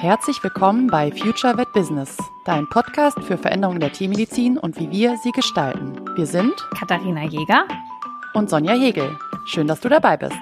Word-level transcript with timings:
Herzlich 0.00 0.42
willkommen 0.42 0.86
bei 0.86 1.10
Future 1.10 1.58
Vet 1.58 1.72
Business, 1.72 2.16
dein 2.46 2.68
Podcast 2.68 3.18
für 3.24 3.36
Veränderungen 3.36 3.80
der 3.80 3.92
Tiermedizin 3.92 4.56
und 4.56 4.78
wie 4.78 4.90
wir 4.90 5.16
sie 5.18 5.32
gestalten. 5.32 6.00
Wir 6.16 6.24
sind 6.26 6.54
Katharina 6.78 7.24
Jäger 7.24 7.66
und 8.32 8.48
Sonja 8.48 8.72
Hegel. 8.72 9.18
Schön, 9.44 9.66
dass 9.66 9.80
du 9.80 9.88
dabei 9.88 10.16
bist. 10.16 10.38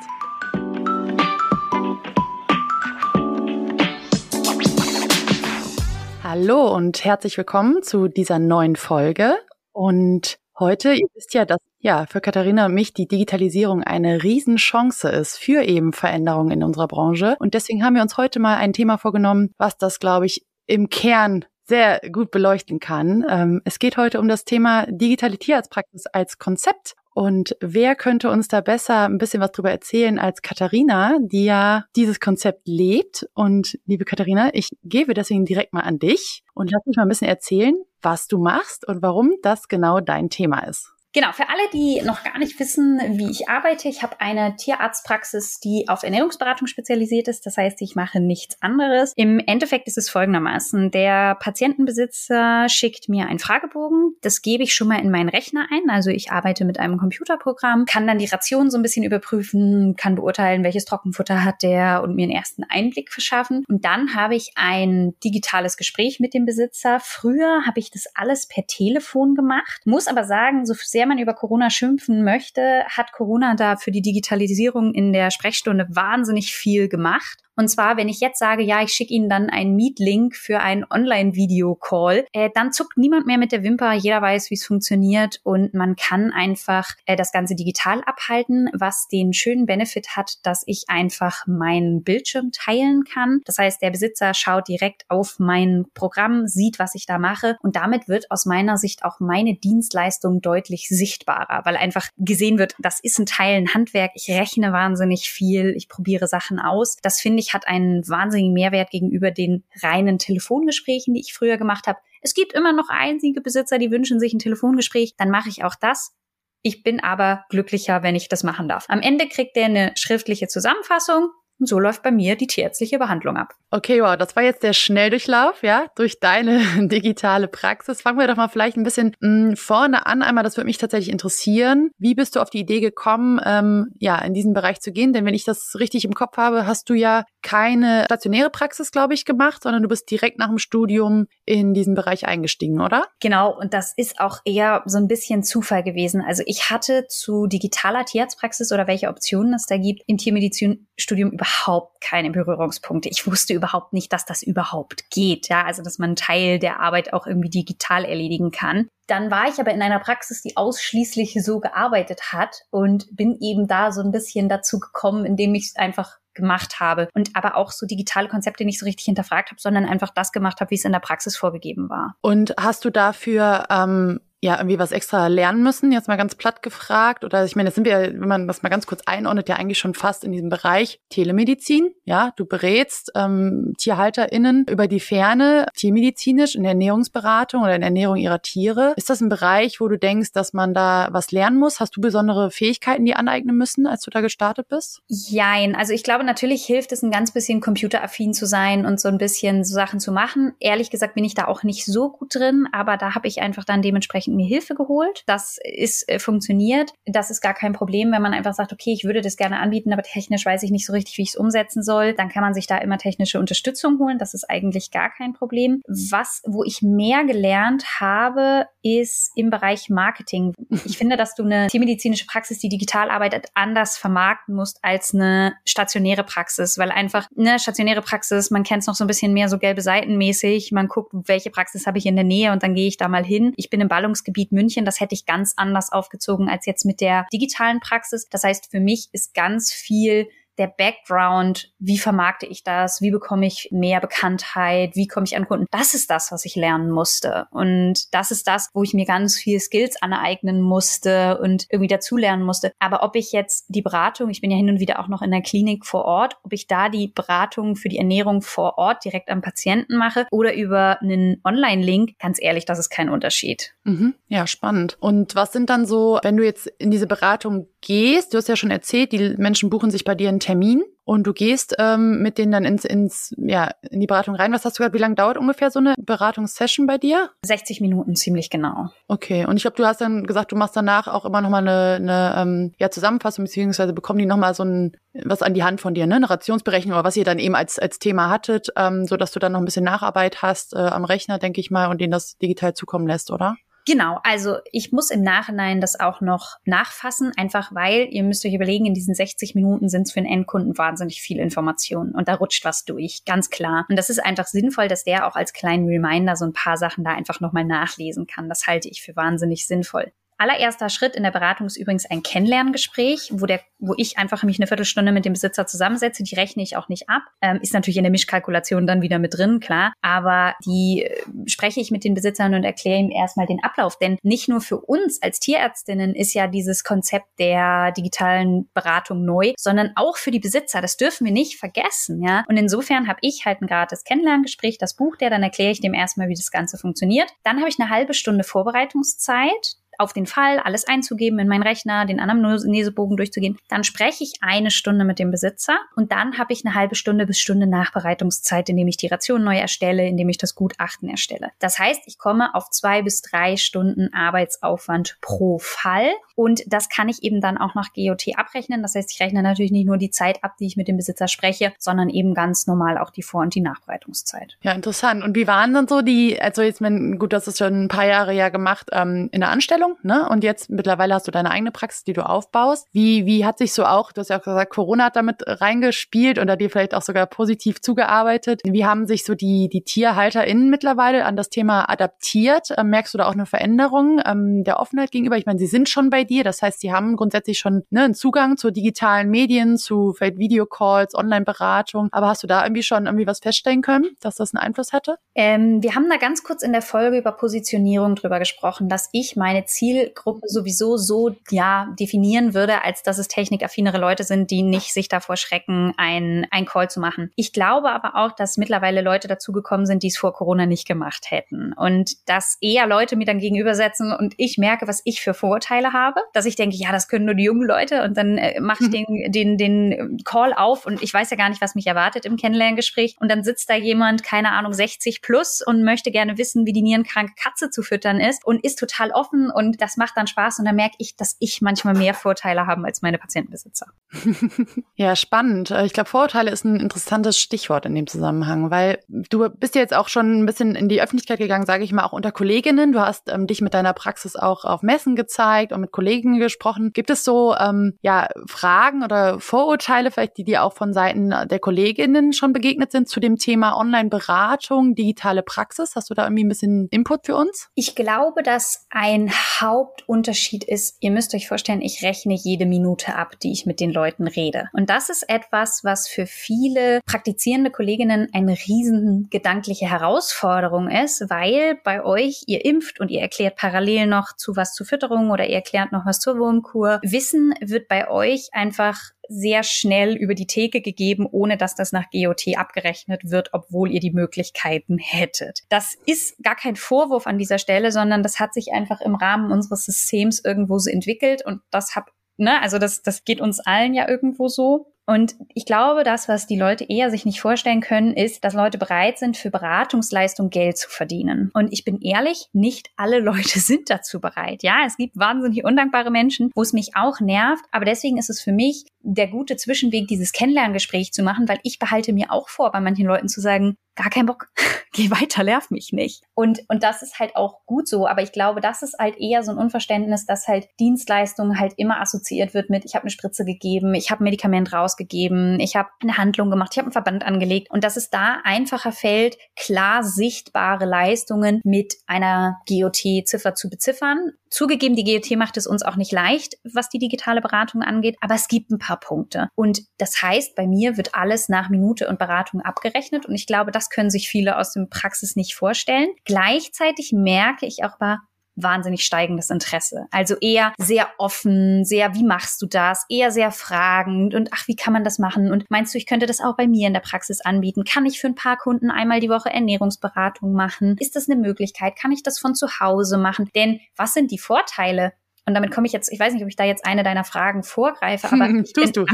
Hallo 6.22 6.74
und 6.74 7.04
herzlich 7.04 7.38
willkommen 7.38 7.82
zu 7.82 8.08
dieser 8.08 8.38
neuen 8.38 8.76
Folge. 8.76 9.36
Und 9.72 10.38
heute, 10.58 10.94
ihr 10.94 11.06
wisst 11.14 11.34
ja, 11.34 11.44
dass 11.44 11.58
ja 11.80 12.06
für 12.06 12.20
Katharina 12.20 12.66
und 12.66 12.74
mich 12.74 12.92
die 12.92 13.06
Digitalisierung 13.06 13.82
eine 13.82 14.22
Riesenchance 14.22 15.08
ist 15.08 15.38
für 15.38 15.62
eben 15.62 15.92
Veränderungen 15.92 16.50
in 16.50 16.64
unserer 16.64 16.88
Branche. 16.88 17.36
Und 17.38 17.54
deswegen 17.54 17.84
haben 17.84 17.94
wir 17.94 18.02
uns 18.02 18.16
heute 18.16 18.40
mal 18.40 18.56
ein 18.56 18.72
Thema 18.72 18.98
vorgenommen, 18.98 19.54
was 19.58 19.76
das, 19.76 20.00
glaube 20.00 20.26
ich, 20.26 20.44
im 20.66 20.88
Kern 20.88 21.44
sehr 21.68 22.00
gut 22.12 22.30
beleuchten 22.30 22.78
kann. 22.78 23.24
Ähm, 23.28 23.60
es 23.64 23.78
geht 23.78 23.96
heute 23.96 24.20
um 24.20 24.28
das 24.28 24.44
Thema 24.44 24.86
digitale 24.88 25.36
Tierarztpraxis 25.36 26.06
als 26.06 26.38
Konzept. 26.38 26.94
Und 27.12 27.56
wer 27.60 27.94
könnte 27.94 28.30
uns 28.30 28.46
da 28.46 28.60
besser 28.60 29.04
ein 29.08 29.18
bisschen 29.18 29.40
was 29.40 29.50
drüber 29.50 29.70
erzählen 29.70 30.18
als 30.18 30.42
Katharina, 30.42 31.16
die 31.20 31.44
ja 31.44 31.86
dieses 31.96 32.20
Konzept 32.20 32.68
lebt. 32.68 33.26
Und 33.34 33.78
liebe 33.86 34.04
Katharina, 34.04 34.50
ich 34.52 34.68
gebe 34.84 35.14
deswegen 35.14 35.46
direkt 35.46 35.72
mal 35.72 35.80
an 35.80 35.98
dich 35.98 36.42
und 36.54 36.70
lass 36.70 36.84
mich 36.84 36.96
mal 36.96 37.04
ein 37.04 37.08
bisschen 37.08 37.28
erzählen, 37.28 37.74
was 38.06 38.28
du 38.28 38.38
machst 38.38 38.86
und 38.86 39.02
warum 39.02 39.32
das 39.42 39.66
genau 39.66 39.98
dein 39.98 40.30
Thema 40.30 40.60
ist. 40.60 40.95
Genau, 41.16 41.32
für 41.32 41.48
alle, 41.48 41.62
die 41.72 42.02
noch 42.04 42.24
gar 42.24 42.38
nicht 42.38 42.60
wissen, 42.60 43.00
wie 43.16 43.30
ich 43.30 43.48
arbeite, 43.48 43.88
ich 43.88 44.02
habe 44.02 44.20
eine 44.20 44.54
Tierarztpraxis, 44.56 45.60
die 45.60 45.88
auf 45.88 46.02
Ernährungsberatung 46.02 46.66
spezialisiert 46.66 47.26
ist. 47.26 47.46
Das 47.46 47.56
heißt, 47.56 47.80
ich 47.80 47.94
mache 47.94 48.20
nichts 48.20 48.60
anderes. 48.60 49.14
Im 49.16 49.38
Endeffekt 49.38 49.88
ist 49.88 49.96
es 49.96 50.10
folgendermaßen. 50.10 50.90
Der 50.90 51.36
Patientenbesitzer 51.36 52.68
schickt 52.68 53.08
mir 53.08 53.28
einen 53.28 53.38
Fragebogen. 53.38 54.14
Das 54.20 54.42
gebe 54.42 54.62
ich 54.62 54.74
schon 54.74 54.88
mal 54.88 55.00
in 55.00 55.10
meinen 55.10 55.30
Rechner 55.30 55.66
ein. 55.72 55.88
Also 55.88 56.10
ich 56.10 56.32
arbeite 56.32 56.66
mit 56.66 56.78
einem 56.78 56.98
Computerprogramm, 56.98 57.86
kann 57.86 58.06
dann 58.06 58.18
die 58.18 58.26
Ration 58.26 58.70
so 58.70 58.76
ein 58.76 58.82
bisschen 58.82 59.02
überprüfen, 59.02 59.96
kann 59.96 60.16
beurteilen, 60.16 60.64
welches 60.64 60.84
Trockenfutter 60.84 61.44
hat 61.44 61.62
der 61.62 62.02
und 62.02 62.14
mir 62.14 62.24
einen 62.24 62.32
ersten 62.32 62.62
Einblick 62.64 63.10
verschaffen. 63.10 63.64
Und 63.70 63.86
dann 63.86 64.14
habe 64.14 64.34
ich 64.34 64.52
ein 64.56 65.14
digitales 65.24 65.78
Gespräch 65.78 66.20
mit 66.20 66.34
dem 66.34 66.44
Besitzer. 66.44 67.00
Früher 67.00 67.64
habe 67.64 67.80
ich 67.80 67.90
das 67.90 68.04
alles 68.14 68.46
per 68.46 68.66
Telefon 68.66 69.34
gemacht, 69.34 69.80
muss 69.86 70.08
aber 70.08 70.24
sagen, 70.24 70.66
so 70.66 70.74
sehr 70.74 71.05
sehr 71.06 71.08
man 71.08 71.18
über 71.18 71.34
Corona 71.34 71.70
schimpfen 71.70 72.24
möchte, 72.24 72.84
hat 72.88 73.12
Corona 73.12 73.54
da 73.54 73.76
für 73.76 73.92
die 73.92 74.02
Digitalisierung 74.02 74.92
in 74.92 75.12
der 75.12 75.30
Sprechstunde 75.30 75.86
wahnsinnig 75.88 76.52
viel 76.52 76.88
gemacht. 76.88 77.45
Und 77.56 77.68
zwar, 77.68 77.96
wenn 77.96 78.08
ich 78.08 78.20
jetzt 78.20 78.38
sage, 78.38 78.62
ja, 78.62 78.82
ich 78.82 78.92
schicke 78.92 79.14
Ihnen 79.14 79.28
dann 79.28 79.48
einen 79.48 79.74
Meet-Link 79.76 80.36
für 80.36 80.60
einen 80.60 80.84
Online-Video-Call, 80.88 82.26
äh, 82.32 82.50
dann 82.54 82.72
zuckt 82.72 82.96
niemand 82.96 83.26
mehr 83.26 83.38
mit 83.38 83.52
der 83.52 83.62
Wimper. 83.62 83.92
Jeder 83.94 84.20
weiß, 84.20 84.50
wie 84.50 84.54
es 84.54 84.66
funktioniert 84.66 85.40
und 85.42 85.72
man 85.74 85.96
kann 85.96 86.32
einfach 86.32 86.90
äh, 87.06 87.16
das 87.16 87.32
Ganze 87.32 87.54
digital 87.54 88.02
abhalten, 88.04 88.68
was 88.74 89.08
den 89.08 89.32
schönen 89.32 89.66
Benefit 89.66 90.16
hat, 90.16 90.34
dass 90.42 90.64
ich 90.66 90.84
einfach 90.88 91.46
meinen 91.46 92.02
Bildschirm 92.02 92.50
teilen 92.52 93.04
kann. 93.04 93.40
Das 93.46 93.58
heißt, 93.58 93.80
der 93.80 93.90
Besitzer 93.90 94.34
schaut 94.34 94.68
direkt 94.68 95.04
auf 95.08 95.36
mein 95.38 95.86
Programm, 95.94 96.46
sieht, 96.46 96.78
was 96.78 96.94
ich 96.94 97.06
da 97.06 97.18
mache 97.18 97.56
und 97.62 97.76
damit 97.76 98.08
wird 98.08 98.30
aus 98.30 98.44
meiner 98.44 98.76
Sicht 98.76 99.04
auch 99.04 99.18
meine 99.20 99.54
Dienstleistung 99.54 100.42
deutlich 100.42 100.88
sichtbarer, 100.88 101.64
weil 101.64 101.76
einfach 101.76 102.08
gesehen 102.18 102.58
wird, 102.58 102.74
das 102.78 103.00
ist 103.00 103.18
ein 103.18 103.26
Teil, 103.26 103.56
ein 103.56 103.72
Handwerk. 103.72 104.12
Ich 104.14 104.28
rechne 104.28 104.72
wahnsinnig 104.72 105.30
viel, 105.30 105.74
ich 105.76 105.88
probiere 105.88 106.26
Sachen 106.26 106.58
aus. 106.58 106.96
Das 107.02 107.20
finde 107.20 107.40
ich, 107.46 107.54
hat 107.54 107.66
einen 107.66 108.06
wahnsinnigen 108.08 108.52
Mehrwert 108.52 108.90
gegenüber 108.90 109.30
den 109.30 109.64
reinen 109.82 110.18
Telefongesprächen, 110.18 111.14
die 111.14 111.20
ich 111.20 111.34
früher 111.34 111.56
gemacht 111.56 111.86
habe. 111.86 111.98
Es 112.22 112.34
gibt 112.34 112.52
immer 112.52 112.72
noch 112.72 112.88
einzige 112.88 113.40
Besitzer, 113.40 113.78
die 113.78 113.90
wünschen 113.90 114.20
sich 114.20 114.32
ein 114.32 114.38
Telefongespräch. 114.38 115.14
Dann 115.16 115.30
mache 115.30 115.48
ich 115.48 115.64
auch 115.64 115.74
das. 115.74 116.14
Ich 116.62 116.82
bin 116.82 117.00
aber 117.00 117.44
glücklicher, 117.48 118.02
wenn 118.02 118.16
ich 118.16 118.28
das 118.28 118.42
machen 118.42 118.68
darf. 118.68 118.86
Am 118.88 119.00
Ende 119.00 119.28
kriegt 119.28 119.56
er 119.56 119.66
eine 119.66 119.92
schriftliche 119.96 120.48
Zusammenfassung 120.48 121.30
und 121.58 121.66
so 121.66 121.78
läuft 121.78 122.02
bei 122.02 122.10
mir 122.10 122.36
die 122.36 122.46
tierärztliche 122.46 122.98
Behandlung 122.98 123.36
ab. 123.36 123.54
Okay, 123.70 124.02
wow, 124.02 124.16
das 124.16 124.36
war 124.36 124.42
jetzt 124.42 124.62
der 124.62 124.72
Schnelldurchlauf, 124.72 125.62
ja, 125.62 125.86
durch 125.96 126.20
deine 126.20 126.60
digitale 126.88 127.48
Praxis. 127.48 128.02
Fangen 128.02 128.18
wir 128.18 128.26
doch 128.26 128.36
mal 128.36 128.48
vielleicht 128.48 128.76
ein 128.76 128.84
bisschen 128.84 129.16
mh, 129.20 129.48
hm, 129.48 129.56
vorne 129.56 130.06
an. 130.06 130.22
Einmal, 130.22 130.44
das 130.44 130.56
würde 130.56 130.66
mich 130.66 130.78
tatsächlich 130.78 131.10
interessieren. 131.10 131.90
Wie 131.98 132.14
bist 132.14 132.36
du 132.36 132.40
auf 132.40 132.50
die 132.50 132.60
Idee 132.60 132.80
gekommen, 132.80 133.40
ähm, 133.44 133.92
ja, 133.98 134.18
in 134.18 134.34
diesen 134.34 134.52
Bereich 134.52 134.80
zu 134.80 134.92
gehen? 134.92 135.12
Denn 135.12 135.24
wenn 135.24 135.34
ich 135.34 135.44
das 135.44 135.76
richtig 135.78 136.04
im 136.04 136.14
Kopf 136.14 136.36
habe, 136.36 136.66
hast 136.66 136.90
du 136.90 136.94
ja 136.94 137.24
keine 137.42 138.04
stationäre 138.04 138.50
Praxis, 138.50 138.90
glaube 138.90 139.14
ich, 139.14 139.24
gemacht, 139.24 139.62
sondern 139.62 139.82
du 139.82 139.88
bist 139.88 140.10
direkt 140.10 140.38
nach 140.38 140.48
dem 140.48 140.58
Studium 140.58 141.26
in 141.46 141.74
diesen 141.74 141.94
Bereich 141.94 142.26
eingestiegen, 142.26 142.80
oder? 142.80 143.06
Genau, 143.20 143.56
und 143.56 143.72
das 143.72 143.92
ist 143.96 144.20
auch 144.20 144.40
eher 144.44 144.82
so 144.84 144.98
ein 144.98 145.06
bisschen 145.06 145.44
Zufall 145.44 145.84
gewesen. 145.84 146.20
Also 146.20 146.42
ich 146.44 146.70
hatte 146.70 147.06
zu 147.08 147.46
digitaler 147.46 148.04
Tierarztpraxis 148.04 148.72
oder 148.72 148.86
welche 148.88 149.08
Optionen 149.08 149.54
es 149.54 149.66
da 149.66 149.78
gibt 149.78 150.02
im 150.06 150.18
Tiermedizinstudium 150.18 151.30
überhaupt 151.30 152.00
keine 152.00 152.30
Berührungspunkte. 152.30 153.08
Ich 153.08 153.26
wusste 153.26 153.54
überhaupt 153.54 153.92
nicht, 153.92 154.12
dass 154.12 154.24
das 154.24 154.42
überhaupt 154.42 155.08
geht. 155.10 155.48
Ja, 155.48 155.64
also 155.64 155.82
dass 155.82 155.98
man 155.98 156.16
Teil 156.16 156.58
der 156.58 156.80
Arbeit 156.80 157.12
auch 157.12 157.26
irgendwie 157.26 157.50
digital 157.50 158.04
erledigen 158.04 158.50
kann. 158.50 158.88
Dann 159.06 159.30
war 159.30 159.48
ich 159.48 159.60
aber 159.60 159.72
in 159.72 159.82
einer 159.82 160.00
Praxis, 160.00 160.42
die 160.42 160.56
ausschließlich 160.56 161.38
so 161.44 161.60
gearbeitet 161.60 162.32
hat 162.32 162.62
und 162.70 163.06
bin 163.14 163.38
eben 163.40 163.68
da 163.68 163.92
so 163.92 164.00
ein 164.00 164.10
bisschen 164.10 164.48
dazu 164.48 164.80
gekommen, 164.80 165.24
indem 165.24 165.54
ich 165.54 165.74
einfach 165.76 166.18
gemacht 166.36 166.78
habe 166.78 167.08
und 167.14 167.30
aber 167.34 167.56
auch 167.56 167.72
so 167.72 167.86
digitale 167.86 168.28
Konzepte 168.28 168.64
nicht 168.64 168.78
so 168.78 168.86
richtig 168.86 169.06
hinterfragt 169.06 169.50
habe, 169.50 169.60
sondern 169.60 169.86
einfach 169.86 170.10
das 170.10 170.30
gemacht 170.30 170.60
habe, 170.60 170.70
wie 170.70 170.76
es 170.76 170.84
in 170.84 170.92
der 170.92 171.00
Praxis 171.00 171.36
vorgegeben 171.36 171.90
war. 171.90 172.14
Und 172.20 172.54
hast 172.58 172.84
du 172.84 172.90
dafür 172.90 173.66
ähm, 173.70 174.20
ja 174.42 174.56
irgendwie 174.56 174.78
was 174.78 174.92
extra 174.92 175.26
lernen 175.28 175.62
müssen, 175.62 175.92
jetzt 175.92 176.08
mal 176.08 176.16
ganz 176.16 176.34
platt 176.34 176.62
gefragt. 176.62 177.24
Oder 177.24 177.44
ich 177.44 177.56
meine, 177.56 177.68
das 177.68 177.74
sind 177.74 177.84
wir, 177.84 177.98
wenn 178.00 178.28
man 178.28 178.46
das 178.46 178.62
mal 178.62 178.68
ganz 178.68 178.86
kurz 178.86 179.02
einordnet, 179.06 179.48
ja 179.48 179.56
eigentlich 179.56 179.78
schon 179.78 179.94
fast 179.94 180.24
in 180.24 180.32
diesem 180.32 180.48
Bereich 180.48 181.00
Telemedizin. 181.08 181.94
Ja, 182.04 182.32
du 182.36 182.44
berätst 182.44 183.12
ähm, 183.14 183.74
TierhalterInnen 183.78 184.66
über 184.68 184.88
die 184.88 185.00
Ferne, 185.00 185.66
tiermedizinisch 185.74 186.54
in 186.54 186.62
der 186.62 186.72
Ernährungsberatung 186.72 187.62
oder 187.62 187.74
in 187.74 187.80
der 187.80 187.88
Ernährung 187.88 188.16
ihrer 188.16 188.42
Tiere. 188.42 188.94
Ist 188.96 189.10
das 189.10 189.20
ein 189.20 189.28
Bereich, 189.28 189.80
wo 189.80 189.88
du 189.88 189.98
denkst, 189.98 190.32
dass 190.32 190.52
man 190.52 190.74
da 190.74 191.08
was 191.12 191.32
lernen 191.32 191.58
muss? 191.58 191.80
Hast 191.80 191.96
du 191.96 192.00
besondere 192.00 192.50
Fähigkeiten, 192.50 193.04
die 193.04 193.14
aneignen 193.14 193.56
müssen, 193.56 193.86
als 193.86 194.02
du 194.02 194.10
da 194.10 194.20
gestartet 194.20 194.68
bist? 194.68 195.00
Jein. 195.08 195.74
Also 195.74 195.92
ich 195.92 196.02
glaube, 196.02 196.24
natürlich 196.24 196.64
hilft 196.64 196.92
es 196.92 197.02
ein 197.02 197.10
ganz 197.10 197.32
bisschen 197.32 197.60
computeraffin 197.60 198.34
zu 198.34 198.46
sein 198.46 198.84
und 198.84 199.00
so 199.00 199.08
ein 199.08 199.18
bisschen 199.18 199.64
so 199.64 199.74
Sachen 199.74 199.98
zu 199.98 200.12
machen. 200.12 200.54
Ehrlich 200.60 200.90
gesagt 200.90 201.14
bin 201.14 201.24
ich 201.24 201.34
da 201.34 201.46
auch 201.46 201.62
nicht 201.62 201.84
so 201.86 202.10
gut 202.10 202.34
drin, 202.34 202.68
aber 202.72 202.96
da 202.96 203.14
habe 203.14 203.28
ich 203.28 203.40
einfach 203.40 203.64
dann 203.64 203.82
dementsprechend 203.82 204.25
mir 204.28 204.46
Hilfe 204.46 204.74
geholt. 204.74 205.22
Das 205.26 205.58
ist 205.62 206.08
äh, 206.08 206.18
funktioniert. 206.18 206.92
Das 207.06 207.30
ist 207.30 207.40
gar 207.40 207.54
kein 207.54 207.72
Problem, 207.72 208.12
wenn 208.12 208.22
man 208.22 208.34
einfach 208.34 208.54
sagt, 208.54 208.72
okay, 208.72 208.92
ich 208.92 209.04
würde 209.04 209.20
das 209.20 209.36
gerne 209.36 209.58
anbieten, 209.58 209.92
aber 209.92 210.02
technisch 210.02 210.44
weiß 210.44 210.62
ich 210.62 210.70
nicht 210.70 210.86
so 210.86 210.92
richtig, 210.92 211.18
wie 211.18 211.22
ich 211.22 211.30
es 211.30 211.36
umsetzen 211.36 211.82
soll. 211.82 212.14
Dann 212.14 212.28
kann 212.28 212.42
man 212.42 212.54
sich 212.54 212.66
da 212.66 212.78
immer 212.78 212.98
technische 212.98 213.38
Unterstützung 213.38 213.98
holen. 213.98 214.18
Das 214.18 214.34
ist 214.34 214.48
eigentlich 214.48 214.90
gar 214.90 215.10
kein 215.10 215.32
Problem. 215.32 215.82
Was, 215.86 216.42
wo 216.46 216.64
ich 216.64 216.82
mehr 216.82 217.24
gelernt 217.24 218.00
habe, 218.00 218.66
ist 218.82 219.32
im 219.34 219.50
Bereich 219.50 219.88
Marketing. 219.90 220.54
Ich 220.84 220.96
finde, 220.96 221.16
dass 221.16 221.34
du 221.34 221.44
eine 221.44 221.66
tiermedizinische 221.68 222.26
Praxis, 222.26 222.58
die 222.58 222.68
digital 222.68 223.10
arbeitet, 223.10 223.46
anders 223.54 223.98
vermarkten 223.98 224.54
musst 224.54 224.78
als 224.82 225.14
eine 225.14 225.54
stationäre 225.64 226.24
Praxis, 226.24 226.78
weil 226.78 226.90
einfach 226.90 227.26
eine 227.36 227.58
stationäre 227.58 228.02
Praxis, 228.02 228.50
man 228.50 228.62
kennt 228.62 228.82
es 228.82 228.86
noch 228.86 228.94
so 228.94 229.04
ein 229.04 229.08
bisschen 229.08 229.32
mehr 229.32 229.48
so 229.48 229.58
gelbe 229.58 229.82
Seiten 229.82 230.16
mäßig. 230.16 230.72
Man 230.72 230.88
guckt, 230.88 231.12
welche 231.12 231.50
Praxis 231.50 231.86
habe 231.86 231.98
ich 231.98 232.06
in 232.06 232.16
der 232.16 232.24
Nähe 232.24 232.52
und 232.52 232.62
dann 232.62 232.74
gehe 232.74 232.86
ich 232.86 232.96
da 232.96 233.08
mal 233.08 233.24
hin. 233.24 233.52
Ich 233.56 233.70
bin 233.70 233.80
im 233.80 233.88
Ballungsgebiet 234.16 234.52
München, 234.52 234.84
das 234.84 235.00
hätte 235.00 235.14
ich 235.14 235.26
ganz 235.26 235.54
anders 235.56 235.92
aufgezogen 235.92 236.48
als 236.48 236.66
jetzt 236.66 236.84
mit 236.84 237.00
der 237.00 237.26
digitalen 237.32 237.80
Praxis. 237.80 238.26
Das 238.30 238.44
heißt, 238.44 238.70
für 238.70 238.80
mich 238.80 239.08
ist 239.12 239.34
ganz 239.34 239.72
viel 239.72 240.28
der 240.58 240.68
Background, 240.68 241.72
wie 241.78 241.98
vermarkte 241.98 242.46
ich 242.46 242.62
das, 242.62 243.00
wie 243.00 243.10
bekomme 243.10 243.46
ich 243.46 243.68
mehr 243.70 244.00
Bekanntheit, 244.00 244.96
wie 244.96 245.06
komme 245.06 245.24
ich 245.26 245.36
an 245.36 245.46
Kunden, 245.46 245.66
das 245.70 245.94
ist 245.94 246.10
das, 246.10 246.32
was 246.32 246.44
ich 246.44 246.56
lernen 246.56 246.90
musste. 246.90 247.46
Und 247.50 248.14
das 248.14 248.30
ist 248.30 248.46
das, 248.46 248.68
wo 248.72 248.82
ich 248.82 248.94
mir 248.94 249.04
ganz 249.04 249.36
viel 249.36 249.60
Skills 249.60 250.00
aneignen 250.00 250.60
musste 250.60 251.38
und 251.38 251.66
irgendwie 251.70 251.88
dazulernen 251.88 252.44
musste. 252.44 252.72
Aber 252.78 253.02
ob 253.02 253.16
ich 253.16 253.32
jetzt 253.32 253.66
die 253.68 253.82
Beratung, 253.82 254.30
ich 254.30 254.40
bin 254.40 254.50
ja 254.50 254.56
hin 254.56 254.70
und 254.70 254.80
wieder 254.80 255.00
auch 255.00 255.08
noch 255.08 255.22
in 255.22 255.30
der 255.30 255.42
Klinik 255.42 255.84
vor 255.84 256.04
Ort, 256.04 256.36
ob 256.42 256.52
ich 256.52 256.66
da 256.66 256.88
die 256.88 257.08
Beratung 257.08 257.76
für 257.76 257.88
die 257.88 257.98
Ernährung 257.98 258.42
vor 258.42 258.78
Ort 258.78 259.04
direkt 259.04 259.28
am 259.28 259.42
Patienten 259.42 259.96
mache 259.96 260.26
oder 260.30 260.54
über 260.54 261.00
einen 261.00 261.40
Online-Link, 261.44 262.18
ganz 262.18 262.38
ehrlich, 262.40 262.64
das 262.64 262.78
ist 262.78 262.90
kein 262.90 263.08
Unterschied. 263.08 263.74
Mhm. 263.84 264.14
Ja, 264.28 264.46
spannend. 264.46 264.96
Und 265.00 265.34
was 265.34 265.52
sind 265.52 265.70
dann 265.70 265.86
so, 265.86 266.18
wenn 266.22 266.36
du 266.36 266.44
jetzt 266.44 266.66
in 266.78 266.90
diese 266.90 267.06
Beratung 267.06 267.68
gehst, 267.80 268.32
du 268.32 268.38
hast 268.38 268.48
ja 268.48 268.56
schon 268.56 268.70
erzählt, 268.70 269.12
die 269.12 269.34
Menschen 269.36 269.70
buchen 269.70 269.90
sich 269.90 270.04
bei 270.04 270.14
dir 270.14 270.28
einen 270.28 270.40
Termin 270.46 270.84
und 271.02 271.26
du 271.26 271.32
gehst 271.32 271.74
ähm, 271.80 272.22
mit 272.22 272.38
denen 272.38 272.52
dann 272.52 272.64
ins, 272.64 272.84
ins, 272.84 273.34
ja, 273.36 273.72
in 273.90 273.98
die 273.98 274.06
Beratung 274.06 274.36
rein. 274.36 274.52
Was 274.52 274.64
hast 274.64 274.78
du 274.78 274.82
gesagt, 274.82 274.94
wie 274.94 275.00
lange 275.00 275.16
dauert 275.16 275.38
ungefähr 275.38 275.72
so 275.72 275.80
eine 275.80 275.94
Beratungssession 275.98 276.86
bei 276.86 276.98
dir? 276.98 277.30
60 277.44 277.80
Minuten, 277.80 278.14
ziemlich 278.14 278.48
genau. 278.48 278.90
Okay, 279.08 279.44
und 279.44 279.56
ich 279.56 279.62
glaube, 279.62 279.76
du 279.76 279.84
hast 279.84 280.00
dann 280.00 280.24
gesagt, 280.24 280.52
du 280.52 280.56
machst 280.56 280.76
danach 280.76 281.08
auch 281.08 281.24
immer 281.24 281.40
nochmal 281.40 281.66
eine, 281.66 281.94
eine 281.96 282.34
ähm, 282.40 282.72
ja, 282.78 282.90
Zusammenfassung, 282.90 283.44
beziehungsweise 283.44 283.92
bekommen 283.92 284.20
die 284.20 284.26
nochmal 284.26 284.54
so 284.54 284.64
ein, 284.64 284.96
was 285.24 285.42
an 285.42 285.54
die 285.54 285.64
Hand 285.64 285.80
von 285.80 285.94
dir, 285.94 286.06
ne? 286.06 286.14
Eine 286.14 286.30
Rationsberechnung 286.30 286.94
oder 286.94 287.04
was 287.04 287.16
ihr 287.16 287.24
dann 287.24 287.40
eben 287.40 287.56
als, 287.56 287.80
als 287.80 287.98
Thema 287.98 288.30
hattet, 288.30 288.68
ähm, 288.76 289.04
so 289.06 289.16
dass 289.16 289.32
du 289.32 289.40
dann 289.40 289.50
noch 289.50 289.60
ein 289.60 289.64
bisschen 289.64 289.84
Nacharbeit 289.84 290.42
hast 290.42 290.74
äh, 290.74 290.78
am 290.78 291.04
Rechner, 291.04 291.40
denke 291.40 291.60
ich 291.60 291.72
mal, 291.72 291.86
und 291.86 292.00
denen 292.00 292.12
das 292.12 292.38
digital 292.38 292.74
zukommen 292.74 293.08
lässt, 293.08 293.32
oder? 293.32 293.56
Genau, 293.86 294.18
also 294.24 294.56
ich 294.72 294.90
muss 294.90 295.10
im 295.10 295.22
Nachhinein 295.22 295.80
das 295.80 295.98
auch 295.98 296.20
noch 296.20 296.56
nachfassen, 296.64 297.32
einfach 297.36 297.72
weil 297.72 298.08
ihr 298.10 298.24
müsst 298.24 298.44
euch 298.44 298.52
überlegen, 298.52 298.84
in 298.84 298.94
diesen 298.94 299.14
60 299.14 299.54
Minuten 299.54 299.88
sind 299.88 300.02
es 300.02 300.12
für 300.12 300.18
einen 300.18 300.26
Endkunden 300.28 300.76
wahnsinnig 300.76 301.22
viel 301.22 301.38
Information 301.38 302.10
und 302.10 302.26
da 302.26 302.34
rutscht 302.34 302.64
was 302.64 302.84
durch, 302.84 303.24
ganz 303.24 303.48
klar. 303.48 303.86
Und 303.88 303.96
das 303.96 304.10
ist 304.10 304.18
einfach 304.18 304.48
sinnvoll, 304.48 304.88
dass 304.88 305.04
der 305.04 305.28
auch 305.28 305.36
als 305.36 305.52
kleinen 305.52 305.86
Reminder 305.86 306.34
so 306.34 306.44
ein 306.44 306.52
paar 306.52 306.76
Sachen 306.76 307.04
da 307.04 307.12
einfach 307.12 307.38
nochmal 307.38 307.64
nachlesen 307.64 308.26
kann. 308.26 308.48
Das 308.48 308.66
halte 308.66 308.88
ich 308.88 309.02
für 309.02 309.14
wahnsinnig 309.14 309.68
sinnvoll. 309.68 310.10
Allererster 310.38 310.88
Schritt 310.90 311.16
in 311.16 311.22
der 311.22 311.30
Beratung 311.30 311.66
ist 311.66 311.76
übrigens 311.76 312.04
ein 312.08 312.22
Kennenlerngespräch, 312.22 313.30
wo 313.32 313.46
der, 313.46 313.60
wo 313.78 313.94
ich 313.96 314.18
einfach 314.18 314.42
mich 314.42 314.58
eine 314.58 314.66
Viertelstunde 314.66 315.12
mit 315.12 315.24
dem 315.24 315.32
Besitzer 315.32 315.66
zusammensetze. 315.66 316.22
Die 316.22 316.34
rechne 316.34 316.62
ich 316.62 316.76
auch 316.76 316.88
nicht 316.88 317.08
ab. 317.08 317.22
Ähm, 317.40 317.58
ist 317.62 317.72
natürlich 317.72 317.96
in 317.96 318.04
der 318.04 318.10
Mischkalkulation 318.10 318.86
dann 318.86 319.00
wieder 319.00 319.18
mit 319.18 319.36
drin, 319.36 319.60
klar. 319.60 319.92
Aber 320.02 320.54
die 320.64 321.04
äh, 321.04 321.22
spreche 321.46 321.80
ich 321.80 321.90
mit 321.90 322.04
den 322.04 322.14
Besitzern 322.14 322.54
und 322.54 322.64
erkläre 322.64 323.00
ihm 323.00 323.10
erstmal 323.10 323.46
den 323.46 323.62
Ablauf. 323.62 323.98
Denn 323.98 324.18
nicht 324.22 324.48
nur 324.48 324.60
für 324.60 324.78
uns 324.78 325.22
als 325.22 325.40
Tierärztinnen 325.40 326.14
ist 326.14 326.34
ja 326.34 326.46
dieses 326.46 326.84
Konzept 326.84 327.26
der 327.38 327.92
digitalen 327.92 328.68
Beratung 328.74 329.24
neu, 329.24 329.54
sondern 329.58 329.92
auch 329.96 330.16
für 330.16 330.30
die 330.30 330.40
Besitzer. 330.40 330.82
Das 330.82 330.96
dürfen 330.96 331.24
wir 331.24 331.32
nicht 331.32 331.58
vergessen, 331.58 332.22
ja. 332.22 332.44
Und 332.48 332.56
insofern 332.58 333.08
habe 333.08 333.18
ich 333.22 333.46
halt 333.46 333.62
ein 333.62 333.66
gratis 333.66 334.04
Kennenlerngespräch, 334.04 334.76
das 334.78 334.96
bucht 334.96 335.22
er, 335.22 335.30
dann 335.30 335.42
erkläre 335.42 335.70
ich 335.70 335.80
dem 335.80 335.94
erstmal, 335.94 336.28
wie 336.28 336.34
das 336.34 336.50
Ganze 336.50 336.76
funktioniert. 336.76 337.30
Dann 337.42 337.58
habe 337.58 337.68
ich 337.68 337.80
eine 337.80 337.90
halbe 337.90 338.14
Stunde 338.14 338.44
Vorbereitungszeit 338.44 339.76
auf 339.98 340.12
den 340.12 340.26
Fall 340.26 340.58
alles 340.58 340.86
einzugeben 340.86 341.38
in 341.38 341.48
meinen 341.48 341.62
Rechner, 341.62 342.06
den 342.06 342.20
Anamnesebogen 342.20 343.16
durchzugehen. 343.16 343.58
Dann 343.68 343.84
spreche 343.84 344.24
ich 344.24 344.34
eine 344.40 344.70
Stunde 344.70 345.04
mit 345.04 345.18
dem 345.18 345.30
Besitzer 345.30 345.78
und 345.94 346.12
dann 346.12 346.38
habe 346.38 346.52
ich 346.52 346.64
eine 346.64 346.74
halbe 346.74 346.94
Stunde 346.94 347.26
bis 347.26 347.38
Stunde 347.38 347.66
Nachbereitungszeit, 347.66 348.68
indem 348.68 348.88
ich 348.88 348.96
die 348.96 349.08
Ration 349.08 349.44
neu 349.44 349.56
erstelle, 349.56 350.06
indem 350.06 350.28
ich 350.28 350.38
das 350.38 350.54
Gutachten 350.54 351.08
erstelle. 351.08 351.50
Das 351.58 351.78
heißt, 351.78 352.02
ich 352.06 352.18
komme 352.18 352.54
auf 352.54 352.70
zwei 352.70 353.02
bis 353.02 353.22
drei 353.22 353.56
Stunden 353.56 354.12
Arbeitsaufwand 354.12 355.18
pro 355.20 355.58
Fall 355.58 356.08
und 356.34 356.62
das 356.66 356.88
kann 356.88 357.08
ich 357.08 357.22
eben 357.22 357.40
dann 357.40 357.58
auch 357.58 357.74
nach 357.74 357.92
GOT 357.94 358.36
abrechnen. 358.36 358.82
Das 358.82 358.94
heißt, 358.94 359.10
ich 359.12 359.20
rechne 359.20 359.42
natürlich 359.42 359.72
nicht 359.72 359.86
nur 359.86 359.96
die 359.96 360.10
Zeit 360.10 360.42
ab, 360.44 360.56
die 360.58 360.66
ich 360.66 360.76
mit 360.76 360.88
dem 360.88 360.96
Besitzer 360.96 361.28
spreche, 361.28 361.72
sondern 361.78 362.10
eben 362.10 362.34
ganz 362.34 362.66
normal 362.66 362.98
auch 362.98 363.10
die 363.10 363.22
Vor- 363.22 363.42
und 363.42 363.54
die 363.54 363.60
Nachbereitungszeit. 363.60 364.56
Ja, 364.62 364.72
interessant. 364.72 365.22
Und 365.22 365.36
wie 365.36 365.46
waren 365.46 365.72
dann 365.74 365.88
so 365.88 366.02
die, 366.02 366.40
also 366.40 366.62
jetzt, 366.62 366.80
wenn, 366.80 367.18
gut, 367.18 367.32
das 367.32 367.48
ist 367.48 367.58
schon 367.58 367.84
ein 367.84 367.88
paar 367.88 368.06
Jahre 368.06 368.32
ja 368.32 368.48
gemacht, 368.48 368.90
ähm, 368.92 369.28
in 369.32 369.40
der 369.40 369.50
Anstellung 369.50 369.85
Ausbildung, 369.86 369.96
ne? 370.02 370.28
Und 370.28 370.44
jetzt 370.44 370.70
mittlerweile 370.70 371.14
hast 371.14 371.26
du 371.26 371.30
deine 371.30 371.50
eigene 371.50 371.70
Praxis, 371.70 372.04
die 372.04 372.12
du 372.12 372.26
aufbaust. 372.26 372.88
Wie, 372.92 373.26
wie 373.26 373.44
hat 373.44 373.58
sich 373.58 373.72
so 373.72 373.84
auch, 373.84 374.12
du 374.12 374.20
hast 374.20 374.30
ja 374.30 374.38
auch 374.38 374.44
gesagt, 374.44 374.72
Corona 374.72 375.06
hat 375.06 375.16
damit 375.16 375.42
reingespielt 375.46 376.38
oder 376.38 376.56
dir 376.56 376.70
vielleicht 376.70 376.94
auch 376.94 377.02
sogar 377.02 377.26
positiv 377.26 377.80
zugearbeitet. 377.80 378.60
Wie 378.64 378.84
haben 378.84 379.06
sich 379.06 379.24
so 379.24 379.34
die, 379.34 379.68
die 379.68 379.82
TierhalterInnen 379.82 380.70
mittlerweile 380.70 381.24
an 381.24 381.36
das 381.36 381.48
Thema 381.48 381.88
adaptiert? 381.90 382.68
Ähm, 382.76 382.90
merkst 382.90 383.14
du 383.14 383.18
da 383.18 383.26
auch 383.26 383.32
eine 383.32 383.46
Veränderung 383.46 384.20
ähm, 384.24 384.64
der 384.64 384.80
Offenheit 384.80 385.10
gegenüber? 385.10 385.36
Ich 385.36 385.46
meine, 385.46 385.58
sie 385.58 385.66
sind 385.66 385.88
schon 385.88 386.10
bei 386.10 386.24
dir, 386.24 386.44
das 386.44 386.62
heißt, 386.62 386.80
sie 386.80 386.92
haben 386.92 387.16
grundsätzlich 387.16 387.58
schon 387.58 387.84
ne, 387.90 388.04
einen 388.04 388.14
Zugang 388.14 388.56
zu 388.56 388.70
digitalen 388.70 389.30
Medien, 389.30 389.76
zu 389.76 390.12
vielleicht 390.12 390.38
Videocalls, 390.38 391.14
Online-Beratung. 391.14 392.08
Aber 392.12 392.28
hast 392.28 392.42
du 392.42 392.46
da 392.46 392.64
irgendwie 392.64 392.82
schon 392.82 393.06
irgendwie 393.06 393.26
was 393.26 393.40
feststellen 393.40 393.82
können, 393.82 394.06
dass 394.20 394.36
das 394.36 394.54
einen 394.54 394.62
Einfluss 394.62 394.92
hatte? 394.92 395.16
Ähm, 395.34 395.82
wir 395.82 395.94
haben 395.94 396.08
da 396.08 396.16
ganz 396.16 396.42
kurz 396.42 396.62
in 396.62 396.72
der 396.72 396.82
Folge 396.82 397.18
über 397.18 397.32
Positionierung 397.32 398.14
drüber 398.14 398.38
gesprochen, 398.38 398.88
dass 398.88 399.08
ich 399.12 399.36
meine 399.36 399.64
Zielgruppe 399.76 400.46
sowieso 400.46 400.96
so 400.96 401.34
ja 401.50 401.94
definieren 401.98 402.54
würde, 402.54 402.82
als 402.84 403.02
dass 403.02 403.18
es 403.18 403.28
technikaffinere 403.28 403.98
Leute 403.98 404.24
sind, 404.24 404.50
die 404.50 404.62
nicht 404.62 404.92
sich 404.92 405.08
davor 405.08 405.36
schrecken, 405.36 405.92
ein, 405.96 406.46
ein 406.50 406.64
Call 406.64 406.88
zu 406.88 407.00
machen. 407.00 407.30
Ich 407.36 407.52
glaube 407.52 407.90
aber 407.90 408.16
auch, 408.16 408.32
dass 408.32 408.56
mittlerweile 408.56 409.02
Leute 409.02 409.28
dazugekommen 409.28 409.86
sind, 409.86 410.02
die 410.02 410.08
es 410.08 410.16
vor 410.16 410.32
Corona 410.32 410.66
nicht 410.66 410.86
gemacht 410.86 411.30
hätten. 411.30 411.72
Und 411.74 412.28
dass 412.28 412.56
eher 412.60 412.86
Leute 412.86 413.16
mir 413.16 413.26
dann 413.26 413.38
gegenübersetzen 413.38 414.12
und 414.12 414.34
ich 414.38 414.58
merke, 414.58 414.88
was 414.88 415.02
ich 415.04 415.20
für 415.20 415.34
Vorurteile 415.34 415.92
habe, 415.92 416.20
dass 416.32 416.46
ich 416.46 416.56
denke, 416.56 416.76
ja, 416.76 416.92
das 416.92 417.08
können 417.08 417.26
nur 417.26 417.34
die 417.34 417.44
jungen 417.44 417.66
Leute 417.66 418.02
und 418.02 418.16
dann 418.16 418.38
äh, 418.38 418.60
mache 418.60 418.84
ich 418.84 418.90
den, 418.90 419.32
den, 419.32 419.58
den 419.58 420.22
Call 420.24 420.52
auf 420.52 420.86
und 420.86 421.02
ich 421.02 421.12
weiß 421.12 421.30
ja 421.30 421.36
gar 421.36 421.48
nicht, 421.48 421.60
was 421.60 421.74
mich 421.74 421.86
erwartet 421.86 422.24
im 422.24 422.36
Kennenlerngespräch. 422.36 423.16
Und 423.20 423.30
dann 423.30 423.44
sitzt 423.44 423.68
da 423.68 423.74
jemand, 423.74 424.22
keine 424.22 424.52
Ahnung, 424.52 424.72
60 424.72 425.22
plus 425.22 425.62
und 425.62 425.82
möchte 425.82 426.10
gerne 426.10 426.38
wissen, 426.38 426.66
wie 426.66 426.72
die 426.72 426.82
nierenkranke 426.82 427.34
Katze 427.36 427.70
zu 427.70 427.82
füttern 427.82 428.20
ist 428.20 428.44
und 428.46 428.64
ist 428.64 428.78
total 428.78 429.10
offen 429.10 429.50
und 429.50 429.65
und 429.66 429.82
das 429.82 429.96
macht 429.96 430.16
dann 430.16 430.26
Spaß 430.26 430.58
und 430.60 430.64
dann 430.64 430.76
merke 430.76 430.96
ich, 430.98 431.16
dass 431.16 431.36
ich 431.40 431.60
manchmal 431.60 431.94
mehr 431.94 432.14
Vorteile 432.14 432.66
habe 432.66 432.84
als 432.84 433.02
meine 433.02 433.18
Patientenbesitzer. 433.18 433.86
ja, 434.94 435.16
spannend. 435.16 435.70
Ich 435.70 435.92
glaube, 435.92 436.08
Vorurteile 436.08 436.50
ist 436.50 436.64
ein 436.64 436.80
interessantes 436.80 437.38
Stichwort 437.38 437.86
in 437.86 437.94
dem 437.94 438.06
Zusammenhang, 438.06 438.70
weil 438.70 439.00
du 439.08 439.48
bist 439.50 439.74
ja 439.74 439.80
jetzt 439.80 439.94
auch 439.94 440.08
schon 440.08 440.42
ein 440.42 440.46
bisschen 440.46 440.74
in 440.74 440.88
die 440.88 441.02
Öffentlichkeit 441.02 441.38
gegangen, 441.38 441.66
sage 441.66 441.84
ich 441.84 441.92
mal, 441.92 442.04
auch 442.04 442.12
unter 442.12 442.32
Kolleginnen. 442.32 442.92
Du 442.92 443.00
hast 443.00 443.30
ähm, 443.30 443.46
dich 443.46 443.60
mit 443.60 443.74
deiner 443.74 443.92
Praxis 443.92 444.36
auch 444.36 444.64
auf 444.64 444.82
Messen 444.82 445.16
gezeigt 445.16 445.72
und 445.72 445.80
mit 445.80 445.92
Kollegen 445.92 446.38
gesprochen. 446.38 446.92
Gibt 446.92 447.10
es 447.10 447.24
so 447.24 447.54
ähm, 447.56 447.98
ja 448.02 448.28
Fragen 448.46 449.02
oder 449.02 449.40
Vorurteile 449.40 450.10
vielleicht, 450.10 450.36
die 450.36 450.44
dir 450.44 450.62
auch 450.62 450.74
von 450.74 450.92
Seiten 450.92 451.30
der 451.30 451.58
Kolleginnen 451.58 452.32
schon 452.32 452.52
begegnet 452.52 452.92
sind 452.92 453.08
zu 453.08 453.20
dem 453.20 453.36
Thema 453.36 453.76
Online-Beratung, 453.76 454.94
digitale 454.94 455.42
Praxis? 455.42 455.96
Hast 455.96 456.10
du 456.10 456.14
da 456.14 456.24
irgendwie 456.24 456.44
ein 456.44 456.48
bisschen 456.48 456.88
Input 456.90 457.26
für 457.26 457.36
uns? 457.36 457.68
Ich 457.74 457.94
glaube, 457.94 458.42
dass 458.42 458.86
ein 458.90 459.32
Hauptunterschied 459.60 460.64
ist, 460.64 460.96
ihr 461.00 461.10
müsst 461.10 461.34
euch 461.34 461.48
vorstellen, 461.48 461.82
ich 461.82 462.02
rechne 462.02 462.34
jede 462.34 462.66
Minute 462.66 463.14
ab, 463.14 463.38
die 463.40 463.52
ich 463.52 463.66
mit 463.66 463.80
den 463.80 463.90
Leuten 463.90 464.26
rede. 464.26 464.68
Und 464.72 464.90
das 464.90 465.08
ist 465.08 465.28
etwas, 465.28 465.84
was 465.84 466.08
für 466.08 466.26
viele 466.26 467.00
praktizierende 467.06 467.70
Kolleginnen 467.70 468.28
eine 468.32 468.52
riesen 468.52 469.28
gedankliche 469.30 469.90
Herausforderung 469.90 470.88
ist, 470.90 471.28
weil 471.28 471.78
bei 471.84 472.04
euch 472.04 472.42
ihr 472.46 472.64
impft 472.64 473.00
und 473.00 473.10
ihr 473.10 473.20
erklärt 473.20 473.56
parallel 473.56 474.06
noch 474.06 474.36
zu 474.36 474.56
was 474.56 474.74
zur 474.74 474.86
Fütterung 474.86 475.30
oder 475.30 475.46
ihr 475.46 475.56
erklärt 475.56 475.92
noch 475.92 476.06
was 476.06 476.20
zur 476.20 476.38
Wurmkur. 476.38 477.00
Wissen 477.02 477.54
wird 477.60 477.88
bei 477.88 478.08
euch 478.10 478.48
einfach 478.52 478.98
sehr 479.28 479.62
schnell 479.62 480.14
über 480.14 480.34
die 480.34 480.46
Theke 480.46 480.80
gegeben, 480.80 481.26
ohne 481.30 481.56
dass 481.56 481.74
das 481.74 481.92
nach 481.92 482.10
GOT 482.10 482.56
abgerechnet 482.56 483.30
wird, 483.30 483.50
obwohl 483.52 483.90
ihr 483.90 484.00
die 484.00 484.12
Möglichkeiten 484.12 484.98
hättet. 484.98 485.60
Das 485.68 485.96
ist 486.06 486.42
gar 486.42 486.56
kein 486.56 486.76
Vorwurf 486.76 487.26
an 487.26 487.38
dieser 487.38 487.58
Stelle, 487.58 487.92
sondern 487.92 488.22
das 488.22 488.40
hat 488.40 488.54
sich 488.54 488.72
einfach 488.72 489.00
im 489.00 489.14
Rahmen 489.14 489.52
unseres 489.52 489.84
Systems 489.84 490.42
irgendwo 490.44 490.78
so 490.78 490.90
entwickelt 490.90 491.44
und 491.44 491.60
das 491.70 491.94
hab 491.94 492.10
Ne, 492.38 492.60
also 492.60 492.78
das, 492.78 493.02
das 493.02 493.24
geht 493.24 493.40
uns 493.40 493.60
allen 493.60 493.94
ja 493.94 494.08
irgendwo 494.08 494.48
so. 494.48 494.92
Und 495.06 495.36
ich 495.54 495.66
glaube, 495.66 496.02
das, 496.02 496.28
was 496.28 496.48
die 496.48 496.58
Leute 496.58 496.84
eher 496.88 497.10
sich 497.10 497.24
nicht 497.24 497.40
vorstellen 497.40 497.80
können, 497.80 498.12
ist, 498.12 498.44
dass 498.44 498.54
Leute 498.54 498.76
bereit 498.76 499.18
sind, 499.18 499.36
für 499.36 499.50
Beratungsleistung 499.50 500.50
Geld 500.50 500.76
zu 500.76 500.90
verdienen. 500.90 501.50
Und 501.54 501.72
ich 501.72 501.84
bin 501.84 502.00
ehrlich, 502.00 502.48
nicht 502.52 502.90
alle 502.96 503.20
Leute 503.20 503.60
sind 503.60 503.88
dazu 503.88 504.20
bereit. 504.20 504.64
Ja, 504.64 504.82
es 504.84 504.96
gibt 504.96 505.16
wahnsinnig 505.16 505.64
undankbare 505.64 506.10
Menschen, 506.10 506.50
wo 506.54 506.62
es 506.62 506.72
mich 506.72 506.96
auch 506.96 507.20
nervt. 507.20 507.64
Aber 507.70 507.84
deswegen 507.84 508.18
ist 508.18 508.30
es 508.30 508.40
für 508.40 508.52
mich 508.52 508.84
der 509.00 509.28
gute 509.28 509.56
Zwischenweg, 509.56 510.08
dieses 510.08 510.32
Kennenlerngespräch 510.32 511.12
zu 511.12 511.22
machen, 511.22 511.48
weil 511.48 511.60
ich 511.62 511.78
behalte 511.78 512.12
mir 512.12 512.32
auch 512.32 512.48
vor, 512.48 512.72
bei 512.72 512.80
manchen 512.80 513.06
Leuten 513.06 513.28
zu 513.28 513.40
sagen, 513.40 513.76
gar 513.96 514.10
kein 514.10 514.26
Bock, 514.26 514.48
geh 514.92 515.10
weiter, 515.10 515.42
nerv 515.42 515.70
mich 515.70 515.92
nicht. 515.92 516.22
Und, 516.34 516.60
und 516.68 516.82
das 516.82 517.02
ist 517.02 517.18
halt 517.18 517.34
auch 517.34 517.64
gut 517.66 517.88
so, 517.88 518.06
aber 518.06 518.22
ich 518.22 518.32
glaube, 518.32 518.60
das 518.60 518.82
ist 518.82 518.96
halt 518.98 519.16
eher 519.18 519.42
so 519.42 519.50
ein 519.50 519.58
Unverständnis, 519.58 520.26
dass 520.26 520.46
halt 520.46 520.68
Dienstleistungen 520.78 521.58
halt 521.58 521.74
immer 521.76 522.00
assoziiert 522.00 522.54
wird 522.54 522.70
mit, 522.70 522.84
ich 522.84 522.94
habe 522.94 523.04
eine 523.04 523.10
Spritze 523.10 523.44
gegeben, 523.44 523.94
ich 523.94 524.10
habe 524.10 524.22
ein 524.22 524.24
Medikament 524.24 524.72
rausgegeben, 524.72 525.58
ich 525.60 525.76
habe 525.76 525.88
eine 526.00 526.16
Handlung 526.16 526.50
gemacht, 526.50 526.70
ich 526.72 526.78
habe 526.78 526.86
einen 526.86 526.92
Verband 526.92 527.26
angelegt 527.26 527.70
und 527.70 527.82
dass 527.84 527.96
es 527.96 528.10
da 528.10 528.40
einfacher 528.44 528.92
fällt, 528.92 529.36
klar 529.56 530.04
sichtbare 530.04 530.84
Leistungen 530.84 531.60
mit 531.64 531.96
einer 532.06 532.58
GOT-Ziffer 532.68 533.54
zu 533.54 533.70
beziffern. 533.70 534.32
Zugegeben, 534.48 534.94
die 534.94 535.04
GOT 535.04 535.36
macht 535.36 535.56
es 535.56 535.66
uns 535.66 535.82
auch 535.82 535.96
nicht 535.96 536.12
leicht, 536.12 536.56
was 536.72 536.88
die 536.88 536.98
digitale 536.98 537.40
Beratung 537.40 537.82
angeht, 537.82 538.16
aber 538.20 538.34
es 538.34 538.48
gibt 538.48 538.70
ein 538.70 538.78
paar 538.78 539.00
Punkte. 539.00 539.48
Und 539.54 539.82
das 539.98 540.22
heißt, 540.22 540.54
bei 540.54 540.66
mir 540.66 540.96
wird 540.96 541.14
alles 541.14 541.48
nach 541.48 541.68
Minute 541.68 542.08
und 542.08 542.18
Beratung 542.18 542.60
abgerechnet 542.60 543.26
und 543.26 543.34
ich 543.34 543.46
glaube, 543.46 543.72
das 543.72 543.85
können 543.90 544.10
sich 544.10 544.28
viele 544.28 544.58
aus 544.58 544.72
dem 544.72 544.88
Praxis 544.88 545.36
nicht 545.36 545.54
vorstellen. 545.54 546.08
Gleichzeitig 546.24 547.12
merke 547.12 547.66
ich 547.66 547.84
auch 547.84 547.96
aber, 548.00 548.20
wahnsinnig 548.56 549.04
steigendes 549.04 549.50
Interesse. 549.50 550.06
Also 550.10 550.34
eher 550.40 550.72
sehr 550.78 551.08
offen, 551.18 551.84
sehr, 551.84 552.14
wie 552.14 552.24
machst 552.24 552.60
du 552.62 552.66
das? 552.66 553.04
Eher 553.08 553.30
sehr 553.30 553.50
fragend 553.50 554.34
und 554.34 554.48
ach, 554.52 554.66
wie 554.66 554.76
kann 554.76 554.92
man 554.92 555.04
das 555.04 555.18
machen? 555.18 555.52
Und 555.52 555.66
meinst 555.70 555.94
du, 555.94 555.98
ich 555.98 556.06
könnte 556.06 556.26
das 556.26 556.40
auch 556.40 556.56
bei 556.56 556.66
mir 556.66 556.86
in 556.86 556.94
der 556.94 557.00
Praxis 557.00 557.40
anbieten? 557.42 557.84
Kann 557.84 558.06
ich 558.06 558.18
für 558.18 558.26
ein 558.26 558.34
paar 558.34 558.56
Kunden 558.56 558.90
einmal 558.90 559.20
die 559.20 559.28
Woche 559.28 559.50
Ernährungsberatung 559.50 560.52
machen? 560.52 560.96
Ist 560.98 561.16
das 561.16 561.28
eine 561.28 561.40
Möglichkeit? 561.40 561.96
Kann 561.96 562.12
ich 562.12 562.22
das 562.22 562.38
von 562.38 562.54
zu 562.54 562.80
Hause 562.80 563.18
machen? 563.18 563.50
Denn 563.54 563.80
was 563.94 564.14
sind 564.14 564.30
die 564.30 564.38
Vorteile? 564.38 565.12
Und 565.46 565.54
damit 565.54 565.70
komme 565.70 565.86
ich 565.86 565.92
jetzt, 565.92 566.12
ich 566.12 566.18
weiß 566.18 566.32
nicht, 566.32 566.42
ob 566.42 566.48
ich 566.48 566.56
da 566.56 566.64
jetzt 566.64 566.84
eine 566.84 567.04
deiner 567.04 567.22
Fragen 567.22 567.62
vorgreife, 567.62 568.32
aber 568.32 568.48
ich, 568.64 568.72
bin, 568.72 568.92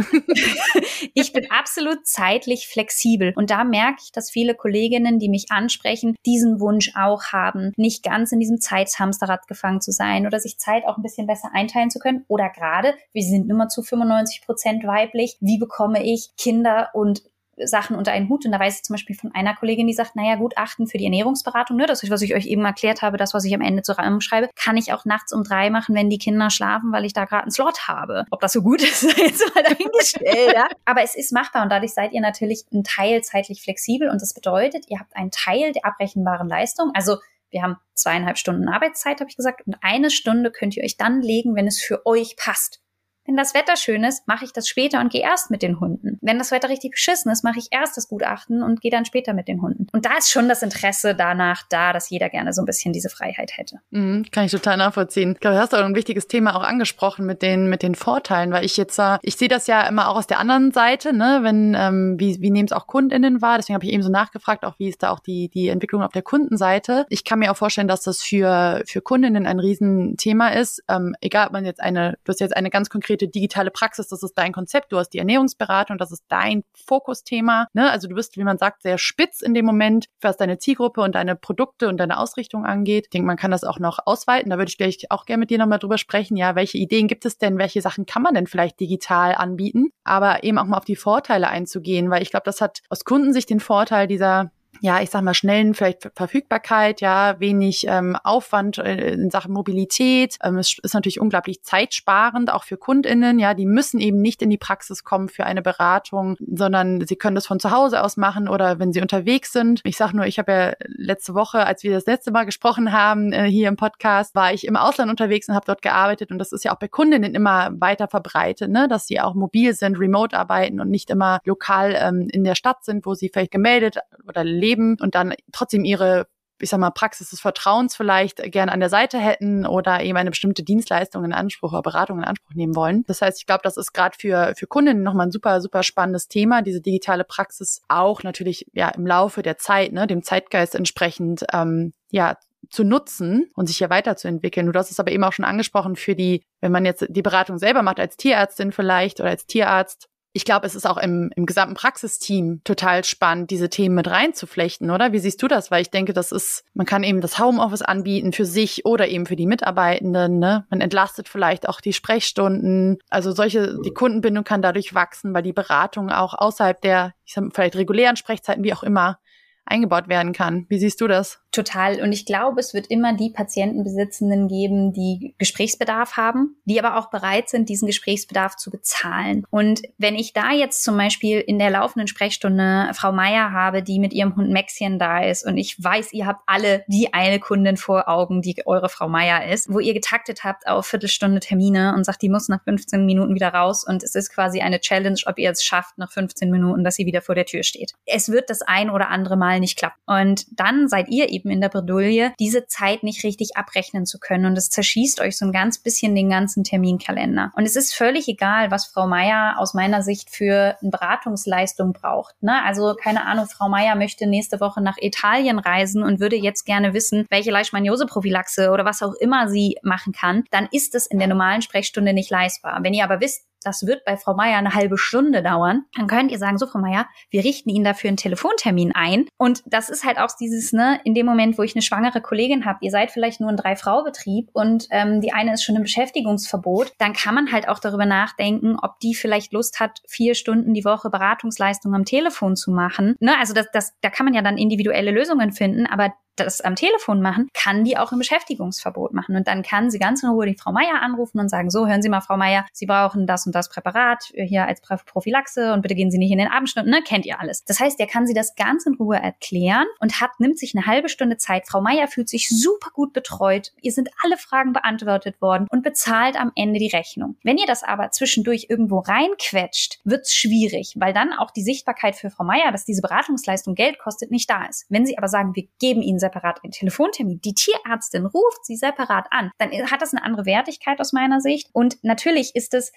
ich 1.14 1.32
bin 1.32 1.50
absolut 1.50 2.06
zeitlich 2.06 2.68
flexibel. 2.68 3.34
Und 3.36 3.50
da 3.50 3.64
merke 3.64 3.98
ich, 4.02 4.12
dass 4.12 4.30
viele 4.30 4.54
Kolleginnen, 4.54 5.18
die 5.18 5.28
mich 5.28 5.46
ansprechen, 5.50 6.16
diesen 6.24 6.58
Wunsch 6.58 6.92
auch 6.96 7.24
haben, 7.32 7.72
nicht 7.76 8.02
ganz 8.02 8.32
in 8.32 8.40
diesem 8.40 8.60
Zeitshamsterrad 8.60 9.46
gefangen 9.46 9.82
zu 9.82 9.92
sein 9.92 10.26
oder 10.26 10.40
sich 10.40 10.58
Zeit 10.58 10.86
auch 10.86 10.96
ein 10.96 11.02
bisschen 11.02 11.26
besser 11.26 11.50
einteilen 11.52 11.90
zu 11.90 11.98
können. 11.98 12.24
Oder 12.28 12.48
gerade, 12.48 12.94
wir 13.12 13.22
sind 13.22 13.50
immer 13.50 13.68
zu 13.68 13.82
95 13.82 14.42
Prozent 14.42 14.86
weiblich. 14.86 15.36
Wie 15.40 15.58
bekomme 15.58 16.02
ich 16.02 16.30
Kinder 16.38 16.90
und 16.94 17.22
Sachen 17.64 17.96
unter 17.96 18.12
einen 18.12 18.28
Hut. 18.28 18.44
Und 18.44 18.52
da 18.52 18.60
weiß 18.60 18.76
ich 18.76 18.82
zum 18.82 18.94
Beispiel 18.94 19.16
von 19.16 19.34
einer 19.34 19.54
Kollegin, 19.54 19.86
die 19.86 19.92
sagt, 19.92 20.16
naja, 20.16 20.36
Gutachten 20.36 20.86
für 20.86 20.98
die 20.98 21.04
Ernährungsberatung, 21.04 21.76
ne, 21.76 21.86
das, 21.86 22.08
was 22.08 22.22
ich 22.22 22.34
euch 22.34 22.46
eben 22.46 22.64
erklärt 22.64 23.02
habe, 23.02 23.16
das, 23.16 23.34
was 23.34 23.44
ich 23.44 23.54
am 23.54 23.60
Ende 23.60 23.82
zu 23.82 23.94
schreibe, 24.20 24.48
kann 24.56 24.76
ich 24.76 24.92
auch 24.92 25.04
nachts 25.04 25.32
um 25.32 25.44
drei 25.44 25.70
machen, 25.70 25.94
wenn 25.94 26.10
die 26.10 26.18
Kinder 26.18 26.50
schlafen, 26.50 26.92
weil 26.92 27.04
ich 27.04 27.12
da 27.12 27.24
gerade 27.24 27.42
einen 27.42 27.50
Slot 27.50 27.88
habe. 27.88 28.24
Ob 28.30 28.40
das 28.40 28.52
so 28.52 28.62
gut 28.62 28.82
ist, 28.82 29.02
jetzt 29.16 29.54
mal 29.54 29.62
dahingestellt. 29.62 30.54
ja. 30.54 30.66
Aber 30.84 31.02
es 31.02 31.14
ist 31.14 31.32
machbar 31.32 31.62
und 31.62 31.70
dadurch 31.70 31.92
seid 31.92 32.12
ihr 32.12 32.20
natürlich 32.20 32.64
ein 32.72 32.84
Teil 32.84 33.22
zeitlich 33.22 33.62
flexibel 33.62 34.08
und 34.08 34.20
das 34.20 34.34
bedeutet, 34.34 34.84
ihr 34.88 34.98
habt 34.98 35.14
einen 35.16 35.30
Teil 35.30 35.72
der 35.72 35.84
abrechenbaren 35.84 36.48
Leistung. 36.48 36.90
Also 36.94 37.18
wir 37.50 37.62
haben 37.62 37.76
zweieinhalb 37.94 38.38
Stunden 38.38 38.68
Arbeitszeit, 38.68 39.20
habe 39.20 39.30
ich 39.30 39.36
gesagt, 39.36 39.66
und 39.66 39.76
eine 39.82 40.10
Stunde 40.10 40.50
könnt 40.50 40.76
ihr 40.76 40.82
euch 40.82 40.96
dann 40.96 41.20
legen, 41.20 41.54
wenn 41.54 41.66
es 41.66 41.80
für 41.80 42.06
euch 42.06 42.36
passt. 42.36 42.81
Wenn 43.24 43.36
das 43.36 43.54
Wetter 43.54 43.76
schön 43.76 44.02
ist, 44.02 44.26
mache 44.26 44.44
ich 44.44 44.52
das 44.52 44.68
später 44.68 45.00
und 45.00 45.12
gehe 45.12 45.22
erst 45.22 45.50
mit 45.50 45.62
den 45.62 45.78
Hunden. 45.78 46.18
Wenn 46.22 46.38
das 46.38 46.50
Wetter 46.50 46.68
richtig 46.68 46.92
beschissen 46.92 47.30
ist, 47.30 47.44
mache 47.44 47.58
ich 47.58 47.68
erst 47.70 47.96
das 47.96 48.08
Gutachten 48.08 48.62
und 48.62 48.80
gehe 48.80 48.90
dann 48.90 49.04
später 49.04 49.32
mit 49.32 49.46
den 49.46 49.62
Hunden. 49.62 49.86
Und 49.92 50.06
da 50.06 50.16
ist 50.18 50.30
schon 50.30 50.48
das 50.48 50.62
Interesse 50.62 51.14
danach 51.14 51.62
da, 51.70 51.92
dass 51.92 52.10
jeder 52.10 52.28
gerne 52.28 52.52
so 52.52 52.62
ein 52.62 52.66
bisschen 52.66 52.92
diese 52.92 53.08
Freiheit 53.08 53.56
hätte. 53.56 53.76
Mhm, 53.90 54.26
kann 54.32 54.44
ich 54.44 54.50
total 54.50 54.76
nachvollziehen. 54.76 55.32
Ich 55.32 55.40
glaube, 55.40 55.56
du 55.56 55.62
hast 55.62 55.74
auch 55.74 55.84
ein 55.84 55.94
wichtiges 55.94 56.26
Thema 56.26 56.56
auch 56.56 56.64
angesprochen 56.64 57.24
mit 57.24 57.42
den 57.42 57.68
mit 57.68 57.82
den 57.82 57.94
Vorteilen, 57.94 58.50
weil 58.50 58.64
ich 58.64 58.76
jetzt 58.76 58.98
äh, 58.98 59.18
ich 59.22 59.36
sehe 59.36 59.48
das 59.48 59.68
ja 59.68 59.86
immer 59.86 60.08
auch 60.08 60.16
aus 60.16 60.26
der 60.26 60.40
anderen 60.40 60.72
Seite, 60.72 61.12
ne, 61.12 61.40
wenn 61.42 61.76
ähm, 61.78 62.16
wie 62.18 62.40
wie 62.40 62.50
nehmen 62.50 62.66
es 62.66 62.72
auch 62.72 62.88
Kundinnen 62.88 63.40
wahr. 63.40 63.58
Deswegen 63.58 63.74
habe 63.74 63.84
ich 63.84 63.92
eben 63.92 64.02
so 64.02 64.10
nachgefragt, 64.10 64.64
auch 64.64 64.78
wie 64.78 64.88
ist 64.88 65.02
da 65.02 65.10
auch 65.10 65.20
die 65.20 65.48
die 65.48 65.68
Entwicklung 65.68 66.02
auf 66.02 66.12
der 66.12 66.22
Kundenseite. 66.22 67.06
Ich 67.08 67.24
kann 67.24 67.38
mir 67.38 67.52
auch 67.52 67.56
vorstellen, 67.56 67.88
dass 67.88 68.02
das 68.02 68.20
für 68.20 68.82
für 68.86 69.00
Kundinnen 69.00 69.46
ein 69.46 69.60
Riesenthema 69.60 70.48
ist. 70.48 70.82
Ähm, 70.88 71.14
egal, 71.20 71.46
ob 71.46 71.52
man 71.52 71.64
jetzt 71.64 71.80
eine 71.80 72.18
du 72.24 72.32
hast 72.32 72.40
jetzt 72.40 72.56
eine 72.56 72.70
ganz 72.70 72.90
konkrete 72.90 73.11
konkrete 73.12 73.28
digitale 73.28 73.70
Praxis, 73.70 74.08
das 74.08 74.22
ist 74.22 74.34
dein 74.36 74.52
Konzept, 74.52 74.90
du 74.92 74.98
hast 74.98 75.10
die 75.10 75.18
Ernährungsberatung, 75.18 75.98
das 75.98 76.12
ist 76.12 76.24
dein 76.28 76.64
Fokusthema. 76.86 77.66
Ne? 77.74 77.90
Also 77.90 78.08
du 78.08 78.14
bist, 78.14 78.36
wie 78.36 78.44
man 78.44 78.56
sagt, 78.56 78.82
sehr 78.82 78.96
spitz 78.96 79.42
in 79.42 79.52
dem 79.52 79.66
Moment, 79.66 80.06
was 80.20 80.38
deine 80.38 80.58
Zielgruppe 80.58 81.02
und 81.02 81.14
deine 81.14 81.36
Produkte 81.36 81.88
und 81.88 81.98
deine 81.98 82.18
Ausrichtung 82.18 82.64
angeht. 82.64 83.04
Ich 83.06 83.10
denke, 83.10 83.26
man 83.26 83.36
kann 83.36 83.50
das 83.50 83.64
auch 83.64 83.78
noch 83.78 83.98
ausweiten. 84.06 84.50
Da 84.50 84.56
würde 84.56 84.70
ich 84.70 84.78
gleich 84.78 85.10
auch 85.10 85.26
gerne 85.26 85.40
mit 85.40 85.50
dir 85.50 85.58
nochmal 85.58 85.78
drüber 85.78 85.98
sprechen. 85.98 86.36
Ja, 86.36 86.54
welche 86.54 86.78
Ideen 86.78 87.06
gibt 87.06 87.26
es 87.26 87.36
denn? 87.36 87.58
Welche 87.58 87.82
Sachen 87.82 88.06
kann 88.06 88.22
man 88.22 88.34
denn 88.34 88.46
vielleicht 88.46 88.80
digital 88.80 89.34
anbieten? 89.34 89.90
Aber 90.04 90.42
eben 90.42 90.58
auch 90.58 90.64
mal 90.64 90.78
auf 90.78 90.84
die 90.84 90.96
Vorteile 90.96 91.48
einzugehen, 91.48 92.10
weil 92.10 92.22
ich 92.22 92.30
glaube, 92.30 92.44
das 92.44 92.60
hat 92.60 92.80
aus 92.88 93.04
Kundensicht 93.04 93.50
den 93.50 93.60
Vorteil 93.60 94.06
dieser 94.06 94.50
ja, 94.82 95.00
ich 95.00 95.10
sag 95.10 95.22
mal, 95.22 95.32
schnellen 95.32 95.74
vielleicht 95.74 96.10
Verfügbarkeit, 96.16 97.00
ja, 97.00 97.38
wenig 97.38 97.86
ähm, 97.86 98.16
Aufwand 98.24 98.78
äh, 98.78 99.12
in 99.12 99.30
Sachen 99.30 99.52
Mobilität. 99.52 100.38
Ähm, 100.42 100.58
es 100.58 100.76
ist 100.82 100.92
natürlich 100.92 101.20
unglaublich 101.20 101.62
zeitsparend, 101.62 102.52
auch 102.52 102.64
für 102.64 102.76
KundInnen, 102.76 103.38
ja, 103.38 103.54
die 103.54 103.64
müssen 103.64 104.00
eben 104.00 104.20
nicht 104.20 104.42
in 104.42 104.50
die 104.50 104.58
Praxis 104.58 105.04
kommen 105.04 105.28
für 105.28 105.46
eine 105.46 105.62
Beratung, 105.62 106.36
sondern 106.40 107.06
sie 107.06 107.14
können 107.14 107.36
das 107.36 107.46
von 107.46 107.60
zu 107.60 107.70
Hause 107.70 108.02
aus 108.02 108.16
machen 108.16 108.48
oder 108.48 108.80
wenn 108.80 108.92
sie 108.92 109.00
unterwegs 109.00 109.52
sind. 109.52 109.82
Ich 109.84 109.96
sag 109.96 110.14
nur, 110.14 110.26
ich 110.26 110.40
habe 110.40 110.52
ja 110.52 110.72
letzte 110.88 111.34
Woche, 111.34 111.64
als 111.64 111.84
wir 111.84 111.92
das 111.92 112.06
letzte 112.06 112.32
Mal 112.32 112.42
gesprochen 112.42 112.90
haben, 112.90 113.32
äh, 113.32 113.44
hier 113.44 113.68
im 113.68 113.76
Podcast, 113.76 114.34
war 114.34 114.52
ich 114.52 114.66
im 114.66 114.74
Ausland 114.74 115.12
unterwegs 115.12 115.48
und 115.48 115.54
habe 115.54 115.66
dort 115.66 115.82
gearbeitet 115.82 116.32
und 116.32 116.38
das 116.38 116.50
ist 116.50 116.64
ja 116.64 116.74
auch 116.74 116.80
bei 116.80 116.88
Kundinnen 116.88 117.36
immer 117.36 117.70
weiter 117.78 118.08
verbreitet, 118.08 118.68
ne, 118.68 118.88
dass 118.88 119.06
sie 119.06 119.20
auch 119.20 119.34
mobil 119.34 119.74
sind, 119.74 120.00
remote 120.00 120.36
arbeiten 120.36 120.80
und 120.80 120.90
nicht 120.90 121.08
immer 121.08 121.38
lokal 121.44 121.96
ähm, 121.96 122.28
in 122.32 122.42
der 122.42 122.56
Stadt 122.56 122.84
sind, 122.84 123.06
wo 123.06 123.14
sie 123.14 123.28
vielleicht 123.28 123.52
gemeldet 123.52 123.98
oder 124.26 124.42
leben 124.42 124.71
leben 124.72 124.96
und 125.00 125.14
dann 125.14 125.34
trotzdem 125.52 125.84
ihre 125.84 126.26
ich 126.62 126.70
sag 126.70 126.78
mal, 126.78 126.90
Praxis 126.90 127.30
des 127.30 127.40
Vertrauens 127.40 127.96
vielleicht 127.96 128.36
gerne 128.52 128.70
an 128.70 128.78
der 128.78 128.88
Seite 128.88 129.18
hätten 129.18 129.66
oder 129.66 130.02
eben 130.02 130.16
eine 130.16 130.30
bestimmte 130.30 130.62
Dienstleistung 130.62 131.24
in 131.24 131.32
Anspruch 131.32 131.72
oder 131.72 131.82
Beratung 131.82 132.18
in 132.18 132.24
Anspruch 132.24 132.54
nehmen 132.54 132.76
wollen. 132.76 133.02
Das 133.08 133.20
heißt, 133.20 133.38
ich 133.38 133.46
glaube, 133.46 133.62
das 133.64 133.76
ist 133.76 133.92
gerade 133.92 134.16
für, 134.16 134.54
für 134.56 134.68
Kundinnen 134.68 135.02
nochmal 135.02 135.26
ein 135.26 135.32
super, 135.32 135.60
super 135.60 135.82
spannendes 135.82 136.28
Thema, 136.28 136.62
diese 136.62 136.80
digitale 136.80 137.24
Praxis 137.24 137.82
auch 137.88 138.22
natürlich 138.22 138.66
ja 138.72 138.90
im 138.90 139.06
Laufe 139.06 139.42
der 139.42 139.58
Zeit, 139.58 139.92
ne, 139.92 140.06
dem 140.06 140.22
Zeitgeist 140.22 140.76
entsprechend 140.76 141.44
ähm, 141.52 141.94
ja 142.10 142.36
zu 142.70 142.84
nutzen 142.84 143.50
und 143.54 143.66
sich 143.66 143.78
hier 143.78 143.90
weiterzuentwickeln. 143.90 144.70
Du 144.70 144.78
hast 144.78 144.92
es 144.92 145.00
aber 145.00 145.10
eben 145.10 145.24
auch 145.24 145.32
schon 145.32 145.44
angesprochen 145.44 145.96
für 145.96 146.14
die, 146.14 146.44
wenn 146.60 146.70
man 146.70 146.84
jetzt 146.84 147.06
die 147.08 147.22
Beratung 147.22 147.58
selber 147.58 147.82
macht 147.82 147.98
als 147.98 148.16
Tierärztin 148.16 148.70
vielleicht 148.70 149.18
oder 149.18 149.30
als 149.30 149.46
Tierarzt, 149.46 150.08
ich 150.34 150.44
glaube, 150.46 150.66
es 150.66 150.74
ist 150.74 150.86
auch 150.86 150.96
im, 150.96 151.30
im 151.36 151.44
gesamten 151.44 151.74
Praxisteam 151.74 152.62
total 152.64 153.04
spannend, 153.04 153.50
diese 153.50 153.68
Themen 153.68 153.94
mit 153.94 154.08
reinzuflechten, 154.08 154.90
oder? 154.90 155.12
Wie 155.12 155.18
siehst 155.18 155.42
du 155.42 155.48
das? 155.48 155.70
Weil 155.70 155.82
ich 155.82 155.90
denke, 155.90 156.14
das 156.14 156.32
ist, 156.32 156.64
man 156.72 156.86
kann 156.86 157.04
eben 157.04 157.20
das 157.20 157.38
Homeoffice 157.38 157.82
anbieten 157.82 158.32
für 158.32 158.46
sich 158.46 158.86
oder 158.86 159.08
eben 159.08 159.26
für 159.26 159.36
die 159.36 159.46
Mitarbeitenden, 159.46 160.38
ne? 160.38 160.66
Man 160.70 160.80
entlastet 160.80 161.28
vielleicht 161.28 161.68
auch 161.68 161.80
die 161.82 161.92
Sprechstunden. 161.92 162.98
Also 163.10 163.32
solche, 163.32 163.78
die 163.84 163.92
Kundenbindung 163.92 164.44
kann 164.44 164.62
dadurch 164.62 164.94
wachsen, 164.94 165.34
weil 165.34 165.42
die 165.42 165.52
Beratung 165.52 166.10
auch 166.10 166.32
außerhalb 166.32 166.80
der, 166.80 167.12
ich 167.24 167.34
sag, 167.34 167.44
vielleicht 167.52 167.76
regulären 167.76 168.16
Sprechzeiten, 168.16 168.64
wie 168.64 168.72
auch 168.72 168.82
immer, 168.82 169.18
eingebaut 169.66 170.08
werden 170.08 170.32
kann. 170.32 170.64
Wie 170.70 170.78
siehst 170.78 171.00
du 171.00 171.08
das? 171.08 171.41
Total. 171.52 172.00
Und 172.00 172.12
ich 172.12 172.24
glaube, 172.24 172.60
es 172.60 172.72
wird 172.72 172.86
immer 172.86 173.14
die 173.14 173.28
Patientenbesitzenden 173.28 174.48
geben, 174.48 174.94
die 174.94 175.34
Gesprächsbedarf 175.38 176.16
haben, 176.16 176.56
die 176.64 176.82
aber 176.82 176.98
auch 176.98 177.10
bereit 177.10 177.50
sind, 177.50 177.68
diesen 177.68 177.86
Gesprächsbedarf 177.86 178.56
zu 178.56 178.70
bezahlen. 178.70 179.44
Und 179.50 179.82
wenn 179.98 180.14
ich 180.14 180.32
da 180.32 180.52
jetzt 180.52 180.82
zum 180.82 180.96
Beispiel 180.96 181.40
in 181.40 181.58
der 181.58 181.70
laufenden 181.70 182.08
Sprechstunde 182.08 182.90
Frau 182.94 183.12
Meier 183.12 183.52
habe, 183.52 183.82
die 183.82 183.98
mit 183.98 184.14
ihrem 184.14 184.34
Hund 184.34 184.50
Maxchen 184.50 184.98
da 184.98 185.22
ist 185.22 185.46
und 185.46 185.58
ich 185.58 185.82
weiß, 185.82 186.14
ihr 186.14 186.26
habt 186.26 186.40
alle 186.46 186.84
die 186.88 187.12
eine 187.12 187.38
Kundin 187.38 187.76
vor 187.76 188.08
Augen, 188.08 188.40
die 188.40 188.62
eure 188.64 188.88
Frau 188.88 189.08
Meier 189.08 189.52
ist, 189.52 189.70
wo 189.70 189.78
ihr 189.78 189.92
getaktet 189.92 190.44
habt 190.44 190.66
auf 190.66 190.86
Viertelstunde 190.86 191.40
Termine 191.40 191.92
und 191.94 192.04
sagt, 192.04 192.22
die 192.22 192.30
muss 192.30 192.48
nach 192.48 192.64
15 192.64 193.04
Minuten 193.04 193.34
wieder 193.34 193.48
raus 193.48 193.84
und 193.86 194.02
es 194.02 194.14
ist 194.14 194.32
quasi 194.32 194.60
eine 194.60 194.80
Challenge, 194.80 195.20
ob 195.26 195.38
ihr 195.38 195.50
es 195.50 195.62
schafft 195.62 195.98
nach 195.98 196.10
15 196.10 196.50
Minuten, 196.50 196.82
dass 196.82 196.94
sie 196.94 197.04
wieder 197.04 197.20
vor 197.20 197.34
der 197.34 197.44
Tür 197.44 197.62
steht. 197.62 197.92
Es 198.06 198.30
wird 198.30 198.48
das 198.48 198.62
ein 198.62 198.88
oder 198.88 199.10
andere 199.10 199.36
Mal 199.36 199.60
nicht 199.60 199.76
klappen. 199.76 200.00
Und 200.06 200.46
dann 200.58 200.88
seid 200.88 201.08
ihr 201.08 201.28
eben 201.28 201.41
eben 201.42 201.50
in 201.50 201.60
der 201.60 201.68
Bredouille, 201.68 202.32
diese 202.38 202.66
Zeit 202.66 203.02
nicht 203.02 203.24
richtig 203.24 203.56
abrechnen 203.56 204.06
zu 204.06 204.18
können. 204.18 204.46
Und 204.46 204.56
es 204.56 204.70
zerschießt 204.70 205.20
euch 205.20 205.36
so 205.36 205.44
ein 205.44 205.52
ganz 205.52 205.78
bisschen 205.78 206.14
den 206.14 206.30
ganzen 206.30 206.64
Terminkalender. 206.64 207.52
Und 207.56 207.64
es 207.64 207.76
ist 207.76 207.94
völlig 207.94 208.28
egal, 208.28 208.70
was 208.70 208.86
Frau 208.86 209.06
Meier 209.06 209.56
aus 209.58 209.74
meiner 209.74 210.02
Sicht 210.02 210.30
für 210.30 210.76
eine 210.80 210.90
Beratungsleistung 210.90 211.92
braucht. 211.92 212.40
Ne? 212.42 212.62
Also 212.64 212.94
keine 212.94 213.26
Ahnung, 213.26 213.46
Frau 213.46 213.68
Meier 213.68 213.96
möchte 213.96 214.26
nächste 214.26 214.60
Woche 214.60 214.80
nach 214.80 214.96
Italien 214.98 215.58
reisen 215.58 216.02
und 216.02 216.20
würde 216.20 216.36
jetzt 216.36 216.64
gerne 216.64 216.94
wissen, 216.94 217.26
welche 217.30 217.50
Leishmaniose-Prophylaxe 217.50 218.70
oder 218.70 218.84
was 218.84 219.02
auch 219.02 219.14
immer 219.14 219.48
sie 219.48 219.76
machen 219.82 220.12
kann. 220.12 220.44
Dann 220.50 220.68
ist 220.70 220.94
es 220.94 221.06
in 221.06 221.18
der 221.18 221.28
normalen 221.28 221.62
Sprechstunde 221.62 222.12
nicht 222.12 222.30
leistbar. 222.30 222.78
Wenn 222.82 222.94
ihr 222.94 223.04
aber 223.04 223.20
wisst, 223.20 223.42
das 223.62 223.86
wird 223.86 224.04
bei 224.04 224.16
Frau 224.16 224.34
Meier 224.34 224.58
eine 224.58 224.74
halbe 224.74 224.98
Stunde 224.98 225.42
dauern, 225.42 225.84
dann 225.96 226.06
könnt 226.06 226.30
ihr 226.30 226.38
sagen, 226.38 226.58
so 226.58 226.66
Frau 226.66 226.78
Meier, 226.78 227.06
wir 227.30 227.44
richten 227.44 227.70
Ihnen 227.70 227.84
dafür 227.84 228.08
einen 228.08 228.16
Telefontermin 228.16 228.92
ein. 228.94 229.26
Und 229.36 229.62
das 229.66 229.88
ist 229.88 230.04
halt 230.04 230.18
auch 230.18 230.30
dieses, 230.38 230.72
ne, 230.72 231.00
in 231.04 231.14
dem 231.14 231.26
Moment, 231.26 231.58
wo 231.58 231.62
ich 231.62 231.74
eine 231.74 231.82
schwangere 231.82 232.20
Kollegin 232.20 232.64
habe, 232.64 232.78
ihr 232.82 232.90
seid 232.90 233.10
vielleicht 233.10 233.40
nur 233.40 233.50
ein 233.50 233.56
Drei-Frau-Betrieb 233.56 234.50
und 234.52 234.86
ähm, 234.90 235.20
die 235.20 235.32
eine 235.32 235.54
ist 235.54 235.62
schon 235.62 235.76
im 235.76 235.82
Beschäftigungsverbot, 235.82 236.92
dann 236.98 237.12
kann 237.12 237.34
man 237.34 237.52
halt 237.52 237.68
auch 237.68 237.78
darüber 237.78 238.06
nachdenken, 238.06 238.76
ob 238.80 238.98
die 239.00 239.14
vielleicht 239.14 239.52
Lust 239.52 239.80
hat, 239.80 240.00
vier 240.08 240.34
Stunden 240.34 240.74
die 240.74 240.84
Woche 240.84 241.10
Beratungsleistung 241.10 241.94
am 241.94 242.04
Telefon 242.04 242.56
zu 242.56 242.70
machen. 242.70 243.16
Ne, 243.20 243.38
also 243.38 243.54
das, 243.54 243.66
das, 243.72 243.92
da 244.00 244.10
kann 244.10 244.24
man 244.24 244.34
ja 244.34 244.42
dann 244.42 244.58
individuelle 244.58 245.10
Lösungen 245.10 245.52
finden, 245.52 245.86
aber 245.86 246.12
das 246.36 246.60
am 246.60 246.76
Telefon 246.76 247.20
machen, 247.20 247.48
kann 247.54 247.84
die 247.84 247.96
auch 247.96 248.12
im 248.12 248.18
Beschäftigungsverbot 248.18 249.12
machen. 249.12 249.36
Und 249.36 249.48
dann 249.48 249.62
kann 249.62 249.90
sie 249.90 249.98
ganz 249.98 250.22
in 250.22 250.30
Ruhe 250.30 250.46
die 250.46 250.56
Frau 250.56 250.72
Meier 250.72 251.02
anrufen 251.02 251.38
und 251.38 251.48
sagen, 251.48 251.70
so, 251.70 251.86
hören 251.86 252.02
Sie 252.02 252.08
mal, 252.08 252.20
Frau 252.20 252.36
Meier, 252.36 252.66
Sie 252.72 252.86
brauchen 252.86 253.26
das 253.26 253.46
und 253.46 253.54
das 253.54 253.68
Präparat 253.68 254.32
hier 254.34 254.66
als 254.66 254.80
Prophylaxe 254.80 255.72
und 255.72 255.82
bitte 255.82 255.94
gehen 255.94 256.10
Sie 256.10 256.18
nicht 256.18 256.30
in 256.30 256.38
den 256.38 256.48
Abendstunden, 256.48 256.90
ne? 256.90 257.02
Kennt 257.02 257.26
ihr 257.26 257.40
alles. 257.40 257.64
Das 257.64 257.80
heißt, 257.80 257.98
der 257.98 258.06
kann 258.06 258.26
sie 258.26 258.34
das 258.34 258.54
ganz 258.54 258.86
in 258.86 258.94
Ruhe 258.94 259.16
erklären 259.16 259.86
und 260.00 260.20
hat, 260.20 260.30
nimmt 260.38 260.58
sich 260.58 260.74
eine 260.74 260.86
halbe 260.86 261.08
Stunde 261.08 261.36
Zeit. 261.36 261.66
Frau 261.68 261.80
Meier 261.80 262.08
fühlt 262.08 262.28
sich 262.28 262.48
super 262.48 262.90
gut 262.92 263.12
betreut. 263.12 263.72
Ihr 263.80 263.92
sind 263.92 264.08
alle 264.24 264.36
Fragen 264.36 264.72
beantwortet 264.72 265.40
worden 265.40 265.66
und 265.70 265.82
bezahlt 265.82 266.40
am 266.40 266.52
Ende 266.54 266.78
die 266.78 266.88
Rechnung. 266.88 267.36
Wenn 267.42 267.58
ihr 267.58 267.66
das 267.66 267.82
aber 267.82 268.10
zwischendurch 268.10 268.66
irgendwo 268.68 269.00
reinquetscht, 269.00 270.00
wird's 270.04 270.34
schwierig, 270.34 270.94
weil 270.96 271.12
dann 271.12 271.32
auch 271.32 271.50
die 271.50 271.62
Sichtbarkeit 271.62 272.16
für 272.16 272.30
Frau 272.30 272.44
Meier, 272.44 272.72
dass 272.72 272.84
diese 272.84 273.02
Beratungsleistung 273.02 273.74
Geld 273.74 273.98
kostet, 273.98 274.30
nicht 274.30 274.48
da 274.48 274.64
ist. 274.66 274.86
Wenn 274.88 275.06
sie 275.06 275.18
aber 275.18 275.28
sagen, 275.28 275.54
wir 275.54 275.64
geben 275.80 276.02
Ihnen 276.02 276.18
separat 276.22 276.60
einen 276.62 276.72
Telefontermin. 276.72 277.40
Die 277.40 277.54
Tierärztin 277.54 278.26
ruft 278.26 278.64
sie 278.64 278.76
separat 278.76 279.26
an. 279.30 279.50
Dann 279.58 279.70
hat 279.90 280.00
das 280.00 280.14
eine 280.14 280.24
andere 280.24 280.46
Wertigkeit 280.46 281.00
aus 281.00 281.12
meiner 281.12 281.40
Sicht. 281.40 281.68
Und 281.72 282.02
natürlich 282.02 282.54
ist 282.54 282.72
es 282.74 282.92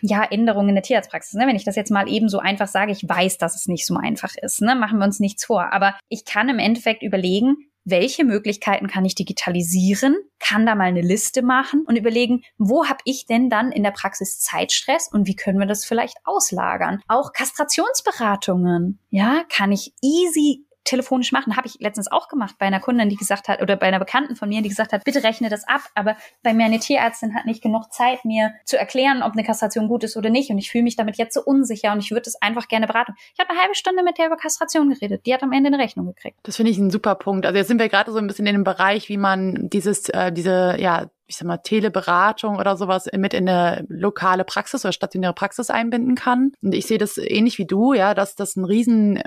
ja, 0.00 0.24
Änderungen 0.24 0.70
in 0.70 0.74
der 0.74 0.84
Tierarztpraxis. 0.84 1.34
Ne? 1.34 1.46
Wenn 1.46 1.56
ich 1.56 1.64
das 1.64 1.76
jetzt 1.76 1.90
mal 1.90 2.08
eben 2.08 2.28
so 2.28 2.38
einfach 2.38 2.68
sage, 2.68 2.92
ich 2.92 3.06
weiß, 3.06 3.38
dass 3.38 3.54
es 3.54 3.66
nicht 3.66 3.86
so 3.86 3.96
einfach 3.96 4.34
ist. 4.40 4.62
Ne? 4.62 4.74
Machen 4.74 4.98
wir 4.98 5.04
uns 5.04 5.20
nichts 5.20 5.44
vor. 5.44 5.72
Aber 5.72 5.98
ich 6.08 6.24
kann 6.24 6.48
im 6.48 6.58
Endeffekt 6.58 7.02
überlegen, 7.02 7.56
welche 7.86 8.24
Möglichkeiten 8.24 8.88
kann 8.88 9.04
ich 9.04 9.14
digitalisieren, 9.14 10.16
kann 10.40 10.66
da 10.66 10.74
mal 10.74 10.84
eine 10.84 11.02
Liste 11.02 11.42
machen 11.42 11.84
und 11.86 11.96
überlegen, 11.96 12.42
wo 12.58 12.86
habe 12.86 12.98
ich 13.04 13.26
denn 13.26 13.48
dann 13.48 13.70
in 13.70 13.84
der 13.84 13.92
Praxis 13.92 14.40
Zeitstress 14.40 15.08
und 15.10 15.28
wie 15.28 15.36
können 15.36 15.60
wir 15.60 15.66
das 15.66 15.84
vielleicht 15.84 16.16
auslagern? 16.24 17.00
Auch 17.06 17.32
Kastrationsberatungen, 17.32 18.98
ja, 19.10 19.44
kann 19.48 19.70
ich 19.70 19.94
easy 20.02 20.65
telefonisch 20.86 21.32
machen. 21.32 21.56
Habe 21.56 21.66
ich 21.66 21.78
letztens 21.80 22.10
auch 22.10 22.28
gemacht 22.28 22.56
bei 22.58 22.66
einer 22.66 22.80
Kundin, 22.80 23.08
die 23.08 23.16
gesagt 23.16 23.48
hat, 23.48 23.60
oder 23.60 23.76
bei 23.76 23.86
einer 23.86 23.98
Bekannten 23.98 24.36
von 24.36 24.48
mir, 24.48 24.62
die 24.62 24.68
gesagt 24.68 24.92
hat, 24.92 25.04
bitte 25.04 25.22
rechne 25.22 25.48
das 25.48 25.66
ab. 25.68 25.82
Aber 25.94 26.16
bei 26.42 26.54
mir 26.54 26.64
eine 26.64 26.78
Tierärztin 26.78 27.34
hat 27.34 27.44
nicht 27.44 27.62
genug 27.62 27.92
Zeit, 27.92 28.24
mir 28.24 28.54
zu 28.64 28.78
erklären, 28.78 29.22
ob 29.22 29.32
eine 29.32 29.44
Kastration 29.44 29.88
gut 29.88 30.04
ist 30.04 30.16
oder 30.16 30.30
nicht. 30.30 30.50
Und 30.50 30.58
ich 30.58 30.70
fühle 30.70 30.84
mich 30.84 30.96
damit 30.96 31.18
jetzt 31.18 31.34
so 31.34 31.42
unsicher 31.42 31.92
und 31.92 31.98
ich 31.98 32.10
würde 32.10 32.28
es 32.28 32.40
einfach 32.40 32.68
gerne 32.68 32.86
beraten. 32.86 33.14
Ich 33.34 33.40
habe 33.40 33.50
eine 33.50 33.60
halbe 33.60 33.74
Stunde 33.74 34.02
mit 34.02 34.18
der 34.18 34.26
über 34.26 34.36
Kastration 34.36 34.88
geredet. 34.88 35.26
Die 35.26 35.34
hat 35.34 35.42
am 35.42 35.52
Ende 35.52 35.68
eine 35.68 35.78
Rechnung 35.78 36.06
gekriegt. 36.06 36.38
Das 36.44 36.56
finde 36.56 36.70
ich 36.70 36.78
ein 36.78 36.90
super 36.90 37.14
Punkt. 37.14 37.46
Also 37.46 37.58
jetzt 37.58 37.68
sind 37.68 37.80
wir 37.80 37.88
gerade 37.88 38.12
so 38.12 38.18
ein 38.18 38.26
bisschen 38.26 38.46
in 38.46 38.54
dem 38.54 38.64
Bereich, 38.64 39.08
wie 39.08 39.18
man 39.18 39.68
dieses, 39.68 40.08
äh, 40.08 40.32
diese, 40.32 40.76
ja, 40.78 41.10
ich 41.26 41.36
sag 41.36 41.48
mal, 41.48 41.58
Teleberatung 41.58 42.56
oder 42.56 42.76
sowas 42.76 43.08
mit 43.12 43.34
in 43.34 43.48
eine 43.48 43.84
lokale 43.88 44.44
Praxis 44.44 44.84
oder 44.84 44.92
stationäre 44.92 45.32
Praxis 45.32 45.70
einbinden 45.70 46.14
kann. 46.14 46.52
Und 46.62 46.72
ich 46.72 46.86
sehe 46.86 46.98
das 46.98 47.18
ähnlich 47.18 47.58
wie 47.58 47.66
du, 47.66 47.94
ja, 47.94 48.14
dass 48.14 48.36
das 48.36 48.56
ein 48.56 48.64
riesen 48.64 49.20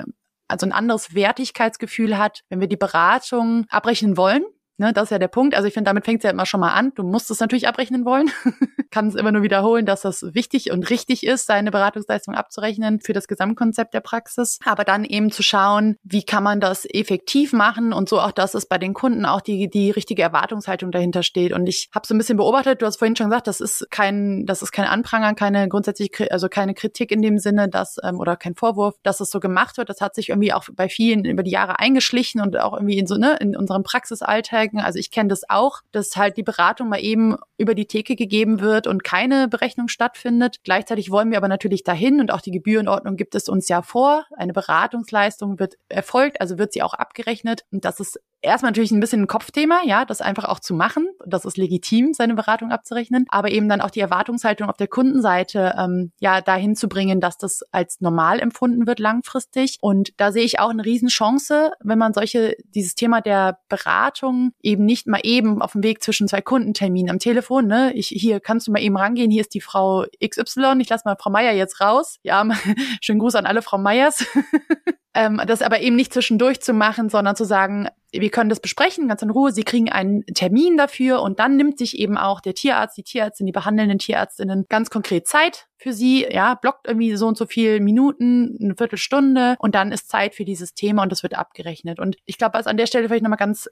also 0.50 0.66
ein 0.66 0.74
anderes 0.74 1.14
Wertigkeitsgefühl 1.14 2.18
hat, 2.18 2.44
wenn 2.50 2.60
wir 2.60 2.68
die 2.68 2.76
Beratung 2.78 3.66
abrechnen 3.70 4.18
wollen 4.18 4.44
Ne, 4.80 4.94
das 4.94 5.06
ist 5.06 5.10
ja 5.10 5.20
der 5.20 5.28
Punkt. 5.28 5.56
Also 5.56 5.68
ich 5.68 5.74
finde, 5.74 5.90
damit 5.90 6.06
fängt 6.06 6.20
es 6.20 6.24
ja 6.24 6.30
immer 6.30 6.46
schon 6.46 6.62
mal 6.62 6.72
an. 6.72 6.94
Du 6.96 7.04
musst 7.04 7.30
es 7.30 7.42
natürlich 7.42 7.68
abrechnen 7.68 8.06
wollen. 8.06 8.32
Kann 8.92 9.10
es 9.10 9.16
immer 9.16 9.34
nur 9.34 9.44
wiederholen, 9.44 9.86
dass 9.86 10.02
das 10.02 10.24
wichtig 10.34 10.72
und 10.72 10.90
richtig 10.90 11.26
ist, 11.26 11.48
seine 11.48 11.70
Beratungsleistung 11.70 12.34
abzurechnen 12.34 13.02
für 13.02 13.12
das 13.12 13.28
Gesamtkonzept 13.28 13.94
der 13.94 14.00
Praxis. 14.00 14.58
Aber 14.64 14.86
dann 14.86 15.04
eben 15.04 15.34
zu 15.34 15.44
schauen, 15.44 15.98
wie 16.04 16.24
kann 16.24 16.44
man 16.44 16.62
das 16.62 16.86
effektiv 16.90 17.52
machen 17.52 17.92
und 17.92 18.08
so 18.08 18.22
auch, 18.22 18.32
dass 18.32 18.54
es 18.54 18.68
bei 18.68 18.78
den 18.78 18.94
Kunden 18.94 19.26
auch 19.26 19.42
die, 19.42 19.70
die 19.70 19.92
richtige 19.92 20.22
Erwartungshaltung 20.22 20.92
dahinter 20.92 21.24
steht. 21.24 21.52
Und 21.52 21.68
ich 21.68 21.90
habe 21.94 22.08
so 22.08 22.16
ein 22.16 22.18
bisschen 22.18 22.38
beobachtet, 22.38 22.82
du 22.82 22.86
hast 22.86 23.00
vorhin 23.00 23.18
schon 23.18 23.30
gesagt, 23.30 23.48
das 23.48 23.60
ist 23.60 23.86
kein, 23.92 24.46
das 24.46 24.62
ist 24.62 24.72
kein 24.72 24.86
Anprangern, 24.86 25.36
keine 25.36 25.68
grundsätzlich, 25.68 26.32
also 26.32 26.48
keine 26.48 26.74
Kritik 26.74 27.12
in 27.12 27.22
dem 27.22 27.38
Sinne, 27.38 27.68
dass, 27.68 27.98
ähm, 28.02 28.18
oder 28.18 28.38
kein 28.38 28.56
Vorwurf, 28.56 28.96
dass 29.04 29.20
es 29.20 29.30
so 29.30 29.42
gemacht 29.42 29.78
wird. 29.78 29.90
Das 29.90 30.00
hat 30.00 30.16
sich 30.16 30.30
irgendwie 30.30 30.54
auch 30.54 30.64
bei 30.72 30.88
vielen 30.88 31.26
über 31.26 31.44
die 31.44 31.52
Jahre 31.52 31.80
eingeschlichen 31.80 32.40
und 32.40 32.58
auch 32.58 32.72
irgendwie 32.74 32.98
in 32.98 33.08
so, 33.08 33.16
ne, 33.16 33.36
in 33.42 33.58
unserem 33.58 33.84
Praxisalltag 33.84 34.69
Netzwerken. 34.70 34.80
Also 34.80 35.00
ich 35.00 35.12
kenne 35.12 35.30
das 35.30 35.50
auch, 35.50 35.82
dass 35.92 36.16
halt 36.16 36.38
die 36.38 36.44
Beratung 36.44 36.90
mal 36.90 37.00
eben 37.00 37.36
über 37.58 37.76
die 37.76 37.86
Theke 37.86 38.16
gegeben 38.16 38.62
wird 38.62 38.88
und 38.88 39.04
keine 39.04 39.48
Berechnung 39.48 39.88
stattfindet. 39.88 40.58
Gleichzeitig 40.64 41.12
wollen 41.12 41.32
wir 41.32 41.38
aber 41.38 41.48
natürlich 41.48 41.84
dahin 41.84 42.20
und 42.20 42.32
auch 42.32 42.42
die 42.42 42.52
Gebührenordnung 42.52 43.16
gibt 43.18 43.36
es 43.36 43.50
uns 43.50 43.68
ja 43.70 43.82
vor. 43.82 44.26
Eine 44.36 44.54
Beratungsleistung 44.54 45.60
wird 45.60 45.76
erfolgt, 45.90 46.42
also 46.42 46.58
wird 46.58 46.74
sie 46.74 46.84
auch 46.84 46.94
abgerechnet. 46.94 47.66
Und 47.72 47.86
das 47.86 48.00
ist 48.00 48.20
erstmal 48.42 48.72
natürlich 48.72 48.92
ein 48.92 49.00
bisschen 49.00 49.24
ein 49.24 49.28
Kopfthema, 49.28 49.82
ja, 49.86 50.06
das 50.06 50.22
einfach 50.22 50.46
auch 50.46 50.60
zu 50.60 50.74
machen. 50.74 51.10
Das 51.26 51.46
ist 51.46 51.58
legitim, 51.58 52.14
seine 52.14 52.36
Beratung 52.36 52.72
abzurechnen, 52.72 53.26
aber 53.30 53.52
eben 53.52 53.70
dann 53.70 53.82
auch 53.82 53.90
die 53.90 54.00
Erwartungshaltung 54.00 54.70
auf 54.70 54.78
der 54.78 54.88
Kundenseite 54.88 55.76
ähm, 55.78 56.12
ja 56.20 56.42
dahin 56.42 56.76
zu 56.76 56.88
bringen, 56.88 57.20
dass 57.20 57.38
das 57.38 57.62
als 57.72 58.02
normal 58.02 58.40
empfunden 58.40 58.88
wird 58.88 59.00
langfristig. 59.00 59.78
Und 59.82 60.12
da 60.18 60.32
sehe 60.32 60.44
ich 60.44 60.60
auch 60.60 60.70
eine 60.70 60.86
Riesenchance, 60.86 61.72
wenn 61.82 62.00
man 62.00 62.14
solche 62.14 62.56
dieses 62.76 62.96
Thema 62.96 63.22
der 63.22 63.60
Beratung 63.68 64.52
eben 64.62 64.86
nicht 64.86 65.08
mal 65.08 65.22
eben 65.24 65.62
auf 65.62 65.74
dem 65.74 65.84
Weg 65.84 66.02
zwischen 66.02 66.28
zwei 66.28 66.42
Kundenterminen 66.42 67.10
am 67.10 67.20
Telefon, 67.20 67.68
ne, 67.68 67.92
ich 67.94 68.08
hier 68.08 68.40
kannst 68.40 68.68
du 68.68 68.72
mal 68.72 68.82
eben 68.82 68.98
rangehen, 68.98 69.32
hier 69.32 69.42
ist 69.42 69.54
die 69.54 69.62
Frau 69.62 70.06
XY, 70.24 70.78
ich 70.80 70.90
lasse 70.90 71.04
mal 71.06 71.16
Frau 71.20 71.30
Meier 71.30 71.54
jetzt 71.54 71.82
raus. 71.82 72.18
Ja, 72.24 72.46
schönen 73.02 73.20
Gruß 73.20 73.36
an 73.36 73.46
alle 73.46 73.62
Frau 73.62 73.78
Meyers. 73.78 74.26
ähm, 75.14 75.42
das 75.48 75.62
aber 75.62 75.80
eben 75.80 75.96
nicht 75.96 76.14
zwischendurch 76.14 76.62
zu 76.62 76.74
machen, 76.74 77.10
sondern 77.10 77.36
zu 77.36 77.46
sagen, 77.46 77.88
wir 78.12 78.30
können 78.30 78.50
das 78.50 78.60
besprechen, 78.60 79.08
ganz 79.08 79.22
in 79.22 79.30
Ruhe. 79.30 79.52
Sie 79.52 79.64
kriegen 79.64 79.90
einen 79.90 80.26
Termin 80.26 80.78
dafür 80.78 81.22
und 81.22 81.40
dann 81.40 81.58
nimmt 81.58 81.78
sich 81.78 81.98
eben 81.98 82.18
auch 82.18 82.42
der 82.42 82.56
Tierarzt, 82.56 82.98
die 82.98 83.04
Tierärztin, 83.04 83.46
die 83.46 83.52
behandelnden 83.52 84.00
Tierärztinnen 84.00 84.66
ganz 84.70 84.90
konkret 84.90 85.28
Zeit 85.28 85.69
für 85.80 85.94
sie, 85.94 86.28
ja, 86.30 86.56
blockt 86.56 86.88
irgendwie 86.88 87.16
so 87.16 87.28
und 87.28 87.38
so 87.38 87.46
viel 87.46 87.80
Minuten, 87.80 88.58
eine 88.62 88.76
Viertelstunde 88.76 89.56
und 89.60 89.76
dann 89.76 89.92
ist 89.92 90.10
Zeit 90.10 90.36
für 90.36 90.44
dieses 90.44 90.74
Thema 90.74 91.04
und 91.04 91.12
das 91.12 91.24
wird 91.24 91.38
abgerechnet. 91.38 92.00
Und 92.00 92.18
ich 92.26 92.38
glaube, 92.38 92.58
was 92.58 92.68
an 92.68 92.78
der 92.78 92.86
Stelle 92.86 93.08
vielleicht 93.08 93.24
nochmal 93.24 93.38
ganz 93.38 93.70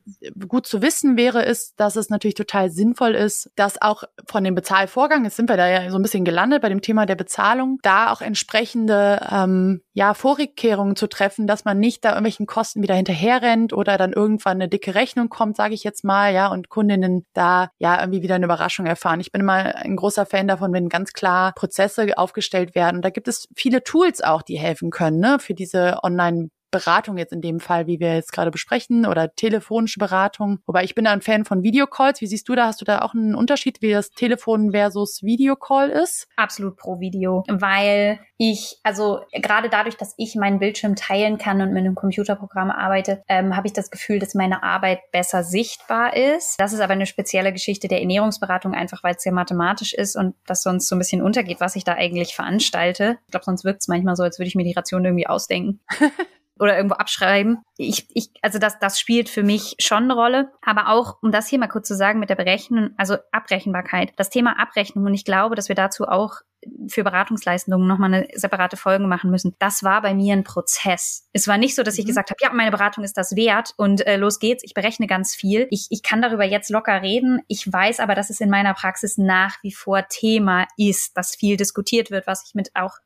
gut 0.48 0.66
zu 0.66 0.82
wissen 0.82 1.18
wäre, 1.18 1.44
ist, 1.44 1.74
dass 1.78 1.98
es 1.98 2.10
natürlich 2.10 2.36
total 2.36 2.70
sinnvoll 2.70 3.14
ist, 3.14 3.52
dass 3.56 3.82
auch 3.82 4.04
von 4.26 4.44
dem 4.44 4.56
Bezahlvorgang, 4.56 5.26
jetzt 5.26 5.36
sind 5.36 5.50
wir 5.50 5.58
da 5.58 5.68
ja 5.68 5.90
so 5.90 5.98
ein 5.98 6.02
bisschen 6.02 6.24
gelandet 6.24 6.62
bei 6.62 6.70
dem 6.70 6.82
Thema 6.82 7.06
der 7.06 7.16
Bezahlung, 7.16 7.80
da 7.84 8.12
auch 8.12 8.22
entsprechende 8.22 9.20
ähm, 9.30 9.82
ja, 9.93 10.13
Vorkehrungen 10.13 10.96
zu 10.96 11.08
treffen, 11.08 11.46
dass 11.46 11.65
man 11.65 11.80
nicht 11.80 12.06
da 12.06 12.10
irgendwelchen 12.10 12.46
Kosten 12.46 12.82
wieder 12.82 12.96
hinterherrennt 12.96 13.74
oder 13.74 13.98
dann 13.98 14.13
irgendwann 14.13 14.58
eine 14.58 14.70
dicke 14.70 14.96
Rechnung 14.96 15.28
kommt, 15.28 15.58
sage 15.58 15.74
ich 15.74 15.84
jetzt 15.84 16.04
mal, 16.04 16.34
ja, 16.34 16.48
und 16.48 16.70
Kundinnen 16.70 17.26
da 17.34 17.70
ja 17.80 18.00
irgendwie 18.00 18.22
wieder 18.22 18.36
eine 18.36 18.46
Überraschung 18.46 18.86
erfahren. 18.86 19.20
Ich 19.20 19.32
bin 19.32 19.41
immer 19.41 19.76
ein 19.76 19.96
großer 19.96 20.26
Fan 20.26 20.48
davon, 20.48 20.72
wenn 20.72 20.88
ganz 20.88 21.13
klar 21.13 21.52
Prozesse 21.54 21.96
Prozesse 21.97 22.17
aufgestellt 22.17 22.75
werden. 22.75 23.01
Da 23.01 23.10
gibt 23.10 23.27
es 23.27 23.47
viele 23.55 23.83
Tools 23.83 24.21
auch, 24.21 24.41
die 24.41 24.57
helfen 24.57 24.89
können, 24.89 25.19
ne, 25.19 25.38
für 25.39 25.53
diese 25.53 26.03
Online 26.03 26.49
Beratung 26.71 27.17
jetzt 27.17 27.34
in 27.34 27.41
dem 27.41 27.60
Fall, 27.60 27.88
wie 27.88 27.99
wir 27.99 28.15
jetzt 28.15 28.32
gerade 28.32 28.51
besprechen, 28.51 29.06
oder 29.06 29.34
telefonische 29.34 29.99
Beratung. 29.99 30.60
Wobei 30.65 30.84
ich 30.84 30.95
bin 30.95 31.06
da 31.06 31.12
ein 31.12 31.21
Fan 31.21 31.45
von 31.45 31.63
Videocalls. 31.63 32.21
Wie 32.21 32.27
siehst 32.27 32.49
du 32.49 32.56
da? 32.56 32.67
Hast 32.67 32.82
du 32.82 32.86
da 32.86 32.99
auch 32.99 33.13
einen 33.13 33.36
Unterschied, 33.36 33.82
wie 33.82 33.91
das 33.91 34.10
Telefon 34.10 34.71
versus 34.71 35.23
Videocall 35.23 35.89
ist? 35.89 36.27
Absolut 36.36 36.77
pro 36.77 36.99
Video, 36.99 37.43
weil 37.47 38.19
ich, 38.38 38.77
also 38.84 39.21
gerade 39.34 39.69
dadurch, 39.69 39.97
dass 39.97 40.13
ich 40.17 40.36
meinen 40.36 40.60
Bildschirm 40.60 40.95
teilen 40.95 41.38
kann 41.38 41.62
und 41.62 41.73
mit 41.73 41.80
einem 41.80 41.95
Computerprogramm 41.95 42.69
arbeite, 42.69 43.23
ähm, 43.27 43.56
habe 43.56 43.67
ich 43.67 43.73
das 43.73 43.89
Gefühl, 43.89 44.19
dass 44.19 44.36
meine 44.36 44.63
Arbeit 44.63 44.99
besser 45.12 45.43
sichtbar 45.43 46.15
ist. 46.15 46.56
Das 46.60 46.73
ist 46.73 46.80
aber 46.80 46.93
eine 46.93 47.06
spezielle 47.06 47.51
Geschichte 47.51 47.88
der 47.88 48.01
Ernährungsberatung, 48.01 48.73
einfach 48.73 49.03
weil 49.03 49.15
es 49.15 49.23
sehr 49.23 49.34
mathematisch 49.34 49.93
ist 49.93 50.15
und 50.15 50.36
das 50.45 50.62
sonst 50.62 50.88
so 50.88 50.95
ein 50.95 50.99
bisschen 50.99 51.21
untergeht, 51.21 51.60
was 51.60 51.75
ich 51.75 51.84
da 51.84 51.93
eigentlich 51.93 52.36
veranstalte. 52.36 53.17
Ich 53.25 53.32
glaube, 53.32 53.45
sonst 53.45 53.63
wirkt 53.63 53.82
es 53.82 53.88
manchmal 53.88 54.15
so, 54.15 54.23
als 54.23 54.38
würde 54.38 54.47
ich 54.47 54.56
mir 54.56 54.63
die 54.63 54.73
Ration 54.73 55.03
irgendwie 55.03 55.27
ausdenken. 55.27 55.80
oder 56.60 56.76
irgendwo 56.76 56.96
abschreiben. 56.96 57.62
Ich, 57.78 58.08
ich, 58.13 58.30
also 58.41 58.60
das, 58.60 58.80
das 58.80 59.00
spielt 59.00 59.30
für 59.30 59.43
mich 59.43 59.76
schon 59.80 60.04
eine 60.04 60.13
Rolle. 60.13 60.52
Aber 60.62 60.89
auch, 60.89 61.17
um 61.22 61.32
das 61.32 61.48
hier 61.48 61.60
mal 61.60 61.67
kurz 61.67 61.88
zu 61.88 61.96
sagen 61.96 62.20
mit 62.20 62.30
der 62.30 62.36
Berechnung, 62.36 62.91
also 62.98 63.17
Abrechenbarkeit, 63.32 64.13
das 64.17 64.30
Thema 64.30 64.60
Abrechnung, 64.60 65.06
und 65.06 65.13
ich 65.13 65.26
glaube, 65.26 65.56
dass 65.56 65.70
wir 65.70 65.76
dazu 65.76 66.06
auch 66.08 66.41
für 66.88 67.04
Beratungsleistungen 67.04 67.88
nochmal 67.88 68.13
eine 68.13 68.28
separate 68.34 68.78
Folge 68.78 69.06
machen 69.06 69.30
müssen. 69.30 69.56
Das 69.60 69.84
war 69.84 70.02
bei 70.02 70.13
mir 70.13 70.34
ein 70.34 70.43
Prozess. 70.43 71.28
Es 71.34 71.48
war 71.48 71.58
nicht 71.58 71.76
so, 71.76 71.84
dass 71.84 71.98
ich 71.98 72.06
mhm. 72.06 72.10
gesagt 72.10 72.30
habe, 72.30 72.38
ja, 72.41 72.52
meine 72.52 72.72
Beratung 72.72 73.04
ist 73.04 73.17
das 73.17 73.36
wert 73.36 73.74
und 73.78 74.06
äh, 74.06 74.17
los 74.17 74.39
geht's, 74.39 74.63
ich 74.63 74.74
berechne 74.74 75.08
ganz 75.08 75.36
viel. 75.36 75.67
Ich, 75.70 75.88
ich 75.89 76.04
kann 76.04 76.22
darüber 76.22 76.43
jetzt 76.43 76.70
locker 76.70 77.02
reden. 77.02 77.41
Ich 77.48 77.72
weiß 77.72 78.00
aber, 78.00 78.15
dass 78.15 78.30
es 78.30 78.41
in 78.41 78.50
meiner 78.50 78.74
Praxis 78.74 79.17
nach 79.17 79.58
wie 79.62 79.72
vor 79.72 80.08
Thema 80.08 80.65
ist, 80.78 81.15
dass 81.15 81.36
viel 81.36 81.58
diskutiert 81.58 82.12
wird, 82.12 82.28
was 82.28 82.43
ich 82.48 82.56
mit 82.56 82.72
auch 82.76 82.98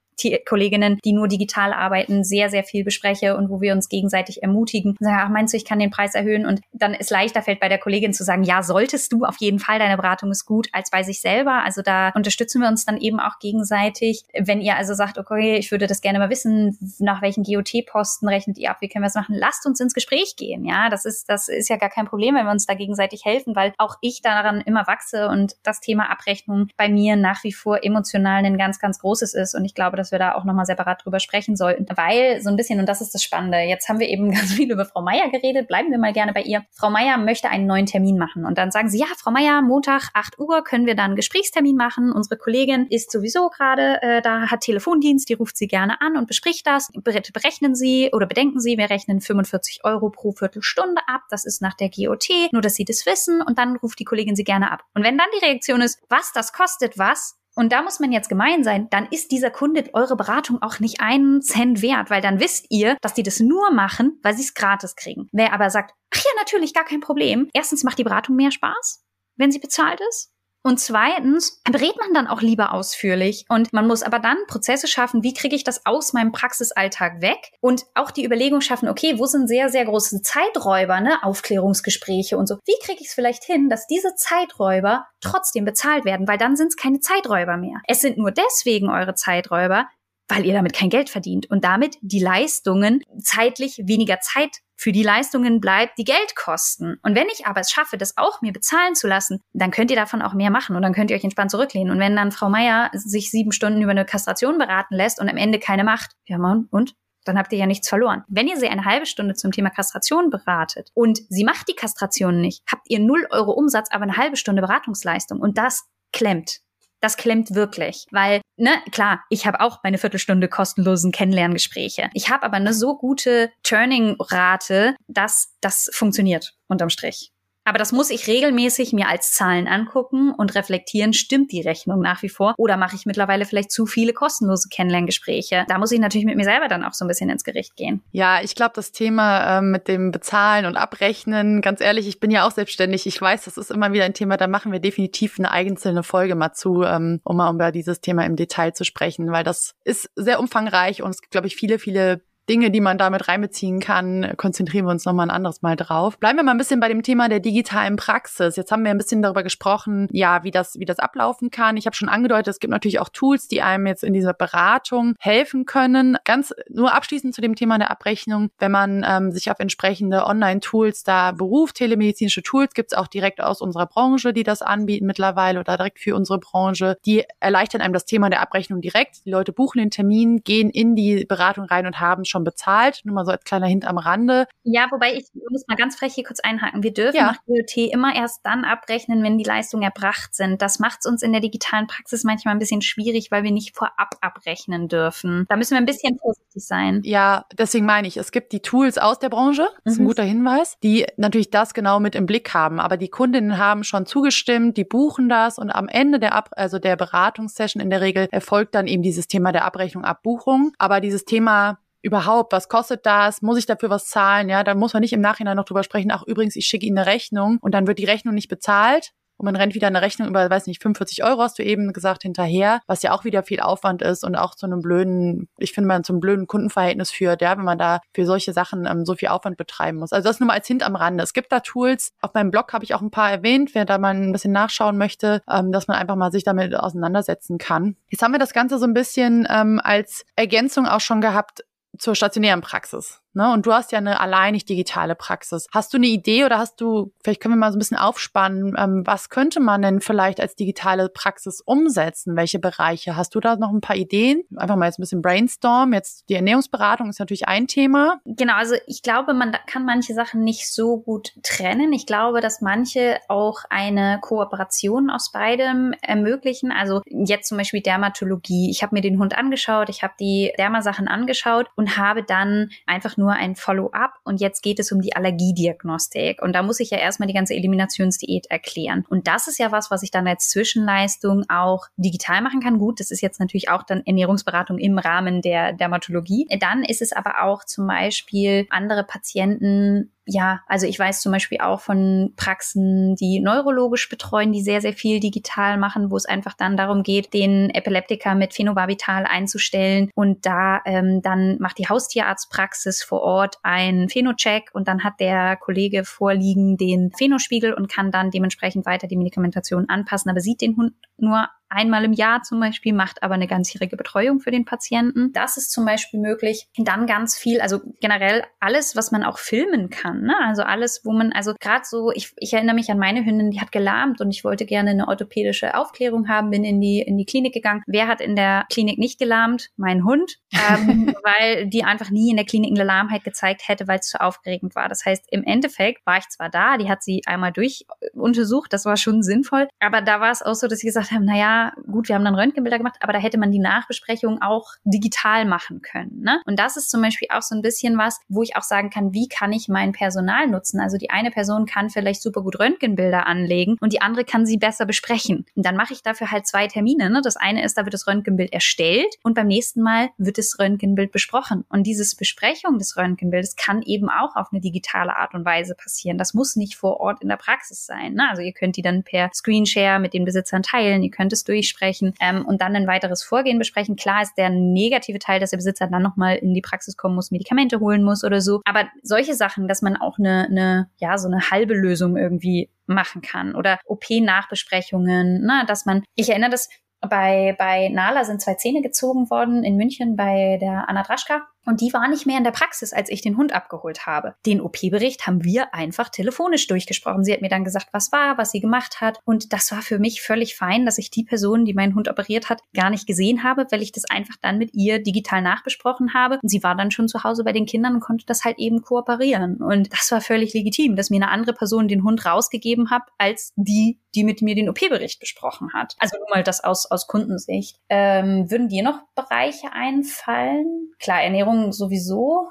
Kolleginnen, 0.47 0.99
die 1.03 1.13
nur 1.13 1.27
digital 1.27 1.73
arbeiten, 1.73 2.23
sehr, 2.23 2.49
sehr 2.49 2.63
viel 2.63 2.83
bespreche 2.83 3.35
und 3.35 3.49
wo 3.49 3.61
wir 3.61 3.73
uns 3.73 3.89
gegenseitig 3.89 4.43
ermutigen 4.43 4.91
und 4.91 5.05
sagen, 5.05 5.19
ach, 5.21 5.29
meinst 5.29 5.53
du, 5.53 5.57
ich 5.57 5.65
kann 5.65 5.79
den 5.79 5.89
Preis 5.89 6.15
erhöhen? 6.15 6.45
Und 6.45 6.61
dann 6.73 6.93
ist 6.93 7.09
leichter 7.11 7.41
fällt 7.41 7.59
bei 7.59 7.69
der 7.69 7.77
Kollegin 7.77 8.13
zu 8.13 8.23
sagen, 8.23 8.43
ja, 8.43 8.63
solltest 8.63 9.11
du 9.13 9.25
auf 9.25 9.37
jeden 9.39 9.59
Fall, 9.59 9.79
deine 9.79 9.97
Beratung 9.97 10.31
ist 10.31 10.45
gut, 10.45 10.67
als 10.71 10.89
bei 10.89 11.03
sich 11.03 11.21
selber. 11.21 11.63
Also 11.63 11.81
da 11.81 12.09
unterstützen 12.09 12.61
wir 12.61 12.67
uns 12.67 12.85
dann 12.85 12.97
eben 12.97 13.19
auch 13.19 13.39
gegenseitig. 13.39 14.23
Wenn 14.37 14.61
ihr 14.61 14.75
also 14.75 14.93
sagt, 14.93 15.17
okay, 15.17 15.57
ich 15.57 15.71
würde 15.71 15.87
das 15.87 16.01
gerne 16.01 16.19
mal 16.19 16.29
wissen, 16.29 16.77
nach 16.99 17.21
welchen 17.21 17.43
GOT-Posten 17.43 18.27
rechnet 18.27 18.57
ihr 18.57 18.71
ab, 18.71 18.77
wie 18.81 18.89
können 18.89 19.03
wir 19.03 19.07
es 19.07 19.15
machen? 19.15 19.35
Lasst 19.35 19.65
uns 19.65 19.79
ins 19.79 19.93
Gespräch 19.93 20.35
gehen. 20.37 20.65
Ja, 20.65 20.89
das 20.89 21.05
ist, 21.05 21.29
das 21.29 21.47
ist 21.47 21.69
ja 21.69 21.77
gar 21.77 21.89
kein 21.89 22.05
Problem, 22.05 22.35
wenn 22.35 22.45
wir 22.45 22.51
uns 22.51 22.65
da 22.65 22.73
gegenseitig 22.73 23.25
helfen, 23.25 23.55
weil 23.55 23.73
auch 23.77 23.95
ich 24.01 24.21
daran 24.21 24.61
immer 24.61 24.87
wachse 24.87 25.27
und 25.27 25.55
das 25.63 25.79
Thema 25.79 26.11
Abrechnung 26.11 26.67
bei 26.77 26.89
mir 26.89 27.15
nach 27.15 27.43
wie 27.43 27.53
vor 27.53 27.83
emotional 27.83 28.43
ein 28.43 28.57
ganz, 28.57 28.79
ganz 28.79 28.99
großes 28.99 29.33
ist. 29.33 29.55
Und 29.55 29.65
ich 29.65 29.75
glaube, 29.75 29.97
dass 30.01 30.11
wir 30.11 30.19
da 30.19 30.33
auch 30.33 30.43
nochmal 30.43 30.65
separat 30.65 31.05
drüber 31.05 31.19
sprechen 31.19 31.55
sollten, 31.55 31.85
weil 31.95 32.41
so 32.41 32.49
ein 32.49 32.55
bisschen, 32.55 32.79
und 32.79 32.89
das 32.89 33.01
ist 33.01 33.13
das 33.13 33.23
Spannende, 33.23 33.59
jetzt 33.59 33.87
haben 33.87 33.99
wir 33.99 34.09
eben 34.09 34.31
ganz 34.33 34.53
viel 34.53 34.71
über 34.71 34.85
Frau 34.85 35.01
Meier 35.01 35.29
geredet, 35.29 35.67
bleiben 35.67 35.91
wir 35.91 35.99
mal 35.99 36.13
gerne 36.13 36.33
bei 36.33 36.41
ihr. 36.41 36.63
Frau 36.71 36.89
Meier 36.89 37.17
möchte 37.17 37.49
einen 37.49 37.67
neuen 37.67 37.85
Termin 37.85 38.17
machen 38.17 38.45
und 38.45 38.57
dann 38.57 38.71
sagen 38.71 38.89
sie, 38.89 38.99
ja, 38.99 39.05
Frau 39.17 39.31
Meier, 39.31 39.61
Montag 39.61 40.09
8 40.13 40.39
Uhr 40.39 40.63
können 40.63 40.85
wir 40.85 40.95
dann 40.95 41.11
einen 41.11 41.15
Gesprächstermin 41.15 41.75
machen. 41.75 42.11
Unsere 42.11 42.37
Kollegin 42.37 42.87
ist 42.87 43.11
sowieso 43.11 43.49
gerade 43.49 44.01
äh, 44.01 44.21
da, 44.21 44.49
hat 44.49 44.61
Telefondienst, 44.61 45.29
die 45.29 45.33
ruft 45.33 45.57
sie 45.57 45.67
gerne 45.67 46.01
an 46.01 46.17
und 46.17 46.27
bespricht 46.27 46.65
das. 46.65 46.91
Berechnen 46.93 47.75
Sie 47.75 48.09
oder 48.13 48.25
bedenken 48.25 48.59
Sie, 48.59 48.77
wir 48.77 48.89
rechnen 48.89 49.21
45 49.21 49.81
Euro 49.83 50.09
pro 50.09 50.31
Viertelstunde 50.31 51.01
ab. 51.07 51.21
Das 51.29 51.45
ist 51.45 51.61
nach 51.61 51.73
der 51.73 51.89
GOT, 51.89 52.29
nur 52.51 52.61
dass 52.61 52.75
Sie 52.75 52.85
das 52.85 53.05
wissen 53.05 53.41
und 53.41 53.57
dann 53.57 53.75
ruft 53.77 53.99
die 53.99 54.05
Kollegin 54.05 54.35
Sie 54.35 54.43
gerne 54.43 54.71
ab. 54.71 54.83
Und 54.93 55.03
wenn 55.03 55.17
dann 55.17 55.27
die 55.39 55.45
Reaktion 55.45 55.81
ist, 55.81 56.01
was, 56.09 56.31
das 56.33 56.53
kostet 56.53 56.97
was, 56.97 57.37
und 57.55 57.71
da 57.71 57.81
muss 57.81 57.99
man 57.99 58.11
jetzt 58.11 58.29
gemein 58.29 58.63
sein, 58.63 58.87
dann 58.89 59.07
ist 59.11 59.31
dieser 59.31 59.51
Kunde 59.51 59.89
eure 59.93 60.15
Beratung 60.15 60.61
auch 60.61 60.79
nicht 60.79 61.01
einen 61.01 61.41
Cent 61.41 61.81
wert, 61.81 62.09
weil 62.09 62.21
dann 62.21 62.39
wisst 62.39 62.65
ihr, 62.69 62.95
dass 63.01 63.13
die 63.13 63.23
das 63.23 63.39
nur 63.39 63.71
machen, 63.71 64.19
weil 64.23 64.33
sie 64.33 64.43
es 64.43 64.53
gratis 64.53 64.95
kriegen. 64.95 65.27
Wer 65.31 65.53
aber 65.53 65.69
sagt, 65.69 65.93
ach 66.13 66.23
ja, 66.23 66.31
natürlich, 66.37 66.73
gar 66.73 66.85
kein 66.85 67.01
Problem. 67.01 67.49
Erstens 67.53 67.83
macht 67.83 67.99
die 67.99 68.03
Beratung 68.03 68.35
mehr 68.35 68.51
Spaß, 68.51 69.03
wenn 69.35 69.51
sie 69.51 69.59
bezahlt 69.59 69.99
ist. 70.09 70.30
Und 70.63 70.79
zweitens 70.79 71.61
berät 71.63 71.97
man 71.97 72.13
dann 72.13 72.27
auch 72.27 72.41
lieber 72.41 72.73
ausführlich. 72.73 73.45
Und 73.49 73.73
man 73.73 73.87
muss 73.87 74.03
aber 74.03 74.19
dann 74.19 74.37
Prozesse 74.47 74.87
schaffen, 74.87 75.23
wie 75.23 75.33
kriege 75.33 75.55
ich 75.55 75.63
das 75.63 75.85
aus 75.85 76.13
meinem 76.13 76.31
Praxisalltag 76.31 77.21
weg? 77.21 77.51
Und 77.61 77.85
auch 77.95 78.11
die 78.11 78.25
Überlegung 78.25 78.61
schaffen, 78.61 78.87
okay, 78.87 79.17
wo 79.17 79.25
sind 79.25 79.47
sehr, 79.47 79.69
sehr 79.69 79.85
große 79.85 80.21
Zeiträuber, 80.21 81.01
ne? 81.01 81.23
Aufklärungsgespräche 81.23 82.37
und 82.37 82.47
so. 82.47 82.57
Wie 82.65 82.79
kriege 82.83 83.01
ich 83.01 83.07
es 83.07 83.13
vielleicht 83.13 83.43
hin, 83.43 83.69
dass 83.69 83.87
diese 83.87 84.15
Zeiträuber 84.15 85.07
trotzdem 85.19 85.65
bezahlt 85.65 86.05
werden? 86.05 86.27
Weil 86.27 86.37
dann 86.37 86.55
sind 86.55 86.67
es 86.67 86.75
keine 86.75 86.99
Zeiträuber 86.99 87.57
mehr. 87.57 87.81
Es 87.87 88.01
sind 88.01 88.17
nur 88.17 88.31
deswegen 88.31 88.89
eure 88.89 89.15
Zeiträuber, 89.15 89.87
weil 90.27 90.45
ihr 90.45 90.53
damit 90.53 90.73
kein 90.73 90.89
Geld 90.89 91.09
verdient 91.09 91.49
und 91.49 91.63
damit 91.63 91.97
die 92.01 92.21
Leistungen 92.21 93.03
zeitlich 93.21 93.81
weniger 93.85 94.19
Zeit 94.19 94.59
für 94.81 94.91
die 94.91 95.03
Leistungen 95.03 95.61
bleibt, 95.61 95.99
die 95.99 96.03
Geld 96.03 96.35
kosten. 96.35 96.97
Und 97.03 97.13
wenn 97.15 97.27
ich 97.27 97.45
aber 97.45 97.61
es 97.61 97.69
schaffe, 97.69 97.99
das 97.99 98.17
auch 98.17 98.41
mir 98.41 98.51
bezahlen 98.51 98.95
zu 98.95 99.07
lassen, 99.07 99.39
dann 99.53 99.69
könnt 99.69 99.91
ihr 99.91 99.95
davon 99.95 100.23
auch 100.23 100.33
mehr 100.33 100.49
machen 100.49 100.75
und 100.75 100.81
dann 100.81 100.93
könnt 100.93 101.11
ihr 101.11 101.17
euch 101.17 101.23
entspannt 101.23 101.51
zurücklehnen. 101.51 101.91
Und 101.91 101.99
wenn 101.99 102.15
dann 102.15 102.31
Frau 102.31 102.49
Meier 102.49 102.89
sich 102.93 103.29
sieben 103.29 103.51
Stunden 103.51 103.83
über 103.83 103.91
eine 103.91 104.05
Kastration 104.05 104.57
beraten 104.57 104.95
lässt 104.95 105.21
und 105.21 105.29
am 105.29 105.37
Ende 105.37 105.59
keine 105.59 105.83
macht, 105.83 106.13
ja 106.25 106.39
man, 106.39 106.67
und? 106.71 106.95
Dann 107.25 107.37
habt 107.37 107.53
ihr 107.53 107.59
ja 107.59 107.67
nichts 107.67 107.87
verloren. 107.87 108.23
Wenn 108.27 108.47
ihr 108.47 108.57
sie 108.57 108.67
eine 108.67 108.83
halbe 108.83 109.05
Stunde 109.05 109.35
zum 109.35 109.51
Thema 109.51 109.69
Kastration 109.69 110.31
beratet 110.31 110.89
und 110.95 111.19
sie 111.29 111.43
macht 111.43 111.69
die 111.69 111.75
Kastration 111.75 112.41
nicht, 112.41 112.63
habt 112.67 112.89
ihr 112.89 112.97
null 112.97 113.27
Euro 113.29 113.51
Umsatz, 113.51 113.89
aber 113.91 114.03
eine 114.03 114.17
halbe 114.17 114.37
Stunde 114.37 114.63
Beratungsleistung. 114.63 115.39
Und 115.39 115.59
das 115.59 115.83
klemmt. 116.11 116.61
Das 117.01 117.17
klemmt 117.17 117.53
wirklich, 117.53 118.07
weil, 118.09 118.40
ne, 118.61 118.81
klar, 118.91 119.23
ich 119.29 119.45
habe 119.45 119.59
auch 119.59 119.79
meine 119.83 119.97
Viertelstunde 119.97 120.47
kostenlosen 120.47 121.11
Kennenlerngespräche. 121.11 122.09
Ich 122.13 122.29
habe 122.29 122.43
aber 122.43 122.57
eine 122.57 122.73
so 122.73 122.97
gute 122.97 123.51
Turning-Rate, 123.63 124.95
dass 125.07 125.55
das 125.61 125.89
funktioniert 125.93 126.53
unterm 126.67 126.89
Strich. 126.89 127.31
Aber 127.63 127.77
das 127.77 127.91
muss 127.91 128.09
ich 128.09 128.27
regelmäßig 128.27 128.93
mir 128.93 129.07
als 129.07 129.33
Zahlen 129.33 129.67
angucken 129.67 130.33
und 130.35 130.55
reflektieren, 130.55 131.13
stimmt 131.13 131.51
die 131.51 131.61
Rechnung 131.61 132.01
nach 132.01 132.23
wie 132.23 132.29
vor 132.29 132.55
oder 132.57 132.77
mache 132.77 132.95
ich 132.95 133.05
mittlerweile 133.05 133.45
vielleicht 133.45 133.71
zu 133.71 133.85
viele 133.85 134.13
kostenlose 134.13 134.69
Kennenlerngespräche? 134.69 135.65
Da 135.67 135.77
muss 135.77 135.91
ich 135.91 135.99
natürlich 135.99 136.25
mit 136.25 136.37
mir 136.37 136.43
selber 136.43 136.67
dann 136.67 136.83
auch 136.83 136.93
so 136.93 137.05
ein 137.05 137.07
bisschen 137.07 137.29
ins 137.29 137.43
Gericht 137.43 137.75
gehen. 137.75 138.01
Ja, 138.11 138.41
ich 138.41 138.55
glaube, 138.55 138.71
das 138.75 138.91
Thema 138.91 139.59
äh, 139.59 139.61
mit 139.61 139.87
dem 139.87 140.11
Bezahlen 140.11 140.65
und 140.65 140.75
Abrechnen, 140.75 141.61
ganz 141.61 141.81
ehrlich, 141.81 142.07
ich 142.07 142.19
bin 142.19 142.31
ja 142.31 142.47
auch 142.47 142.51
selbstständig. 142.51 143.05
Ich 143.05 143.21
weiß, 143.21 143.45
das 143.45 143.57
ist 143.57 143.71
immer 143.71 143.93
wieder 143.93 144.05
ein 144.05 144.13
Thema, 144.13 144.37
da 144.37 144.47
machen 144.47 144.71
wir 144.71 144.79
definitiv 144.79 145.37
eine 145.37 145.51
einzelne 145.51 146.03
Folge 146.03 146.35
mal 146.35 146.53
zu, 146.53 146.83
ähm, 146.83 147.21
um 147.23 147.37
mal 147.37 147.53
über 147.53 147.71
dieses 147.71 148.01
Thema 148.01 148.25
im 148.25 148.35
Detail 148.35 148.73
zu 148.73 148.85
sprechen, 148.85 149.31
weil 149.31 149.43
das 149.43 149.75
ist 149.83 150.09
sehr 150.15 150.39
umfangreich 150.39 151.03
und 151.03 151.11
es 151.11 151.21
gibt, 151.21 151.31
glaube 151.31 151.47
ich, 151.47 151.55
viele, 151.55 151.77
viele 151.77 152.21
Dinge, 152.49 152.71
die 152.71 152.81
man 152.81 152.97
damit 152.97 153.27
reinbeziehen 153.27 153.79
kann, 153.79 154.33
konzentrieren 154.37 154.85
wir 154.85 154.91
uns 154.91 155.05
nochmal 155.05 155.27
ein 155.27 155.31
anderes 155.31 155.61
Mal 155.61 155.75
drauf. 155.75 156.17
Bleiben 156.19 156.37
wir 156.37 156.43
mal 156.43 156.51
ein 156.51 156.57
bisschen 156.57 156.79
bei 156.79 156.87
dem 156.87 157.03
Thema 157.03 157.29
der 157.29 157.39
digitalen 157.39 157.95
Praxis. 157.95 158.55
Jetzt 158.55 158.71
haben 158.71 158.83
wir 158.83 158.91
ein 158.91 158.97
bisschen 158.97 159.21
darüber 159.21 159.43
gesprochen, 159.43 160.07
ja, 160.11 160.43
wie 160.43 160.51
das, 160.51 160.77
wie 160.79 160.85
das 160.85 160.99
ablaufen 160.99 161.51
kann. 161.51 161.77
Ich 161.77 161.85
habe 161.85 161.95
schon 161.95 162.09
angedeutet, 162.09 162.47
es 162.47 162.59
gibt 162.59 162.71
natürlich 162.71 162.99
auch 162.99 163.09
Tools, 163.09 163.47
die 163.47 163.61
einem 163.61 163.87
jetzt 163.87 164.03
in 164.03 164.13
dieser 164.13 164.33
Beratung 164.33 165.15
helfen 165.19 165.65
können. 165.65 166.17
Ganz 166.25 166.53
nur 166.69 166.93
abschließend 166.93 167.33
zu 167.33 167.41
dem 167.41 167.55
Thema 167.55 167.77
der 167.77 167.91
Abrechnung, 167.91 168.49
wenn 168.59 168.71
man 168.71 169.05
ähm, 169.07 169.31
sich 169.31 169.49
auf 169.51 169.59
entsprechende 169.59 170.25
Online-Tools 170.25 171.03
da 171.03 171.31
beruft, 171.31 171.75
telemedizinische 171.75 172.43
Tools 172.43 172.73
gibt 172.73 172.91
es 172.91 172.97
auch 172.97 173.07
direkt 173.07 173.41
aus 173.41 173.61
unserer 173.61 173.85
Branche, 173.85 174.33
die 174.33 174.43
das 174.43 174.61
anbieten 174.61 175.05
mittlerweile 175.05 175.59
oder 175.59 175.77
direkt 175.77 175.99
für 175.99 176.15
unsere 176.15 176.39
Branche. 176.39 176.97
Die 177.05 177.23
erleichtern 177.39 177.81
einem 177.81 177.93
das 177.93 178.05
Thema 178.05 178.29
der 178.29 178.41
Abrechnung 178.41 178.81
direkt. 178.81 179.25
Die 179.25 179.31
Leute 179.31 179.53
buchen 179.53 179.79
den 179.79 179.91
Termin, 179.91 180.43
gehen 180.43 180.69
in 180.69 180.95
die 180.95 181.25
Beratung 181.25 181.65
rein 181.65 181.85
und 181.85 181.99
haben 181.99 182.25
schon 182.31 182.43
bezahlt. 182.43 183.01
Nur 183.03 183.13
mal 183.13 183.25
so 183.25 183.31
als 183.31 183.43
kleiner 183.43 183.67
Hint 183.67 183.85
am 183.85 183.97
Rande. 183.97 184.47
Ja, 184.63 184.87
wobei 184.91 185.13
ich 185.13 185.27
muss 185.49 185.65
mal 185.67 185.75
ganz 185.75 185.95
frech 185.95 186.13
hier 186.13 186.23
kurz 186.23 186.39
einhaken. 186.39 186.83
Wir 186.83 186.93
dürfen 186.93 187.17
ja. 187.17 187.25
nach 187.25 187.45
GOT 187.45 187.77
immer 187.91 188.15
erst 188.15 188.41
dann 188.43 188.65
abrechnen, 188.65 189.23
wenn 189.23 189.37
die 189.37 189.43
Leistungen 189.43 189.83
erbracht 189.83 190.33
sind. 190.33 190.61
Das 190.61 190.79
macht 190.79 190.99
es 191.01 191.05
uns 191.05 191.21
in 191.21 191.31
der 191.31 191.41
digitalen 191.41 191.87
Praxis 191.87 192.23
manchmal 192.23 192.55
ein 192.55 192.59
bisschen 192.59 192.81
schwierig, 192.81 193.31
weil 193.31 193.43
wir 193.43 193.51
nicht 193.51 193.75
vorab 193.75 194.15
abrechnen 194.21 194.87
dürfen. 194.87 195.45
Da 195.49 195.57
müssen 195.57 195.71
wir 195.71 195.77
ein 195.77 195.85
bisschen 195.85 196.17
vorsichtig 196.17 196.65
sein. 196.65 197.01
Ja, 197.03 197.45
deswegen 197.57 197.85
meine 197.85 198.07
ich, 198.07 198.17
es 198.17 198.31
gibt 198.31 198.51
die 198.53 198.61
Tools 198.61 198.97
aus 198.97 199.19
der 199.19 199.29
Branche, 199.29 199.67
das 199.83 199.93
ist 199.93 199.99
ein 199.99 200.03
mhm. 200.03 200.07
guter 200.07 200.23
Hinweis, 200.23 200.77
die 200.83 201.05
natürlich 201.17 201.49
das 201.49 201.73
genau 201.73 201.99
mit 201.99 202.15
im 202.15 202.25
Blick 202.25 202.53
haben. 202.53 202.79
Aber 202.79 202.97
die 202.97 203.09
Kundinnen 203.09 203.57
haben 203.57 203.83
schon 203.83 204.05
zugestimmt, 204.05 204.77
die 204.77 204.85
buchen 204.85 205.29
das 205.29 205.57
und 205.57 205.69
am 205.69 205.87
Ende 205.87 206.19
der 206.19 206.33
Ab 206.33 206.49
also 206.55 206.79
der 206.79 206.95
Beratungssession 206.95 207.81
in 207.81 207.89
der 207.89 208.01
Regel 208.01 208.27
erfolgt 208.31 208.75
dann 208.75 208.87
eben 208.87 209.03
dieses 209.03 209.27
Thema 209.27 209.51
der 209.51 209.65
Abrechnung, 209.65 210.05
Abbuchung. 210.05 210.73
Aber 210.77 211.01
dieses 211.01 211.25
Thema 211.25 211.79
überhaupt, 212.01 212.53
was 212.53 212.69
kostet 212.69 213.05
das? 213.05 213.41
Muss 213.41 213.57
ich 213.57 213.65
dafür 213.65 213.89
was 213.89 214.07
zahlen? 214.07 214.49
Ja, 214.49 214.63
dann 214.63 214.77
muss 214.77 214.93
man 214.93 215.01
nicht 215.01 215.13
im 215.13 215.21
Nachhinein 215.21 215.57
noch 215.57 215.65
drüber 215.65 215.83
sprechen, 215.83 216.11
ach 216.11 216.23
übrigens, 216.23 216.55
ich 216.55 216.65
schicke 216.65 216.85
Ihnen 216.85 216.97
eine 216.97 217.07
Rechnung 217.07 217.57
und 217.61 217.73
dann 217.73 217.87
wird 217.87 217.99
die 217.99 218.05
Rechnung 218.05 218.35
nicht 218.35 218.49
bezahlt. 218.49 219.11
Und 219.41 219.45
man 219.45 219.55
rennt 219.55 219.73
wieder 219.73 219.87
eine 219.87 220.03
Rechnung 220.03 220.27
über, 220.27 220.47
weiß 220.47 220.67
nicht, 220.67 220.83
45 220.83 221.23
Euro 221.23 221.41
hast 221.41 221.57
du 221.57 221.63
eben 221.63 221.93
gesagt, 221.93 222.21
hinterher, 222.21 222.79
was 222.85 223.01
ja 223.01 223.11
auch 223.11 223.23
wieder 223.23 223.41
viel 223.41 223.59
Aufwand 223.59 224.03
ist 224.03 224.23
und 224.23 224.35
auch 224.35 224.53
zu 224.53 224.67
einem 224.67 224.81
blöden, 224.81 225.49
ich 225.57 225.71
finde, 225.73 225.87
man 225.87 226.03
zum 226.03 226.19
blöden 226.19 226.45
Kundenverhältnis 226.45 227.09
führt, 227.09 227.41
ja, 227.41 227.57
wenn 227.57 227.65
man 227.65 227.79
da 227.79 228.01
für 228.13 228.27
solche 228.27 228.53
Sachen 228.53 228.85
ähm, 228.85 229.03
so 229.03 229.15
viel 229.15 229.29
Aufwand 229.29 229.57
betreiben 229.57 229.97
muss. 229.97 230.13
Also 230.13 230.29
das 230.29 230.39
nur 230.39 230.45
mal 230.45 230.53
als 230.53 230.67
Hint 230.67 230.83
am 230.83 230.95
Rande. 230.95 231.23
Es 231.23 231.33
gibt 231.33 231.51
da 231.51 231.61
Tools. 231.61 232.11
Auf 232.21 232.35
meinem 232.35 232.51
Blog 232.51 232.71
habe 232.71 232.83
ich 232.83 232.93
auch 232.93 233.01
ein 233.01 233.09
paar 233.09 233.31
erwähnt, 233.31 233.71
wer 233.73 233.85
da 233.85 233.97
mal 233.97 234.13
ein 234.13 234.31
bisschen 234.31 234.51
nachschauen 234.51 234.95
möchte, 234.95 235.41
ähm, 235.49 235.71
dass 235.71 235.87
man 235.87 235.97
einfach 235.97 236.15
mal 236.15 236.31
sich 236.31 236.43
damit 236.43 236.75
auseinandersetzen 236.75 237.57
kann. 237.57 237.95
Jetzt 238.09 238.21
haben 238.21 238.33
wir 238.33 238.39
das 238.39 238.53
Ganze 238.53 238.77
so 238.77 238.85
ein 238.85 238.93
bisschen 238.93 239.47
ähm, 239.49 239.81
als 239.83 240.23
Ergänzung 240.35 240.85
auch 240.85 241.01
schon 241.01 241.19
gehabt 241.19 241.63
zur 241.97 242.15
stationären 242.15 242.61
Praxis. 242.61 243.20
Ne? 243.33 243.51
Und 243.51 243.65
du 243.65 243.73
hast 243.73 243.91
ja 243.91 243.97
eine 243.97 244.19
alleinig 244.19 244.65
digitale 244.65 245.15
Praxis. 245.15 245.67
Hast 245.73 245.93
du 245.93 245.97
eine 245.97 246.07
Idee 246.07 246.45
oder 246.45 246.57
hast 246.57 246.81
du, 246.81 247.13
vielleicht 247.23 247.41
können 247.41 247.55
wir 247.55 247.59
mal 247.59 247.71
so 247.71 247.77
ein 247.77 247.79
bisschen 247.79 247.97
aufspannen, 247.97 248.75
ähm, 248.77 249.03
was 249.05 249.29
könnte 249.29 249.59
man 249.59 249.81
denn 249.81 250.01
vielleicht 250.01 250.41
als 250.41 250.55
digitale 250.55 251.09
Praxis 251.09 251.61
umsetzen? 251.61 252.35
Welche 252.35 252.59
Bereiche? 252.59 253.15
Hast 253.15 253.33
du 253.35 253.39
da 253.39 253.55
noch 253.55 253.71
ein 253.71 253.81
paar 253.81 253.95
Ideen? 253.95 254.43
Einfach 254.55 254.75
mal 254.75 254.87
jetzt 254.87 254.99
ein 254.99 255.03
bisschen 255.03 255.21
brainstorm. 255.21 255.93
Jetzt 255.93 256.27
die 256.29 256.35
Ernährungsberatung 256.35 257.09
ist 257.09 257.19
natürlich 257.19 257.47
ein 257.47 257.67
Thema. 257.67 258.19
Genau, 258.25 258.55
also 258.55 258.75
ich 258.87 259.01
glaube, 259.01 259.33
man 259.33 259.55
kann 259.65 259.85
manche 259.85 260.13
Sachen 260.13 260.43
nicht 260.43 260.71
so 260.71 260.97
gut 260.97 261.33
trennen. 261.43 261.93
Ich 261.93 262.05
glaube, 262.05 262.41
dass 262.41 262.61
manche 262.61 263.17
auch 263.29 263.59
eine 263.69 264.19
Kooperation 264.21 265.09
aus 265.09 265.31
beidem 265.31 265.93
ermöglichen. 266.01 266.71
Also 266.71 267.01
jetzt 267.05 267.47
zum 267.47 267.57
Beispiel 267.57 267.81
Dermatologie. 267.81 268.69
Ich 268.69 268.83
habe 268.83 268.95
mir 268.95 269.01
den 269.01 269.19
Hund 269.19 269.37
angeschaut, 269.37 269.89
ich 269.89 270.03
habe 270.03 270.13
die 270.19 270.51
Dermasachen 270.57 271.07
angeschaut 271.07 271.67
und 271.75 271.97
habe 271.97 272.23
dann 272.23 272.69
einfach 272.85 273.17
nur 273.21 273.33
ein 273.33 273.55
Follow-up 273.55 274.15
und 274.23 274.41
jetzt 274.41 274.61
geht 274.61 274.79
es 274.79 274.91
um 274.91 275.01
die 275.01 275.15
Allergiediagnostik. 275.15 276.41
Und 276.41 276.53
da 276.53 276.63
muss 276.63 276.79
ich 276.79 276.89
ja 276.89 276.97
erstmal 276.97 277.27
die 277.27 277.33
ganze 277.33 277.53
Eliminationsdiät 277.53 278.47
erklären. 278.49 279.05
Und 279.07 279.27
das 279.27 279.47
ist 279.47 279.59
ja 279.59 279.71
was, 279.71 279.91
was 279.91 280.03
ich 280.03 280.11
dann 280.11 280.27
als 280.27 280.49
Zwischenleistung 280.49 281.45
auch 281.49 281.87
digital 281.97 282.41
machen 282.41 282.61
kann. 282.61 282.79
Gut, 282.79 282.99
das 282.99 283.11
ist 283.11 283.21
jetzt 283.21 283.39
natürlich 283.39 283.69
auch 283.69 283.83
dann 283.83 284.01
Ernährungsberatung 284.05 284.79
im 284.79 284.97
Rahmen 284.97 285.41
der 285.41 285.73
Dermatologie. 285.73 286.47
Dann 286.59 286.83
ist 286.83 287.01
es 287.01 287.13
aber 287.13 287.43
auch 287.43 287.63
zum 287.63 287.87
Beispiel 287.87 288.65
andere 288.69 289.03
Patienten 289.03 290.11
ja, 290.31 290.61
also 290.65 290.87
ich 290.87 290.97
weiß 290.97 291.21
zum 291.21 291.31
Beispiel 291.31 291.59
auch 291.59 291.81
von 291.81 292.33
Praxen, 292.37 293.15
die 293.15 293.39
neurologisch 293.41 294.07
betreuen, 294.07 294.53
die 294.53 294.61
sehr, 294.61 294.81
sehr 294.81 294.93
viel 294.93 295.19
digital 295.19 295.77
machen, 295.77 296.09
wo 296.09 296.15
es 296.15 296.25
einfach 296.25 296.53
dann 296.53 296.77
darum 296.77 297.03
geht, 297.03 297.33
den 297.33 297.69
Epileptiker 297.69 298.33
mit 298.35 298.53
Phenobarbital 298.53 299.25
einzustellen. 299.25 300.09
Und 300.15 300.45
da 300.45 300.81
ähm, 300.85 301.21
dann 301.21 301.57
macht 301.59 301.77
die 301.77 301.89
Haustierarztpraxis 301.89 303.03
vor 303.03 303.21
Ort 303.21 303.57
einen 303.63 304.09
Phenocheck 304.09 304.69
und 304.73 304.87
dann 304.87 305.03
hat 305.03 305.19
der 305.19 305.57
Kollege 305.57 306.05
vorliegen 306.05 306.77
den 306.77 307.11
Phenospiegel 307.11 307.73
und 307.73 307.91
kann 307.91 308.11
dann 308.11 308.31
dementsprechend 308.31 308.85
weiter 308.85 309.07
die 309.07 309.17
Medikamentation 309.17 309.89
anpassen, 309.89 310.31
aber 310.31 310.39
sieht 310.39 310.61
den 310.61 310.77
Hund 310.77 310.93
nur 311.17 311.49
einmal 311.71 312.03
im 312.03 312.13
Jahr 312.13 312.41
zum 312.43 312.59
Beispiel, 312.59 312.93
macht 312.93 313.23
aber 313.23 313.35
eine 313.35 313.47
ganzjährige 313.47 313.95
Betreuung 313.95 314.39
für 314.39 314.51
den 314.51 314.65
Patienten. 314.65 315.31
Das 315.33 315.57
ist 315.57 315.71
zum 315.71 315.85
Beispiel 315.85 316.19
möglich. 316.19 316.67
Dann 316.77 317.07
ganz 317.07 317.37
viel, 317.37 317.61
also 317.61 317.79
generell 318.01 318.43
alles, 318.59 318.95
was 318.95 319.11
man 319.11 319.23
auch 319.23 319.37
filmen 319.37 319.89
kann. 319.89 320.21
Ne? 320.23 320.35
Also 320.43 320.63
alles, 320.63 321.01
wo 321.03 321.13
man, 321.13 321.31
also 321.31 321.53
gerade 321.59 321.85
so, 321.85 322.11
ich, 322.11 322.33
ich 322.37 322.53
erinnere 322.53 322.75
mich 322.75 322.91
an 322.91 322.99
meine 322.99 323.25
Hündin, 323.25 323.51
die 323.51 323.61
hat 323.61 323.71
gelahmt 323.71 324.21
und 324.21 324.31
ich 324.31 324.43
wollte 324.43 324.65
gerne 324.65 324.91
eine 324.91 325.07
orthopädische 325.07 325.75
Aufklärung 325.75 326.27
haben, 326.27 326.51
bin 326.51 326.63
in 326.63 326.81
die, 326.81 326.99
in 326.99 327.17
die 327.17 327.25
Klinik 327.25 327.53
gegangen. 327.53 327.83
Wer 327.87 328.07
hat 328.07 328.21
in 328.21 328.35
der 328.35 328.65
Klinik 328.71 328.99
nicht 328.99 329.17
gelahmt? 329.17 329.69
Mein 329.77 330.03
Hund, 330.03 330.37
ähm, 330.51 331.15
weil 331.23 331.67
die 331.67 331.83
einfach 331.83 332.09
nie 332.09 332.31
in 332.31 332.35
der 332.35 332.45
Klinik 332.45 332.71
eine 332.71 332.83
Lahmheit 332.83 333.23
gezeigt 333.23 333.67
hätte, 333.67 333.87
weil 333.87 333.99
es 333.99 334.07
zu 334.07 334.19
aufgeregend 334.19 334.75
war. 334.75 334.89
Das 334.89 335.05
heißt, 335.05 335.25
im 335.31 335.43
Endeffekt 335.43 336.05
war 336.05 336.17
ich 336.17 336.27
zwar 336.27 336.49
da, 336.49 336.77
die 336.77 336.89
hat 336.89 337.01
sie 337.01 337.21
einmal 337.25 337.51
durch 337.51 337.85
untersucht, 338.13 338.73
das 338.73 338.85
war 338.85 338.97
schon 338.97 339.23
sinnvoll, 339.23 339.67
aber 339.79 340.01
da 340.01 340.19
war 340.19 340.31
es 340.31 340.41
auch 340.41 340.55
so, 340.55 340.67
dass 340.67 340.79
sie 340.79 340.87
gesagt 340.87 341.11
haben, 341.11 341.25
naja, 341.25 341.60
gut, 341.89 342.07
wir 342.07 342.15
haben 342.15 342.25
dann 342.25 342.35
Röntgenbilder 342.35 342.77
gemacht, 342.77 342.97
aber 343.01 343.13
da 343.13 343.19
hätte 343.19 343.37
man 343.37 343.51
die 343.51 343.59
Nachbesprechung 343.59 344.41
auch 344.41 344.73
digital 344.83 345.45
machen 345.45 345.81
können. 345.81 346.21
Ne? 346.21 346.41
Und 346.45 346.59
das 346.59 346.77
ist 346.77 346.89
zum 346.89 347.01
Beispiel 347.01 347.27
auch 347.31 347.41
so 347.41 347.55
ein 347.55 347.61
bisschen 347.61 347.97
was, 347.97 348.19
wo 348.27 348.43
ich 348.43 348.55
auch 348.55 348.63
sagen 348.63 348.89
kann, 348.89 349.13
wie 349.13 349.27
kann 349.27 349.53
ich 349.53 349.67
mein 349.67 349.91
Personal 349.91 350.47
nutzen? 350.47 350.79
Also 350.79 350.97
die 350.97 351.09
eine 351.09 351.31
Person 351.31 351.65
kann 351.65 351.89
vielleicht 351.89 352.21
super 352.21 352.41
gut 352.41 352.59
Röntgenbilder 352.59 353.27
anlegen 353.27 353.77
und 353.79 353.93
die 353.93 354.01
andere 354.01 354.25
kann 354.25 354.45
sie 354.45 354.57
besser 354.57 354.85
besprechen. 354.85 355.45
Und 355.55 355.65
dann 355.65 355.75
mache 355.75 355.93
ich 355.93 356.03
dafür 356.03 356.31
halt 356.31 356.47
zwei 356.47 356.67
Termine. 356.67 357.09
Ne? 357.09 357.21
Das 357.23 357.37
eine 357.37 357.63
ist, 357.63 357.77
da 357.77 357.85
wird 357.85 357.93
das 357.93 358.07
Röntgenbild 358.07 358.53
erstellt 358.53 359.15
und 359.23 359.33
beim 359.33 359.47
nächsten 359.47 359.81
Mal 359.81 360.09
wird 360.17 360.37
das 360.37 360.57
Röntgenbild 360.59 361.11
besprochen. 361.11 361.65
Und 361.69 361.83
dieses 361.83 362.15
Besprechung 362.15 362.77
des 362.77 362.97
Röntgenbildes 362.97 363.55
kann 363.55 363.81
eben 363.81 364.09
auch 364.09 364.35
auf 364.35 364.47
eine 364.51 364.61
digitale 364.61 365.15
Art 365.15 365.33
und 365.33 365.45
Weise 365.45 365.75
passieren. 365.75 366.17
Das 366.17 366.33
muss 366.33 366.55
nicht 366.55 366.75
vor 366.75 366.99
Ort 366.99 367.21
in 367.21 367.29
der 367.29 367.37
Praxis 367.37 367.85
sein. 367.85 368.13
Ne? 368.13 368.29
Also 368.29 368.41
ihr 368.41 368.53
könnt 368.53 368.77
die 368.77 368.81
dann 368.81 369.03
per 369.03 369.29
Screenshare 369.33 369.99
mit 369.99 370.13
den 370.13 370.25
Besitzern 370.25 370.63
teilen, 370.63 371.03
ihr 371.03 371.11
könnt 371.11 371.33
es 371.33 371.43
durchsprechen 371.51 372.13
ähm, 372.19 372.45
und 372.45 372.61
dann 372.61 372.75
ein 372.75 372.87
weiteres 372.87 373.23
Vorgehen 373.23 373.59
besprechen. 373.59 373.95
Klar 373.95 374.21
ist 374.21 374.35
der 374.37 374.49
negative 374.49 375.19
Teil, 375.19 375.39
dass 375.39 375.51
der 375.51 375.57
Besitzer 375.57 375.87
dann 375.87 376.01
nochmal 376.01 376.37
in 376.37 376.53
die 376.53 376.61
Praxis 376.61 376.95
kommen 376.95 377.15
muss, 377.15 377.31
Medikamente 377.31 377.79
holen 377.79 378.03
muss 378.03 378.23
oder 378.23 378.41
so. 378.41 378.61
Aber 378.65 378.87
solche 379.03 379.35
Sachen, 379.35 379.67
dass 379.67 379.81
man 379.81 379.97
auch 379.97 380.17
eine, 380.17 380.47
eine 380.49 380.89
ja, 380.97 381.17
so 381.17 381.27
eine 381.27 381.51
halbe 381.51 381.73
Lösung 381.73 382.15
irgendwie 382.17 382.69
machen 382.87 383.21
kann 383.21 383.55
oder 383.55 383.79
OP-Nachbesprechungen, 383.85 385.41
ne, 385.41 385.63
dass 385.67 385.85
man, 385.85 386.03
ich 386.15 386.29
erinnere 386.29 386.51
das, 386.51 386.69
bei, 387.01 387.55
bei 387.57 387.89
Nala 387.89 388.23
sind 388.23 388.41
zwei 388.41 388.53
Zähne 388.55 388.81
gezogen 388.81 389.29
worden 389.29 389.63
in 389.63 389.75
München 389.75 390.15
bei 390.15 390.57
der 390.61 390.87
Anna 390.87 391.03
Draschka. 391.03 391.47
Und 391.65 391.81
die 391.81 391.93
war 391.93 392.07
nicht 392.07 392.25
mehr 392.25 392.37
in 392.37 392.43
der 392.43 392.51
Praxis, 392.51 392.93
als 392.93 393.09
ich 393.09 393.21
den 393.21 393.37
Hund 393.37 393.53
abgeholt 393.53 394.05
habe. 394.05 394.35
Den 394.45 394.61
OP-Bericht 394.61 395.27
haben 395.27 395.43
wir 395.43 395.73
einfach 395.73 396.09
telefonisch 396.09 396.67
durchgesprochen. 396.67 397.23
Sie 397.23 397.33
hat 397.33 397.41
mir 397.41 397.49
dann 397.49 397.63
gesagt, 397.63 397.87
was 397.91 398.11
war, 398.11 398.37
was 398.37 398.51
sie 398.51 398.61
gemacht 398.61 399.01
hat. 399.01 399.19
Und 399.25 399.53
das 399.53 399.71
war 399.71 399.81
für 399.81 399.99
mich 399.99 400.21
völlig 400.21 400.55
fein, 400.55 400.85
dass 400.85 400.97
ich 400.97 401.11
die 401.11 401.23
Person, 401.23 401.65
die 401.65 401.73
meinen 401.73 401.95
Hund 401.95 402.09
operiert 402.09 402.49
hat, 402.49 402.61
gar 402.73 402.89
nicht 402.89 403.05
gesehen 403.05 403.43
habe, 403.43 403.67
weil 403.69 403.81
ich 403.81 403.91
das 403.91 404.05
einfach 404.09 404.35
dann 404.41 404.57
mit 404.57 404.73
ihr 404.73 405.01
digital 405.01 405.41
nachbesprochen 405.41 406.13
habe. 406.13 406.39
Und 406.41 406.49
sie 406.49 406.63
war 406.63 406.75
dann 406.75 406.91
schon 406.91 407.07
zu 407.07 407.23
Hause 407.23 407.43
bei 407.43 407.53
den 407.53 407.65
Kindern 407.65 407.95
und 407.95 408.01
konnte 408.01 408.25
das 408.25 408.43
halt 408.43 408.57
eben 408.57 408.81
kooperieren. 408.81 409.57
Und 409.57 409.93
das 409.93 410.11
war 410.11 410.21
völlig 410.21 410.53
legitim, 410.53 410.95
dass 410.95 411.09
mir 411.09 411.17
eine 411.17 411.29
andere 411.29 411.53
Person 411.53 411.87
den 411.87 412.03
Hund 412.03 412.25
rausgegeben 412.25 412.89
hat, 412.89 413.03
als 413.17 413.53
die, 413.55 413.99
die 414.15 414.23
mit 414.23 414.41
mir 414.41 414.55
den 414.55 414.69
OP-Bericht 414.69 415.19
besprochen 415.19 415.73
hat. 415.73 415.95
Also 415.99 416.17
nur 416.17 416.29
mal 416.29 416.43
das 416.43 416.63
aus, 416.63 416.89
aus 416.89 417.07
Kundensicht. 417.07 417.77
Ähm, 417.89 418.49
würden 418.49 418.69
dir 418.69 418.83
noch 418.83 418.99
Bereiche 419.15 419.71
einfallen? 419.73 420.91
Klar, 420.99 421.21
Ernährung 421.23 421.50
Ernährung 421.51 421.71
sowieso. 421.71 422.49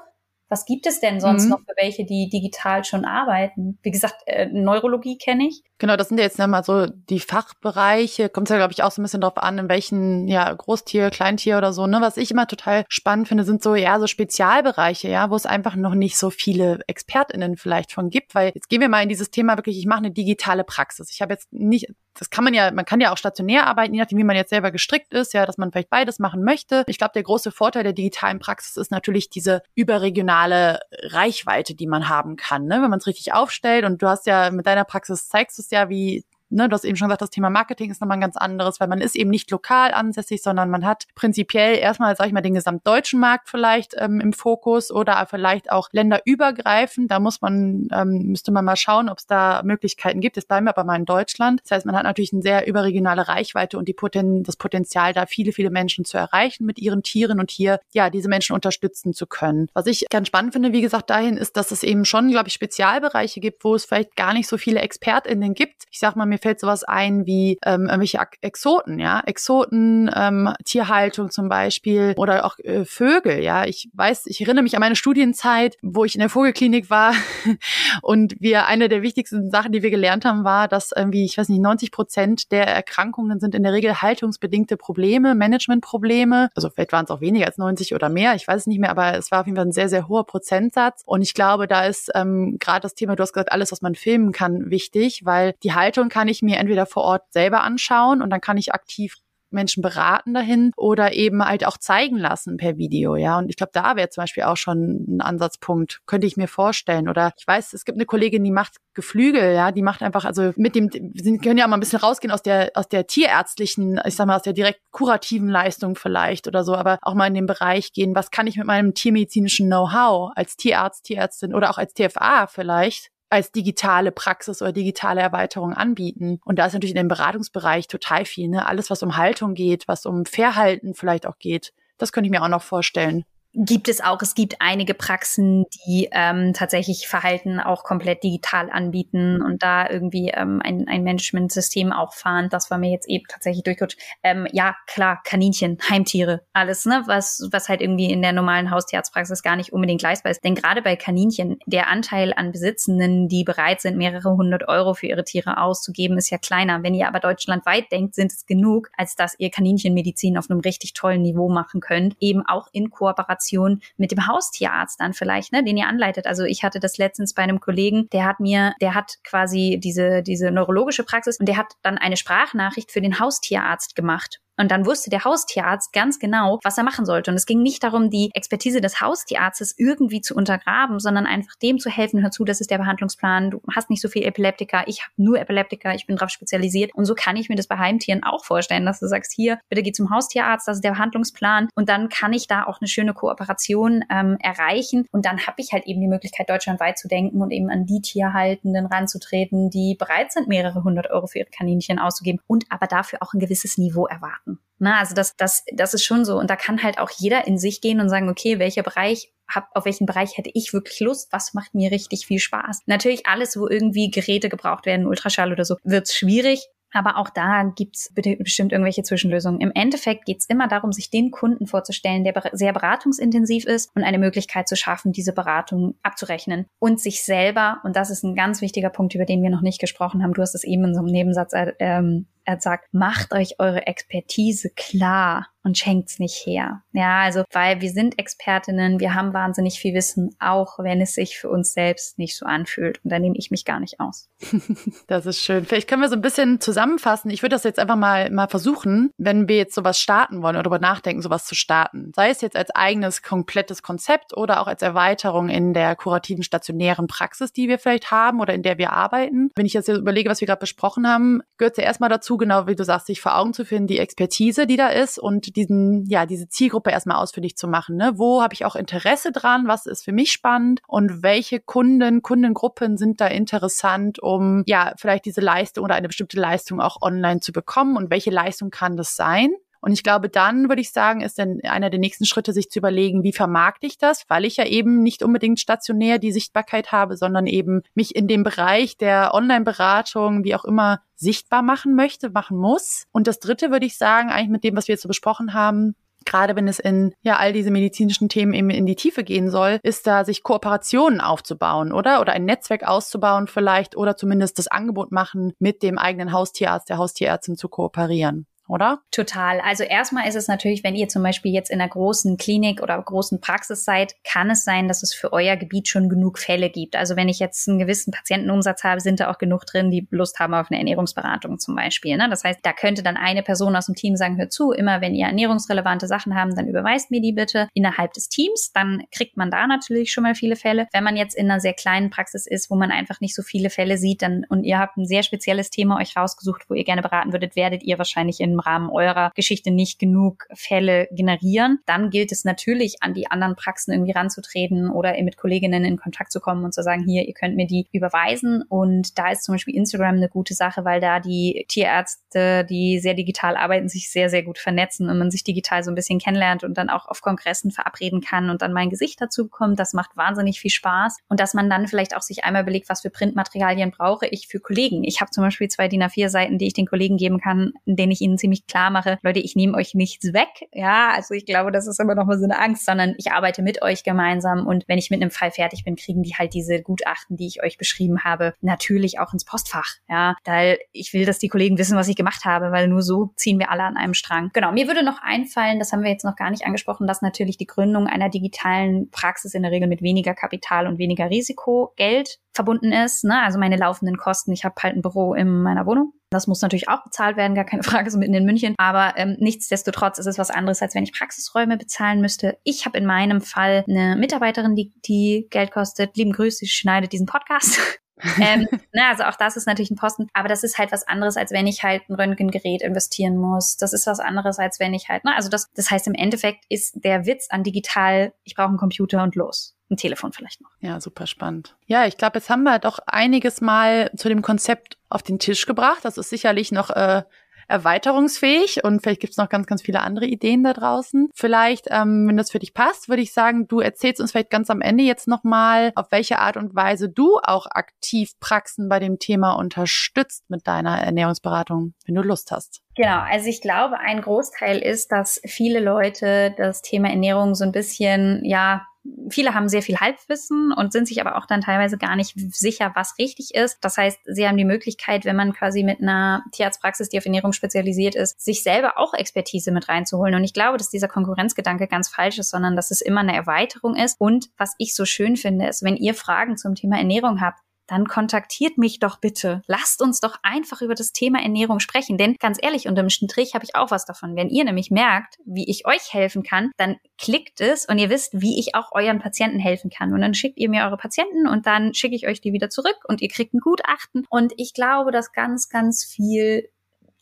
Was 0.49 0.65
gibt 0.65 0.85
es 0.85 0.99
denn 0.99 1.21
sonst 1.21 1.45
mhm. 1.45 1.51
noch 1.51 1.59
für 1.59 1.73
welche, 1.81 2.03
die 2.03 2.27
digital 2.27 2.83
schon 2.83 3.05
arbeiten? 3.05 3.79
Wie 3.83 3.91
gesagt, 3.91 4.15
äh, 4.25 4.47
Neurologie 4.47 5.17
kenne 5.17 5.47
ich. 5.47 5.63
Genau, 5.77 5.95
das 5.95 6.09
sind 6.09 6.17
ja 6.17 6.25
jetzt 6.25 6.37
mal 6.39 6.63
so 6.65 6.87
die 6.87 7.21
Fachbereiche. 7.21 8.27
Kommt 8.27 8.49
ja, 8.49 8.57
glaube 8.57 8.73
ich, 8.73 8.83
auch 8.83 8.91
so 8.91 9.01
ein 9.01 9.03
bisschen 9.03 9.21
drauf 9.21 9.37
an, 9.37 9.57
in 9.57 9.69
welchen, 9.69 10.27
ja, 10.27 10.51
Großtier, 10.51 11.09
Kleintier 11.09 11.57
oder 11.57 11.71
so. 11.71 11.87
Ne? 11.87 12.01
Was 12.01 12.17
ich 12.17 12.31
immer 12.31 12.47
total 12.47 12.83
spannend 12.89 13.29
finde, 13.29 13.45
sind 13.45 13.63
so, 13.63 13.75
ja, 13.75 13.97
so 13.97 14.07
Spezialbereiche, 14.07 15.07
ja, 15.07 15.29
wo 15.29 15.37
es 15.37 15.45
einfach 15.45 15.77
noch 15.77 15.95
nicht 15.95 16.17
so 16.17 16.29
viele 16.29 16.81
ExpertInnen 16.85 17.55
vielleicht 17.55 17.93
von 17.93 18.09
gibt. 18.09 18.35
Weil 18.35 18.51
jetzt 18.53 18.67
gehen 18.67 18.81
wir 18.81 18.89
mal 18.89 19.03
in 19.03 19.09
dieses 19.09 19.31
Thema 19.31 19.55
wirklich, 19.57 19.77
ich 19.77 19.85
mache 19.85 19.99
eine 19.99 20.11
digitale 20.11 20.65
Praxis. 20.65 21.11
Ich 21.13 21.21
habe 21.21 21.31
jetzt 21.31 21.53
nicht 21.53 21.87
das 22.13 22.29
kann 22.29 22.43
man 22.43 22.53
ja, 22.53 22.71
man 22.71 22.85
kann 22.85 22.99
ja 22.99 23.11
auch 23.11 23.17
stationär 23.17 23.67
arbeiten, 23.67 23.93
je 23.93 24.01
nachdem, 24.01 24.17
wie 24.17 24.23
man 24.23 24.35
jetzt 24.35 24.49
selber 24.49 24.71
gestrickt 24.71 25.13
ist, 25.13 25.33
ja, 25.33 25.45
dass 25.45 25.57
man 25.57 25.71
vielleicht 25.71 25.89
beides 25.89 26.19
machen 26.19 26.43
möchte. 26.43 26.83
Ich 26.87 26.97
glaube, 26.97 27.13
der 27.13 27.23
große 27.23 27.51
Vorteil 27.51 27.83
der 27.83 27.93
digitalen 27.93 28.39
Praxis 28.39 28.77
ist 28.77 28.91
natürlich 28.91 29.29
diese 29.29 29.61
überregionale 29.75 30.79
Reichweite, 30.91 31.73
die 31.73 31.87
man 31.87 32.09
haben 32.09 32.35
kann, 32.35 32.65
ne? 32.65 32.81
wenn 32.81 32.89
man 32.89 32.99
es 32.99 33.07
richtig 33.07 33.33
aufstellt. 33.33 33.85
Und 33.85 34.01
du 34.01 34.07
hast 34.07 34.25
ja 34.25 34.51
mit 34.51 34.65
deiner 34.65 34.83
Praxis 34.83 35.29
zeigst 35.29 35.59
es 35.59 35.71
ja, 35.71 35.89
wie 35.89 36.25
ne, 36.51 36.69
du 36.69 36.73
hast 36.73 36.85
eben 36.85 36.95
schon 36.97 37.07
gesagt, 37.07 37.21
das 37.21 37.29
Thema 37.29 37.49
Marketing 37.49 37.91
ist 37.91 38.01
nochmal 38.01 38.17
ein 38.17 38.21
ganz 38.21 38.37
anderes, 38.37 38.79
weil 38.79 38.87
man 38.87 39.01
ist 39.01 39.15
eben 39.15 39.29
nicht 39.29 39.49
lokal 39.51 39.93
ansässig, 39.93 40.41
sondern 40.41 40.69
man 40.69 40.85
hat 40.85 41.07
prinzipiell 41.15 41.77
erstmal, 41.77 42.15
sag 42.15 42.27
ich 42.27 42.33
mal, 42.33 42.41
den 42.41 42.53
gesamtdeutschen 42.53 43.19
Markt 43.19 43.49
vielleicht 43.49 43.95
ähm, 43.97 44.19
im 44.19 44.33
Fokus 44.33 44.91
oder 44.91 45.25
vielleicht 45.29 45.71
auch 45.71 45.89
länderübergreifend. 45.91 47.09
Da 47.09 47.19
muss 47.19 47.41
man, 47.41 47.87
ähm, 47.91 48.27
müsste 48.27 48.51
man 48.51 48.65
mal 48.65 48.75
schauen, 48.75 49.09
ob 49.09 49.19
es 49.19 49.27
da 49.27 49.61
Möglichkeiten 49.63 50.21
gibt. 50.21 50.35
Jetzt 50.35 50.47
bleiben 50.47 50.65
wir 50.65 50.77
aber 50.77 50.83
mal 50.83 50.97
in 50.97 51.05
Deutschland. 51.05 51.61
Das 51.63 51.71
heißt, 51.71 51.85
man 51.85 51.95
hat 51.95 52.03
natürlich 52.03 52.33
eine 52.33 52.41
sehr 52.41 52.67
überregionale 52.67 53.27
Reichweite 53.27 53.77
und 53.77 53.87
die 53.87 53.93
Poten 53.93 54.43
das 54.43 54.57
Potenzial, 54.57 55.13
da 55.13 55.25
viele, 55.25 55.51
viele 55.51 55.69
Menschen 55.69 56.05
zu 56.05 56.17
erreichen 56.17 56.65
mit 56.65 56.79
ihren 56.79 57.03
Tieren 57.03 57.39
und 57.39 57.51
hier, 57.51 57.79
ja, 57.93 58.09
diese 58.09 58.29
Menschen 58.29 58.53
unterstützen 58.53 59.13
zu 59.13 59.25
können. 59.25 59.67
Was 59.73 59.87
ich 59.87 60.05
ganz 60.09 60.27
spannend 60.27 60.53
finde, 60.53 60.73
wie 60.73 60.81
gesagt, 60.81 61.09
dahin 61.09 61.37
ist, 61.37 61.57
dass 61.57 61.71
es 61.71 61.83
eben 61.83 62.05
schon, 62.05 62.29
glaube 62.29 62.47
ich, 62.47 62.53
Spezialbereiche 62.53 63.39
gibt, 63.39 63.63
wo 63.63 63.75
es 63.75 63.85
vielleicht 63.85 64.15
gar 64.15 64.33
nicht 64.33 64.47
so 64.47 64.57
viele 64.57 64.81
ExpertInnen 64.81 65.53
gibt. 65.53 65.83
Ich 65.91 65.99
sag 65.99 66.15
mal, 66.15 66.25
mir 66.25 66.40
fällt 66.41 66.59
sowas 66.59 66.83
ein 66.83 67.25
wie 67.25 67.57
ähm, 67.65 67.83
irgendwelche 67.83 68.19
Exoten, 68.41 68.99
ja, 68.99 69.21
Exoten, 69.25 70.09
ähm, 70.15 70.53
Tierhaltung 70.65 71.31
zum 71.31 71.49
Beispiel 71.49 72.13
oder 72.17 72.45
auch 72.45 72.57
äh, 72.59 72.85
Vögel, 72.85 73.41
ja. 73.41 73.65
Ich 73.65 73.89
weiß, 73.93 74.25
ich 74.27 74.41
erinnere 74.41 74.63
mich 74.63 74.75
an 74.75 74.81
meine 74.81 74.95
Studienzeit, 74.95 75.77
wo 75.81 76.05
ich 76.05 76.15
in 76.15 76.19
der 76.19 76.29
Vogelklinik 76.29 76.89
war 76.89 77.13
und 78.01 78.35
wir 78.39 78.65
eine 78.67 78.89
der 78.89 79.01
wichtigsten 79.01 79.51
Sachen, 79.51 79.71
die 79.71 79.83
wir 79.83 79.91
gelernt 79.91 80.25
haben, 80.25 80.43
war, 80.43 80.67
dass 80.67 80.91
irgendwie, 80.95 81.25
ich 81.25 81.37
weiß 81.37 81.49
nicht, 81.49 81.61
90 81.61 81.91
Prozent 81.91 82.51
der 82.51 82.67
Erkrankungen 82.67 83.39
sind 83.39 83.55
in 83.55 83.63
der 83.63 83.73
Regel 83.73 84.01
haltungsbedingte 84.01 84.77
Probleme, 84.77 85.35
Managementprobleme. 85.35 86.49
Also 86.55 86.69
vielleicht 86.69 86.91
waren 86.91 87.05
es 87.05 87.11
auch 87.11 87.21
weniger 87.21 87.45
als 87.45 87.57
90 87.57 87.93
oder 87.93 88.09
mehr, 88.09 88.35
ich 88.35 88.47
weiß 88.47 88.61
es 88.61 88.67
nicht 88.67 88.79
mehr, 88.79 88.89
aber 88.89 89.17
es 89.17 89.31
war 89.31 89.41
auf 89.41 89.45
jeden 89.45 89.55
Fall 89.55 89.65
ein 89.65 89.71
sehr, 89.71 89.89
sehr 89.89 90.07
hoher 90.07 90.25
Prozentsatz. 90.25 91.03
Und 91.05 91.21
ich 91.21 91.33
glaube, 91.33 91.67
da 91.67 91.85
ist 91.85 92.11
ähm, 92.15 92.57
gerade 92.59 92.81
das 92.81 92.95
Thema, 92.95 93.15
du 93.15 93.23
hast 93.23 93.33
gesagt, 93.33 93.51
alles, 93.51 93.71
was 93.71 93.81
man 93.81 93.95
filmen 93.95 94.31
kann, 94.31 94.69
wichtig, 94.69 95.25
weil 95.25 95.53
die 95.63 95.73
Haltung 95.73 96.09
kann 96.09 96.27
ich 96.27 96.30
mir 96.41 96.57
entweder 96.57 96.85
vor 96.85 97.03
Ort 97.03 97.23
selber 97.31 97.63
anschauen 97.63 98.21
und 98.21 98.29
dann 98.29 98.41
kann 98.41 98.57
ich 98.57 98.73
aktiv 98.73 99.15
Menschen 99.51 99.81
beraten 99.81 100.33
dahin 100.33 100.71
oder 100.75 101.13
eben 101.13 101.43
halt 101.43 101.65
auch 101.65 101.77
zeigen 101.77 102.17
lassen 102.17 102.57
per 102.57 102.77
Video, 102.77 103.15
ja. 103.15 103.37
Und 103.37 103.49
ich 103.49 103.57
glaube, 103.57 103.71
da 103.73 103.95
wäre 103.95 104.09
zum 104.09 104.23
Beispiel 104.23 104.43
auch 104.43 104.57
schon 104.57 105.05
ein 105.07 105.21
Ansatzpunkt, 105.21 105.99
könnte 106.05 106.27
ich 106.27 106.37
mir 106.37 106.47
vorstellen. 106.47 107.09
Oder 107.09 107.33
ich 107.37 107.45
weiß, 107.45 107.73
es 107.73 107.85
gibt 107.85 107.97
eine 107.97 108.05
Kollegin, 108.05 108.43
die 108.43 108.51
macht 108.51 108.77
Geflügel, 108.93 109.53
ja, 109.53 109.71
die 109.71 109.81
macht 109.81 110.01
einfach, 110.01 110.25
also 110.25 110.51
mit 110.55 110.75
dem, 110.75 110.89
wir 110.91 111.37
können 111.39 111.57
ja 111.57 111.65
auch 111.65 111.69
mal 111.69 111.77
ein 111.77 111.81
bisschen 111.81 111.99
rausgehen 111.99 112.31
aus 112.31 112.41
der, 112.41 112.71
aus 112.73 112.89
der 112.89 113.07
tierärztlichen, 113.07 113.99
ich 114.05 114.15
sag 114.15 114.25
mal, 114.25 114.35
aus 114.35 114.41
der 114.41 114.53
direkt 114.53 114.81
kurativen 114.91 115.47
Leistung 115.47 115.95
vielleicht 115.95 116.47
oder 116.47 116.63
so, 116.63 116.75
aber 116.75 116.97
auch 117.01 117.13
mal 117.13 117.27
in 117.27 117.33
den 117.33 117.45
Bereich 117.45 117.93
gehen, 117.93 118.15
was 118.15 118.31
kann 118.31 118.47
ich 118.47 118.57
mit 118.57 118.67
meinem 118.67 118.93
tiermedizinischen 118.93 119.67
Know-how 119.67 120.31
als 120.35 120.57
Tierarzt, 120.57 121.05
Tierärztin 121.05 121.53
oder 121.53 121.69
auch 121.69 121.77
als 121.77 121.93
TFA 121.93 122.47
vielleicht 122.47 123.10
als 123.31 123.51
digitale 123.51 124.11
Praxis 124.11 124.61
oder 124.61 124.71
digitale 124.71 125.21
Erweiterung 125.21 125.73
anbieten. 125.73 126.39
Und 126.45 126.59
da 126.59 126.65
ist 126.65 126.73
natürlich 126.73 126.95
in 126.95 127.01
dem 127.01 127.07
Beratungsbereich 127.07 127.87
total 127.87 128.25
viel, 128.25 128.49
ne? 128.49 128.67
Alles, 128.67 128.89
was 128.89 129.03
um 129.03 129.17
Haltung 129.17 129.53
geht, 129.53 129.87
was 129.87 130.05
um 130.05 130.25
Verhalten 130.25 130.93
vielleicht 130.93 131.25
auch 131.25 131.39
geht. 131.39 131.73
Das 131.97 132.11
könnte 132.11 132.27
ich 132.27 132.31
mir 132.31 132.43
auch 132.43 132.49
noch 132.49 132.61
vorstellen 132.61 133.25
gibt 133.53 133.89
es 133.89 134.01
auch. 134.01 134.21
Es 134.21 134.33
gibt 134.33 134.55
einige 134.59 134.93
Praxen, 134.93 135.65
die 135.85 136.09
ähm, 136.11 136.53
tatsächlich 136.53 137.07
Verhalten 137.07 137.59
auch 137.59 137.83
komplett 137.83 138.23
digital 138.23 138.69
anbieten 138.69 139.41
und 139.41 139.61
da 139.61 139.89
irgendwie 139.89 140.29
ähm, 140.33 140.61
ein, 140.63 140.87
ein 140.87 141.03
Management-System 141.03 141.91
auch 141.91 142.13
fahren. 142.13 142.47
Das 142.49 142.71
war 142.71 142.77
mir 142.77 142.91
jetzt 142.91 143.09
eben 143.09 143.25
tatsächlich 143.27 143.63
durchgerutscht. 143.63 143.99
Ähm, 144.23 144.47
ja, 144.51 144.75
klar, 144.87 145.21
Kaninchen, 145.25 145.77
Heimtiere, 145.89 146.41
alles, 146.53 146.85
ne, 146.85 147.03
was, 147.07 147.47
was 147.51 147.67
halt 147.67 147.81
irgendwie 147.81 148.11
in 148.11 148.21
der 148.21 148.31
normalen 148.31 148.71
Haustierarztpraxis 148.71 149.43
gar 149.43 149.55
nicht 149.55 149.73
unbedingt 149.73 150.01
leistbar 150.01 150.31
ist. 150.31 150.43
Denn 150.43 150.55
gerade 150.55 150.81
bei 150.81 150.95
Kaninchen, 150.95 151.59
der 151.65 151.89
Anteil 151.89 152.33
an 152.33 152.51
Besitzenden, 152.51 153.27
die 153.27 153.43
bereit 153.43 153.81
sind, 153.81 153.97
mehrere 153.97 154.31
hundert 154.31 154.67
Euro 154.69 154.93
für 154.93 155.07
ihre 155.07 155.25
Tiere 155.25 155.61
auszugeben, 155.61 156.17
ist 156.17 156.29
ja 156.29 156.37
kleiner. 156.37 156.83
Wenn 156.83 156.93
ihr 156.93 157.07
aber 157.07 157.19
deutschlandweit 157.19 157.91
denkt, 157.91 158.15
sind 158.15 158.31
es 158.31 158.45
genug, 158.45 158.89
als 158.95 159.15
dass 159.15 159.35
ihr 159.39 159.49
Kaninchenmedizin 159.49 160.37
auf 160.37 160.49
einem 160.49 160.61
richtig 160.61 160.93
tollen 160.93 161.21
Niveau 161.21 161.49
machen 161.49 161.81
könnt. 161.81 162.15
Eben 162.19 162.45
auch 162.45 162.67
in 162.71 162.89
Kooperation 162.89 163.40
Kooperation 163.41 163.81
mit 163.97 164.11
dem 164.11 164.27
Haustierarzt 164.27 164.99
dann 164.99 165.13
vielleicht, 165.13 165.51
ne, 165.51 165.63
den 165.63 165.77
ihr 165.77 165.87
anleitet. 165.87 166.27
Also 166.27 166.43
ich 166.43 166.63
hatte 166.63 166.79
das 166.79 166.97
letztens 166.97 167.33
bei 167.33 167.43
einem 167.43 167.59
Kollegen, 167.59 168.07
der 168.11 168.25
hat 168.25 168.39
mir, 168.39 168.73
der 168.81 168.93
hat 168.93 169.17
quasi 169.23 169.79
diese, 169.81 170.21
diese 170.21 170.51
neurologische 170.51 171.03
Praxis 171.03 171.39
und 171.39 171.47
der 171.47 171.57
hat 171.57 171.73
dann 171.81 171.97
eine 171.97 172.17
Sprachnachricht 172.17 172.91
für 172.91 173.01
den 173.01 173.19
Haustierarzt 173.19 173.95
gemacht. 173.95 174.39
Und 174.57 174.71
dann 174.71 174.85
wusste 174.85 175.09
der 175.09 175.23
Haustierarzt 175.23 175.93
ganz 175.93 176.19
genau, 176.19 176.59
was 176.63 176.77
er 176.77 176.83
machen 176.83 177.05
sollte. 177.05 177.31
Und 177.31 177.37
es 177.37 177.45
ging 177.45 177.61
nicht 177.61 177.83
darum, 177.83 178.09
die 178.09 178.29
Expertise 178.33 178.81
des 178.81 179.01
Haustierarztes 179.01 179.75
irgendwie 179.77 180.21
zu 180.21 180.35
untergraben, 180.35 180.99
sondern 180.99 181.25
einfach 181.25 181.55
dem 181.61 181.79
zu 181.79 181.89
helfen, 181.89 182.21
hör 182.21 182.31
zu, 182.31 182.43
das 182.43 182.61
ist 182.61 182.69
der 182.69 182.77
Behandlungsplan, 182.77 183.51
du 183.51 183.61
hast 183.73 183.89
nicht 183.89 184.01
so 184.01 184.09
viel 184.09 184.23
Epileptika, 184.23 184.83
ich 184.85 185.01
habe 185.01 185.13
nur 185.17 185.39
Epileptika, 185.39 185.93
ich 185.93 186.05
bin 186.05 186.15
darauf 186.15 186.29
spezialisiert. 186.29 186.93
Und 186.93 187.05
so 187.05 187.15
kann 187.15 187.35
ich 187.35 187.49
mir 187.49 187.55
das 187.55 187.67
bei 187.67 187.77
Heimtieren 187.77 188.23
auch 188.23 188.45
vorstellen, 188.45 188.85
dass 188.85 188.99
du 188.99 189.07
sagst, 189.07 189.33
hier, 189.33 189.59
bitte 189.69 189.83
geh 189.83 189.91
zum 189.91 190.09
Haustierarzt, 190.09 190.67
das 190.67 190.77
ist 190.77 190.83
der 190.83 190.91
Behandlungsplan. 190.91 191.69
Und 191.75 191.89
dann 191.89 192.09
kann 192.09 192.33
ich 192.33 192.47
da 192.47 192.65
auch 192.65 192.81
eine 192.81 192.87
schöne 192.87 193.13
Kooperation 193.13 194.03
ähm, 194.09 194.37
erreichen. 194.41 195.07
Und 195.11 195.25
dann 195.25 195.45
habe 195.47 195.55
ich 195.57 195.71
halt 195.73 195.85
eben 195.85 196.01
die 196.01 196.07
Möglichkeit, 196.07 196.49
deutschlandweit 196.49 196.97
zu 196.97 197.07
denken 197.07 197.41
und 197.41 197.51
eben 197.51 197.69
an 197.69 197.85
die 197.85 198.01
Tierhaltenden 198.01 198.85
ranzutreten, 198.85 199.69
die 199.69 199.95
bereit 199.97 200.31
sind, 200.31 200.47
mehrere 200.47 200.83
hundert 200.83 201.09
Euro 201.09 201.27
für 201.27 201.39
ihre 201.39 201.49
Kaninchen 201.49 201.99
auszugeben 201.99 202.41
und 202.47 202.65
aber 202.69 202.87
dafür 202.87 203.19
auch 203.21 203.33
ein 203.33 203.39
gewisses 203.39 203.77
Niveau 203.77 204.05
erwarten. 204.07 204.50
Na, 204.81 204.97
also 204.97 205.13
das, 205.13 205.35
das, 205.37 205.63
das 205.71 205.93
ist 205.93 206.03
schon 206.03 206.25
so. 206.25 206.39
Und 206.39 206.49
da 206.49 206.55
kann 206.55 206.81
halt 206.81 206.97
auch 206.97 207.11
jeder 207.11 207.45
in 207.45 207.59
sich 207.59 207.81
gehen 207.81 207.99
und 207.99 208.09
sagen, 208.09 208.29
okay, 208.29 208.57
welcher 208.57 208.81
Bereich 208.81 209.31
hab, 209.47 209.69
auf 209.75 209.85
welchen 209.85 210.07
Bereich 210.07 210.37
hätte 210.37 210.49
ich 210.55 210.73
wirklich 210.73 210.99
Lust? 211.01 211.31
Was 211.31 211.53
macht 211.53 211.75
mir 211.75 211.91
richtig 211.91 212.25
viel 212.25 212.39
Spaß? 212.39 212.81
Natürlich 212.87 213.27
alles, 213.27 213.55
wo 213.55 213.67
irgendwie 213.67 214.09
Geräte 214.09 214.49
gebraucht 214.49 214.87
werden, 214.87 215.05
Ultraschall 215.05 215.51
oder 215.51 215.65
so, 215.65 215.75
wird's 215.83 216.15
schwierig. 216.15 216.67
Aber 216.93 217.17
auch 217.17 217.29
da 217.29 217.63
gibt's 217.75 218.11
bestimmt 218.13 218.71
irgendwelche 218.71 219.03
Zwischenlösungen. 219.03 219.61
Im 219.61 219.71
Endeffekt 219.73 220.25
geht's 220.25 220.47
immer 220.47 220.67
darum, 220.67 220.91
sich 220.91 221.09
den 221.09 221.31
Kunden 221.31 221.67
vorzustellen, 221.67 222.23
der 222.23 222.33
sehr 222.51 222.73
beratungsintensiv 222.73 223.65
ist 223.65 223.91
und 223.95 224.03
eine 224.03 224.17
Möglichkeit 224.17 224.67
zu 224.67 224.75
schaffen, 224.75 225.11
diese 225.11 225.31
Beratung 225.31 225.95
abzurechnen. 226.03 226.65
Und 226.79 226.99
sich 226.99 227.23
selber, 227.23 227.79
und 227.83 227.95
das 227.95 228.09
ist 228.09 228.23
ein 228.23 228.35
ganz 228.35 228.61
wichtiger 228.61 228.89
Punkt, 228.89 229.15
über 229.15 229.25
den 229.25 229.43
wir 229.43 229.51
noch 229.51 229.61
nicht 229.61 229.79
gesprochen 229.79 230.23
haben, 230.23 230.33
du 230.33 230.41
hast 230.41 230.55
es 230.55 230.63
eben 230.63 230.85
in 230.85 230.93
so 230.93 230.99
einem 230.99 231.11
Nebensatz 231.11 231.53
äh, 231.53 231.73
ähm, 231.79 232.25
er 232.45 232.59
sagt, 232.59 232.93
macht 232.93 233.33
euch 233.33 233.59
eure 233.59 233.87
Expertise 233.87 234.69
klar 234.75 235.47
und 235.63 235.77
schenkt's 235.77 236.19
nicht 236.19 236.45
her. 236.45 236.81
Ja, 236.91 237.21
also, 237.21 237.43
weil 237.51 237.81
wir 237.81 237.91
sind 237.91 238.17
Expertinnen, 238.17 238.99
wir 238.99 239.13
haben 239.13 239.33
wahnsinnig 239.33 239.79
viel 239.79 239.93
Wissen, 239.93 240.35
auch 240.39 240.79
wenn 240.79 241.01
es 241.01 241.13
sich 241.13 241.37
für 241.37 241.49
uns 241.49 241.73
selbst 241.73 242.17
nicht 242.17 242.35
so 242.35 242.45
anfühlt. 242.45 242.99
Und 243.03 243.11
da 243.11 243.19
nehme 243.19 243.35
ich 243.37 243.51
mich 243.51 243.65
gar 243.65 243.79
nicht 243.79 243.99
aus. 243.99 244.29
Das 245.07 245.25
ist 245.25 245.39
schön. 245.39 245.65
Vielleicht 245.65 245.89
können 245.89 246.01
wir 246.01 246.09
so 246.09 246.15
ein 246.15 246.21
bisschen 246.21 246.61
zusammenfassen. 246.61 247.29
Ich 247.31 247.41
würde 247.41 247.55
das 247.55 247.63
jetzt 247.63 247.79
einfach 247.79 247.95
mal, 247.95 248.29
mal 248.29 248.47
versuchen, 248.47 249.11
wenn 249.17 249.47
wir 249.47 249.57
jetzt 249.57 249.75
sowas 249.75 249.99
starten 249.99 250.41
wollen 250.41 250.55
oder 250.55 250.63
darüber 250.63 250.79
nachdenken, 250.79 251.21
sowas 251.21 251.45
zu 251.45 251.55
starten. 251.55 252.11
Sei 252.15 252.29
es 252.29 252.41
jetzt 252.41 252.55
als 252.55 252.71
eigenes 252.71 253.21
komplettes 253.21 253.83
Konzept 253.83 254.35
oder 254.35 254.61
auch 254.61 254.67
als 254.67 254.81
Erweiterung 254.81 255.49
in 255.49 255.73
der 255.73 255.95
kurativen 255.95 256.43
stationären 256.43 257.07
Praxis, 257.07 257.51
die 257.51 257.67
wir 257.67 257.77
vielleicht 257.77 258.11
haben 258.11 258.39
oder 258.39 258.53
in 258.53 258.63
der 258.63 258.77
wir 258.77 258.93
arbeiten. 258.93 259.51
Wenn 259.55 259.65
ich 259.65 259.73
jetzt 259.73 259.89
überlege, 259.89 260.29
was 260.29 260.41
wir 260.41 260.47
gerade 260.47 260.59
besprochen 260.59 261.07
haben, 261.07 261.41
gehört 261.57 261.77
es 261.77 261.83
ja 261.83 261.83
erstmal 261.83 262.09
dazu, 262.09 262.30
genau 262.37 262.67
wie 262.67 262.75
du 262.75 262.83
sagst, 262.83 263.07
sich 263.07 263.21
vor 263.21 263.37
Augen 263.37 263.53
zu 263.53 263.65
finden, 263.65 263.87
die 263.87 263.99
Expertise, 263.99 264.67
die 264.67 264.77
da 264.77 264.89
ist 264.89 265.17
und 265.17 265.55
diesen, 265.55 266.05
ja, 266.07 266.25
diese 266.25 266.47
Zielgruppe 266.47 266.91
erstmal 266.91 267.17
ausführlich 267.17 267.55
zu 267.55 267.67
machen. 267.67 267.95
Ne? 267.95 268.13
Wo 268.15 268.41
habe 268.41 268.53
ich 268.53 268.65
auch 268.65 268.75
Interesse 268.75 269.31
dran? 269.31 269.67
Was 269.67 269.85
ist 269.85 270.03
für 270.03 270.11
mich 270.11 270.31
spannend? 270.31 270.81
Und 270.87 271.23
welche 271.23 271.59
Kunden, 271.59 272.21
Kundengruppen 272.21 272.97
sind 272.97 273.21
da 273.21 273.27
interessant, 273.27 274.19
um 274.21 274.63
ja, 274.65 274.93
vielleicht 274.97 275.25
diese 275.25 275.41
Leistung 275.41 275.83
oder 275.83 275.95
eine 275.95 276.07
bestimmte 276.07 276.39
Leistung 276.39 276.81
auch 276.81 277.01
online 277.01 277.39
zu 277.39 277.51
bekommen? 277.51 277.97
Und 277.97 278.09
welche 278.09 278.31
Leistung 278.31 278.69
kann 278.69 278.97
das 278.97 279.15
sein? 279.15 279.51
Und 279.81 279.93
ich 279.93 280.03
glaube, 280.03 280.29
dann 280.29 280.69
würde 280.69 280.81
ich 280.81 280.91
sagen, 280.91 281.21
ist 281.21 281.39
dann 281.39 281.59
einer 281.63 281.89
der 281.89 281.99
nächsten 281.99 282.25
Schritte, 282.25 282.53
sich 282.53 282.69
zu 282.69 282.77
überlegen, 282.77 283.23
wie 283.23 283.33
vermarkte 283.33 283.87
ich 283.87 283.97
das, 283.97 284.25
weil 284.27 284.45
ich 284.45 284.57
ja 284.57 284.65
eben 284.65 285.01
nicht 285.01 285.23
unbedingt 285.23 285.59
stationär 285.59 286.19
die 286.19 286.31
Sichtbarkeit 286.31 286.91
habe, 286.91 287.17
sondern 287.17 287.47
eben 287.47 287.81
mich 287.95 288.15
in 288.15 288.27
dem 288.27 288.43
Bereich 288.43 288.95
der 288.97 289.33
Online-Beratung, 289.33 290.43
wie 290.43 290.53
auch 290.53 290.65
immer, 290.65 291.01
sichtbar 291.21 291.61
machen 291.61 291.95
möchte, 291.95 292.29
machen 292.29 292.57
muss. 292.57 293.05
Und 293.11 293.27
das 293.27 293.39
dritte 293.39 293.71
würde 293.71 293.85
ich 293.85 293.97
sagen, 293.97 294.29
eigentlich 294.29 294.49
mit 294.49 294.63
dem, 294.63 294.75
was 294.75 294.87
wir 294.87 294.93
jetzt 294.93 295.03
so 295.03 295.07
besprochen 295.07 295.53
haben, 295.53 295.95
gerade 296.25 296.55
wenn 296.55 296.67
es 296.67 296.79
in 296.79 297.13
ja 297.21 297.37
all 297.37 297.53
diese 297.53 297.71
medizinischen 297.71 298.29
Themen 298.29 298.53
eben 298.53 298.69
in 298.69 298.85
die 298.85 298.95
Tiefe 298.95 299.23
gehen 299.23 299.49
soll, 299.49 299.79
ist 299.83 300.07
da 300.07 300.25
sich 300.25 300.43
Kooperationen 300.43 301.21
aufzubauen, 301.21 301.91
oder? 301.91 302.21
Oder 302.21 302.33
ein 302.33 302.45
Netzwerk 302.45 302.83
auszubauen 302.83 303.47
vielleicht 303.47 303.95
oder 303.95 304.17
zumindest 304.17 304.59
das 304.59 304.67
Angebot 304.67 305.11
machen, 305.11 305.53
mit 305.59 305.83
dem 305.83 305.97
eigenen 305.97 306.31
Haustierarzt, 306.31 306.89
der 306.89 306.97
Haustierärztin 306.97 307.55
zu 307.55 307.69
kooperieren 307.69 308.47
oder? 308.71 309.01
Total. 309.11 309.59
Also 309.59 309.83
erstmal 309.83 310.27
ist 310.27 310.35
es 310.35 310.47
natürlich, 310.47 310.83
wenn 310.83 310.95
ihr 310.95 311.09
zum 311.09 311.23
Beispiel 311.23 311.53
jetzt 311.53 311.69
in 311.69 311.81
einer 311.81 311.89
großen 311.89 312.37
Klinik 312.37 312.81
oder 312.81 313.01
großen 313.01 313.41
Praxis 313.41 313.83
seid, 313.83 314.15
kann 314.23 314.49
es 314.49 314.63
sein, 314.63 314.87
dass 314.87 315.03
es 315.03 315.13
für 315.13 315.33
euer 315.33 315.57
Gebiet 315.57 315.89
schon 315.89 316.07
genug 316.07 316.39
Fälle 316.39 316.69
gibt. 316.69 316.95
Also 316.95 317.15
wenn 317.15 317.27
ich 317.27 317.39
jetzt 317.39 317.67
einen 317.67 317.79
gewissen 317.79 318.11
Patientenumsatz 318.11 318.83
habe, 318.83 319.01
sind 319.01 319.19
da 319.19 319.29
auch 319.29 319.37
genug 319.37 319.65
drin, 319.65 319.91
die 319.91 320.07
Lust 320.09 320.39
haben 320.39 320.53
auf 320.53 320.71
eine 320.71 320.79
Ernährungsberatung 320.79 321.59
zum 321.59 321.75
Beispiel. 321.75 322.15
Ne? 322.15 322.27
Das 322.29 322.43
heißt, 322.43 322.59
da 322.63 322.71
könnte 322.71 323.03
dann 323.03 323.17
eine 323.17 323.43
Person 323.43 323.75
aus 323.75 323.87
dem 323.87 323.95
Team 323.95 324.15
sagen, 324.15 324.37
hör 324.37 324.49
zu, 324.49 324.71
immer 324.71 325.01
wenn 325.01 325.15
ihr 325.15 325.25
ernährungsrelevante 325.25 326.07
Sachen 326.07 326.35
haben, 326.35 326.55
dann 326.55 326.67
überweist 326.67 327.11
mir 327.11 327.21
die 327.21 327.33
bitte 327.33 327.67
innerhalb 327.73 328.13
des 328.13 328.29
Teams. 328.29 328.71
Dann 328.73 329.03
kriegt 329.11 329.35
man 329.35 329.51
da 329.51 329.67
natürlich 329.67 330.13
schon 330.13 330.23
mal 330.23 330.35
viele 330.35 330.55
Fälle. 330.55 330.87
Wenn 330.93 331.03
man 331.03 331.17
jetzt 331.17 331.35
in 331.35 331.51
einer 331.51 331.59
sehr 331.59 331.73
kleinen 331.73 332.09
Praxis 332.09 332.47
ist, 332.47 332.71
wo 332.71 332.75
man 332.75 332.91
einfach 332.91 333.19
nicht 333.19 333.35
so 333.35 333.43
viele 333.43 333.69
Fälle 333.69 333.97
sieht, 333.97 334.21
dann 334.21 334.45
und 334.47 334.63
ihr 334.63 334.79
habt 334.79 334.97
ein 334.97 335.05
sehr 335.05 335.23
spezielles 335.23 335.69
Thema 335.69 335.97
euch 335.97 336.15
rausgesucht, 336.15 336.69
wo 336.69 336.73
ihr 336.73 336.85
gerne 336.85 337.01
beraten 337.01 337.33
würdet, 337.33 337.55
werdet 337.55 337.83
ihr 337.83 337.97
wahrscheinlich 337.97 338.39
in 338.39 338.60
Rahmen 338.61 338.89
eurer 338.89 339.31
Geschichte 339.35 339.71
nicht 339.71 339.99
genug 339.99 340.47
Fälle 340.53 341.07
generieren, 341.11 341.79
dann 341.85 342.09
gilt 342.09 342.31
es 342.31 342.45
natürlich, 342.45 342.95
an 343.01 343.13
die 343.13 343.29
anderen 343.29 343.55
Praxen 343.55 343.91
irgendwie 343.91 344.11
ranzutreten 344.11 344.89
oder 344.89 345.21
mit 345.21 345.37
Kolleginnen 345.37 345.83
in 345.83 345.97
Kontakt 345.97 346.31
zu 346.31 346.39
kommen 346.39 346.63
und 346.63 346.73
zu 346.73 346.83
sagen, 346.83 347.03
hier, 347.05 347.27
ihr 347.27 347.33
könnt 347.33 347.55
mir 347.55 347.67
die 347.67 347.87
überweisen. 347.91 348.63
Und 348.69 349.17
da 349.17 349.31
ist 349.31 349.43
zum 349.43 349.55
Beispiel 349.55 349.75
Instagram 349.75 350.15
eine 350.15 350.29
gute 350.29 350.53
Sache, 350.53 350.85
weil 350.85 351.01
da 351.01 351.19
die 351.19 351.65
Tierärzte, 351.67 352.65
die 352.65 352.99
sehr 352.99 353.13
digital 353.13 353.57
arbeiten, 353.57 353.89
sich 353.89 354.09
sehr, 354.09 354.29
sehr 354.29 354.43
gut 354.43 354.57
vernetzen 354.57 355.09
und 355.09 355.17
man 355.17 355.31
sich 355.31 355.43
digital 355.43 355.83
so 355.83 355.91
ein 355.91 355.95
bisschen 355.95 356.19
kennenlernt 356.19 356.63
und 356.63 356.77
dann 356.77 356.89
auch 356.89 357.07
auf 357.07 357.21
Kongressen 357.21 357.71
verabreden 357.71 358.21
kann 358.21 358.49
und 358.49 358.61
dann 358.61 358.73
mein 358.73 358.89
Gesicht 358.89 359.19
dazu 359.21 359.45
bekommt. 359.45 359.79
Das 359.79 359.93
macht 359.93 360.15
wahnsinnig 360.17 360.59
viel 360.59 360.71
Spaß. 360.71 361.17
Und 361.29 361.39
dass 361.39 361.53
man 361.53 361.69
dann 361.69 361.87
vielleicht 361.87 362.15
auch 362.15 362.21
sich 362.21 362.43
einmal 362.43 362.63
überlegt, 362.63 362.89
was 362.89 363.01
für 363.01 363.09
Printmaterialien 363.09 363.91
brauche 363.91 364.27
ich 364.27 364.47
für 364.47 364.59
Kollegen. 364.59 365.03
Ich 365.03 365.21
habe 365.21 365.31
zum 365.31 365.43
Beispiel 365.43 365.67
zwei 365.67 365.87
DIN 365.87 366.03
A4 366.03 366.29
Seiten, 366.29 366.57
die 366.57 366.67
ich 366.67 366.73
den 366.73 366.85
Kollegen 366.85 367.17
geben 367.17 367.39
kann, 367.39 367.73
in 367.85 367.95
denen 367.95 368.11
ich 368.11 368.21
ihnen 368.21 368.37
ziemlich 368.41 368.67
klar 368.67 368.89
mache, 368.89 369.17
Leute, 369.21 369.39
ich 369.39 369.55
nehme 369.55 369.77
euch 369.77 369.93
nichts 369.95 370.33
weg. 370.33 370.67
Ja, 370.73 371.11
also 371.11 371.33
ich 371.33 371.45
glaube, 371.45 371.71
das 371.71 371.87
ist 371.87 371.99
immer 371.99 372.15
noch 372.15 372.25
mal 372.25 372.37
so 372.37 372.43
eine 372.43 372.59
Angst, 372.59 372.85
sondern 372.85 373.15
ich 373.17 373.31
arbeite 373.31 373.61
mit 373.61 373.81
euch 373.81 374.03
gemeinsam 374.03 374.67
und 374.67 374.83
wenn 374.87 374.97
ich 374.97 375.09
mit 375.09 375.21
einem 375.21 375.31
Fall 375.31 375.51
fertig 375.51 375.83
bin, 375.83 375.95
kriegen 375.95 376.23
die 376.23 376.35
halt 376.35 376.53
diese 376.53 376.81
Gutachten, 376.81 377.37
die 377.37 377.47
ich 377.47 377.63
euch 377.63 377.77
beschrieben 377.77 378.23
habe, 378.23 378.53
natürlich 378.61 379.19
auch 379.19 379.33
ins 379.33 379.45
Postfach. 379.45 379.95
Ja, 380.09 380.35
weil 380.43 380.79
ich 380.91 381.13
will, 381.13 381.25
dass 381.25 381.39
die 381.39 381.47
Kollegen 381.47 381.77
wissen, 381.77 381.97
was 381.97 382.07
ich 382.07 382.15
gemacht 382.15 382.45
habe, 382.45 382.71
weil 382.71 382.87
nur 382.87 383.01
so 383.01 383.31
ziehen 383.35 383.59
wir 383.59 383.71
alle 383.71 383.83
an 383.83 383.97
einem 383.97 384.13
Strang. 384.13 384.49
Genau, 384.53 384.71
mir 384.71 384.87
würde 384.87 385.03
noch 385.03 385.21
einfallen, 385.21 385.79
das 385.79 385.91
haben 385.93 386.03
wir 386.03 386.11
jetzt 386.11 386.25
noch 386.25 386.35
gar 386.35 386.49
nicht 386.49 386.65
angesprochen, 386.65 387.07
dass 387.07 387.21
natürlich 387.21 387.57
die 387.57 387.67
Gründung 387.67 388.07
einer 388.07 388.29
digitalen 388.29 389.09
Praxis 389.11 389.53
in 389.53 389.63
der 389.63 389.71
Regel 389.71 389.87
mit 389.87 390.01
weniger 390.01 390.33
Kapital 390.33 390.87
und 390.87 390.97
weniger 390.97 391.29
Risiko 391.29 391.93
Geld 391.95 392.39
verbunden 392.53 392.91
ist. 392.91 393.23
Ne? 393.23 393.41
Also 393.41 393.59
meine 393.59 393.77
laufenden 393.77 394.17
Kosten. 394.17 394.51
Ich 394.51 394.65
habe 394.65 394.75
halt 394.81 394.95
ein 394.95 395.01
Büro 395.01 395.33
in 395.33 395.61
meiner 395.61 395.85
Wohnung. 395.85 396.13
Das 396.31 396.47
muss 396.47 396.61
natürlich 396.61 396.87
auch 396.87 397.03
bezahlt 397.03 397.37
werden, 397.37 397.55
gar 397.55 397.65
keine 397.65 397.83
Frage, 397.83 398.09
so 398.09 398.17
mitten 398.17 398.33
in 398.33 398.45
München. 398.45 398.73
Aber 398.77 399.13
ähm, 399.17 399.35
nichtsdestotrotz 399.39 400.17
ist 400.17 400.25
es 400.25 400.37
was 400.37 400.49
anderes, 400.49 400.81
als 400.81 400.95
wenn 400.95 401.03
ich 401.03 401.13
Praxisräume 401.13 401.77
bezahlen 401.77 402.21
müsste. 402.21 402.57
Ich 402.63 402.85
habe 402.85 402.97
in 402.97 403.05
meinem 403.05 403.41
Fall 403.41 403.83
eine 403.87 404.15
Mitarbeiterin, 404.15 404.75
die, 404.75 404.93
die 405.05 405.47
Geld 405.49 405.71
kostet. 405.71 406.15
Lieben 406.15 406.31
Grüße, 406.31 406.59
sie 406.59 406.67
schneidet 406.67 407.11
diesen 407.11 407.27
Podcast. 407.27 407.79
ähm, 408.41 408.67
na, 408.93 409.09
also 409.09 409.23
auch 409.23 409.35
das 409.35 409.57
ist 409.57 409.67
natürlich 409.67 409.91
ein 409.91 409.97
Posten, 409.97 410.27
aber 410.33 410.47
das 410.47 410.63
ist 410.63 410.77
halt 410.77 410.91
was 410.91 411.07
anderes, 411.07 411.35
als 411.35 411.51
wenn 411.51 411.67
ich 411.67 411.83
halt 411.83 412.07
ein 412.09 412.15
Röntgengerät 412.15 412.81
investieren 412.81 413.35
muss. 413.35 413.75
Das 413.75 413.93
ist 413.93 414.07
was 414.07 414.19
anderes, 414.19 414.57
als 414.57 414.79
wenn 414.79 414.93
ich 414.93 415.09
halt, 415.09 415.23
na, 415.25 415.35
also 415.35 415.49
das, 415.49 415.69
das 415.75 415.91
heißt 415.91 416.07
im 416.07 416.13
Endeffekt 416.13 416.63
ist 416.69 416.95
der 417.03 417.25
Witz 417.25 417.47
an 417.49 417.63
digital, 417.63 418.33
ich 418.43 418.55
brauche 418.55 418.69
einen 418.69 418.77
Computer 418.77 419.21
und 419.23 419.35
los 419.35 419.75
ein 419.91 419.97
Telefon 419.97 420.31
vielleicht 420.31 420.61
noch. 420.61 420.71
Ja, 420.79 420.99
super 420.99 421.27
spannend. 421.27 421.75
Ja, 421.85 422.05
ich 422.07 422.17
glaube, 422.17 422.39
jetzt 422.39 422.49
haben 422.49 422.63
wir 422.63 422.79
doch 422.79 422.99
einiges 423.05 423.61
mal 423.61 424.09
zu 424.15 424.29
dem 424.29 424.41
Konzept 424.41 424.97
auf 425.09 425.21
den 425.21 425.37
Tisch 425.37 425.65
gebracht. 425.65 425.99
Das 426.03 426.17
ist 426.17 426.29
sicherlich 426.29 426.71
noch 426.71 426.89
äh, 426.89 427.23
erweiterungsfähig 427.71 428.83
und 428.83 429.01
vielleicht 429.01 429.21
gibt 429.21 429.31
es 429.31 429.37
noch 429.37 429.49
ganz, 429.49 429.65
ganz 429.65 429.81
viele 429.81 430.01
andere 430.01 430.25
Ideen 430.25 430.63
da 430.63 430.73
draußen. 430.73 431.29
Vielleicht, 431.33 431.87
ähm, 431.89 432.27
wenn 432.27 432.37
das 432.37 432.51
für 432.51 432.59
dich 432.59 432.73
passt, 432.73 433.09
würde 433.09 433.21
ich 433.21 433.33
sagen, 433.33 433.67
du 433.67 433.79
erzählst 433.79 434.19
uns 434.19 434.31
vielleicht 434.31 434.49
ganz 434.49 434.69
am 434.69 434.81
Ende 434.81 435.03
jetzt 435.03 435.27
nochmal, 435.27 435.91
auf 435.95 436.11
welche 436.11 436.39
Art 436.39 436.57
und 436.57 436.75
Weise 436.75 437.09
du 437.09 437.37
auch 437.41 437.65
aktiv 437.67 438.33
Praxen 438.39 438.89
bei 438.89 438.99
dem 438.99 439.19
Thema 439.19 439.53
unterstützt 439.53 440.49
mit 440.49 440.67
deiner 440.67 441.01
Ernährungsberatung, 441.01 441.93
wenn 442.05 442.15
du 442.15 442.21
Lust 442.21 442.51
hast. 442.51 442.81
Genau, 442.95 443.19
also 443.19 443.47
ich 443.47 443.61
glaube, 443.61 443.97
ein 443.99 444.21
Großteil 444.21 444.79
ist, 444.79 445.11
dass 445.13 445.41
viele 445.45 445.79
Leute 445.79 446.53
das 446.57 446.81
Thema 446.81 447.09
Ernährung 447.09 447.55
so 447.55 447.63
ein 447.63 447.71
bisschen, 447.71 448.43
ja, 448.43 448.85
viele 449.29 449.53
haben 449.53 449.69
sehr 449.69 449.81
viel 449.81 449.99
Halbwissen 449.99 450.71
und 450.71 450.91
sind 450.91 451.07
sich 451.07 451.21
aber 451.21 451.37
auch 451.37 451.45
dann 451.45 451.61
teilweise 451.61 451.97
gar 451.97 452.15
nicht 452.15 452.33
sicher, 452.53 452.91
was 452.95 453.17
richtig 453.17 453.55
ist. 453.55 453.79
Das 453.81 453.97
heißt, 453.97 454.19
sie 454.25 454.47
haben 454.47 454.57
die 454.57 454.65
Möglichkeit, 454.65 455.25
wenn 455.25 455.35
man 455.35 455.53
quasi 455.53 455.83
mit 455.83 456.01
einer 456.01 456.43
Tierarztpraxis, 456.51 457.09
die 457.09 457.17
auf 457.17 457.25
Ernährung 457.25 457.53
spezialisiert 457.53 458.15
ist, 458.15 458.39
sich 458.39 458.63
selber 458.63 458.97
auch 458.97 459.13
Expertise 459.13 459.71
mit 459.71 459.89
reinzuholen. 459.89 460.35
Und 460.35 460.43
ich 460.43 460.53
glaube, 460.53 460.77
dass 460.77 460.89
dieser 460.89 461.07
Konkurrenzgedanke 461.07 461.87
ganz 461.87 462.09
falsch 462.09 462.37
ist, 462.37 462.51
sondern 462.51 462.75
dass 462.75 462.91
es 462.91 463.01
immer 463.01 463.21
eine 463.21 463.35
Erweiterung 463.35 463.95
ist. 463.95 464.19
Und 464.19 464.49
was 464.57 464.75
ich 464.77 464.95
so 464.95 465.05
schön 465.05 465.35
finde, 465.35 465.67
ist, 465.67 465.83
wenn 465.83 465.97
ihr 465.97 466.13
Fragen 466.13 466.57
zum 466.57 466.75
Thema 466.75 466.97
Ernährung 466.97 467.41
habt, 467.41 467.59
dann 467.91 468.07
kontaktiert 468.07 468.77
mich 468.77 468.99
doch 468.99 469.19
bitte. 469.19 469.61
Lasst 469.67 470.01
uns 470.01 470.21
doch 470.21 470.37
einfach 470.43 470.81
über 470.81 470.95
das 470.95 471.11
Thema 471.11 471.41
Ernährung 471.41 471.81
sprechen. 471.81 472.17
Denn 472.17 472.37
ganz 472.39 472.57
ehrlich, 472.61 472.87
unterm 472.87 473.09
Strich 473.09 473.53
habe 473.53 473.65
ich 473.65 473.75
auch 473.75 473.91
was 473.91 474.05
davon. 474.05 474.37
Wenn 474.37 474.47
ihr 474.47 474.63
nämlich 474.63 474.91
merkt, 474.91 475.35
wie 475.43 475.69
ich 475.69 475.85
euch 475.85 476.13
helfen 476.13 476.41
kann, 476.41 476.71
dann 476.77 476.95
klickt 477.17 477.59
es 477.59 477.85
und 477.85 477.97
ihr 477.97 478.09
wisst, 478.09 478.39
wie 478.39 478.57
ich 478.57 478.75
auch 478.75 478.93
euren 478.93 479.19
Patienten 479.19 479.59
helfen 479.59 479.89
kann. 479.89 480.13
Und 480.13 480.21
dann 480.21 480.33
schickt 480.33 480.57
ihr 480.57 480.69
mir 480.69 480.85
eure 480.85 480.95
Patienten 480.95 481.49
und 481.49 481.65
dann 481.65 481.93
schicke 481.93 482.15
ich 482.15 482.27
euch 482.27 482.39
die 482.39 482.53
wieder 482.53 482.69
zurück 482.69 482.97
und 483.09 483.21
ihr 483.21 483.27
kriegt 483.27 483.53
ein 483.53 483.59
Gutachten. 483.59 484.25
Und 484.29 484.53
ich 484.55 484.73
glaube, 484.73 485.11
dass 485.11 485.33
ganz, 485.33 485.67
ganz 485.67 486.05
viel 486.05 486.69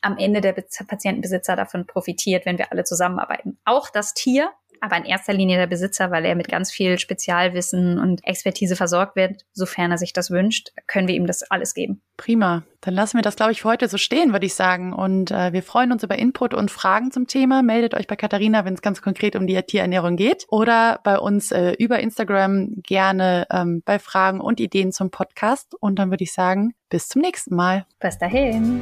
am 0.02 0.18
Ende 0.18 0.40
der 0.40 0.54
Patientenbesitzer 0.54 1.56
davon 1.56 1.88
profitiert, 1.88 2.46
wenn 2.46 2.60
wir 2.60 2.72
alle 2.72 2.84
zusammenarbeiten. 2.84 3.58
Auch 3.66 3.90
das 3.90 4.14
Tier, 4.14 4.52
aber 4.82 4.98
in 4.98 5.06
erster 5.06 5.34
Linie 5.34 5.58
der 5.58 5.68
Besitzer, 5.68 6.12
weil 6.12 6.26
er 6.26 6.36
mit 6.36 6.48
ganz 6.48 6.72
viel 6.72 7.00
Spezialwissen 7.00 8.00
und 8.00 8.26
Expertise 8.26 8.76
versorgt 8.76 9.16
wird, 9.16 9.46
sofern 9.54 9.92
er 9.92 9.98
sich 9.98 10.14
das 10.14 10.32
wünscht, 10.32 10.70
können 10.88 11.08
wir 11.08 11.16
ihm 11.16 11.28
das 11.28 11.44
alles 11.44 11.74
geben. 11.74 12.02
Prima. 12.18 12.64
Dann 12.82 12.94
lassen 12.94 13.18
wir 13.18 13.22
das, 13.22 13.36
glaube 13.36 13.52
ich, 13.52 13.62
für 13.62 13.70
heute 13.70 13.88
so 13.88 13.98
stehen, 13.98 14.32
würde 14.32 14.46
ich 14.46 14.54
sagen. 14.54 14.94
Und 14.94 15.32
äh, 15.32 15.52
wir 15.52 15.64
freuen 15.64 15.92
uns 15.92 16.04
über 16.04 16.18
Input 16.18 16.54
und 16.54 16.72
Fragen 16.72 17.12
zum 17.12 17.28
Thema. 17.28 17.62
Meldet 17.62 17.94
euch 17.94 18.08
bei 18.08 18.16
Katharina, 18.16 18.64
wenn 18.66 18.74
es 18.74 18.82
ganz 18.82 19.02
konkret 19.02 19.36
um 19.36 19.48
die 19.48 19.62
Tierernährung 19.62 20.16
geht. 20.16 20.46
Oder 20.50 21.00
bei 21.04 21.18
uns 21.18 21.52
äh, 21.52 21.74
über 21.74 22.00
Instagram 22.00 22.82
gerne 22.84 23.48
ähm, 23.52 23.82
bei 23.84 24.00
Fragen 24.00 24.40
und 24.40 24.60
Ideen 24.60 24.92
zum 24.92 25.12
Podcast. 25.12 25.76
Und 25.80 26.00
dann 26.00 26.10
würde 26.10 26.24
ich 26.24 26.34
sagen, 26.34 26.74
bis 26.90 27.10
zum 27.10 27.22
nächsten 27.22 27.56
Mal. 27.56 27.86
Bis 28.00 28.18
dahin. 28.18 28.82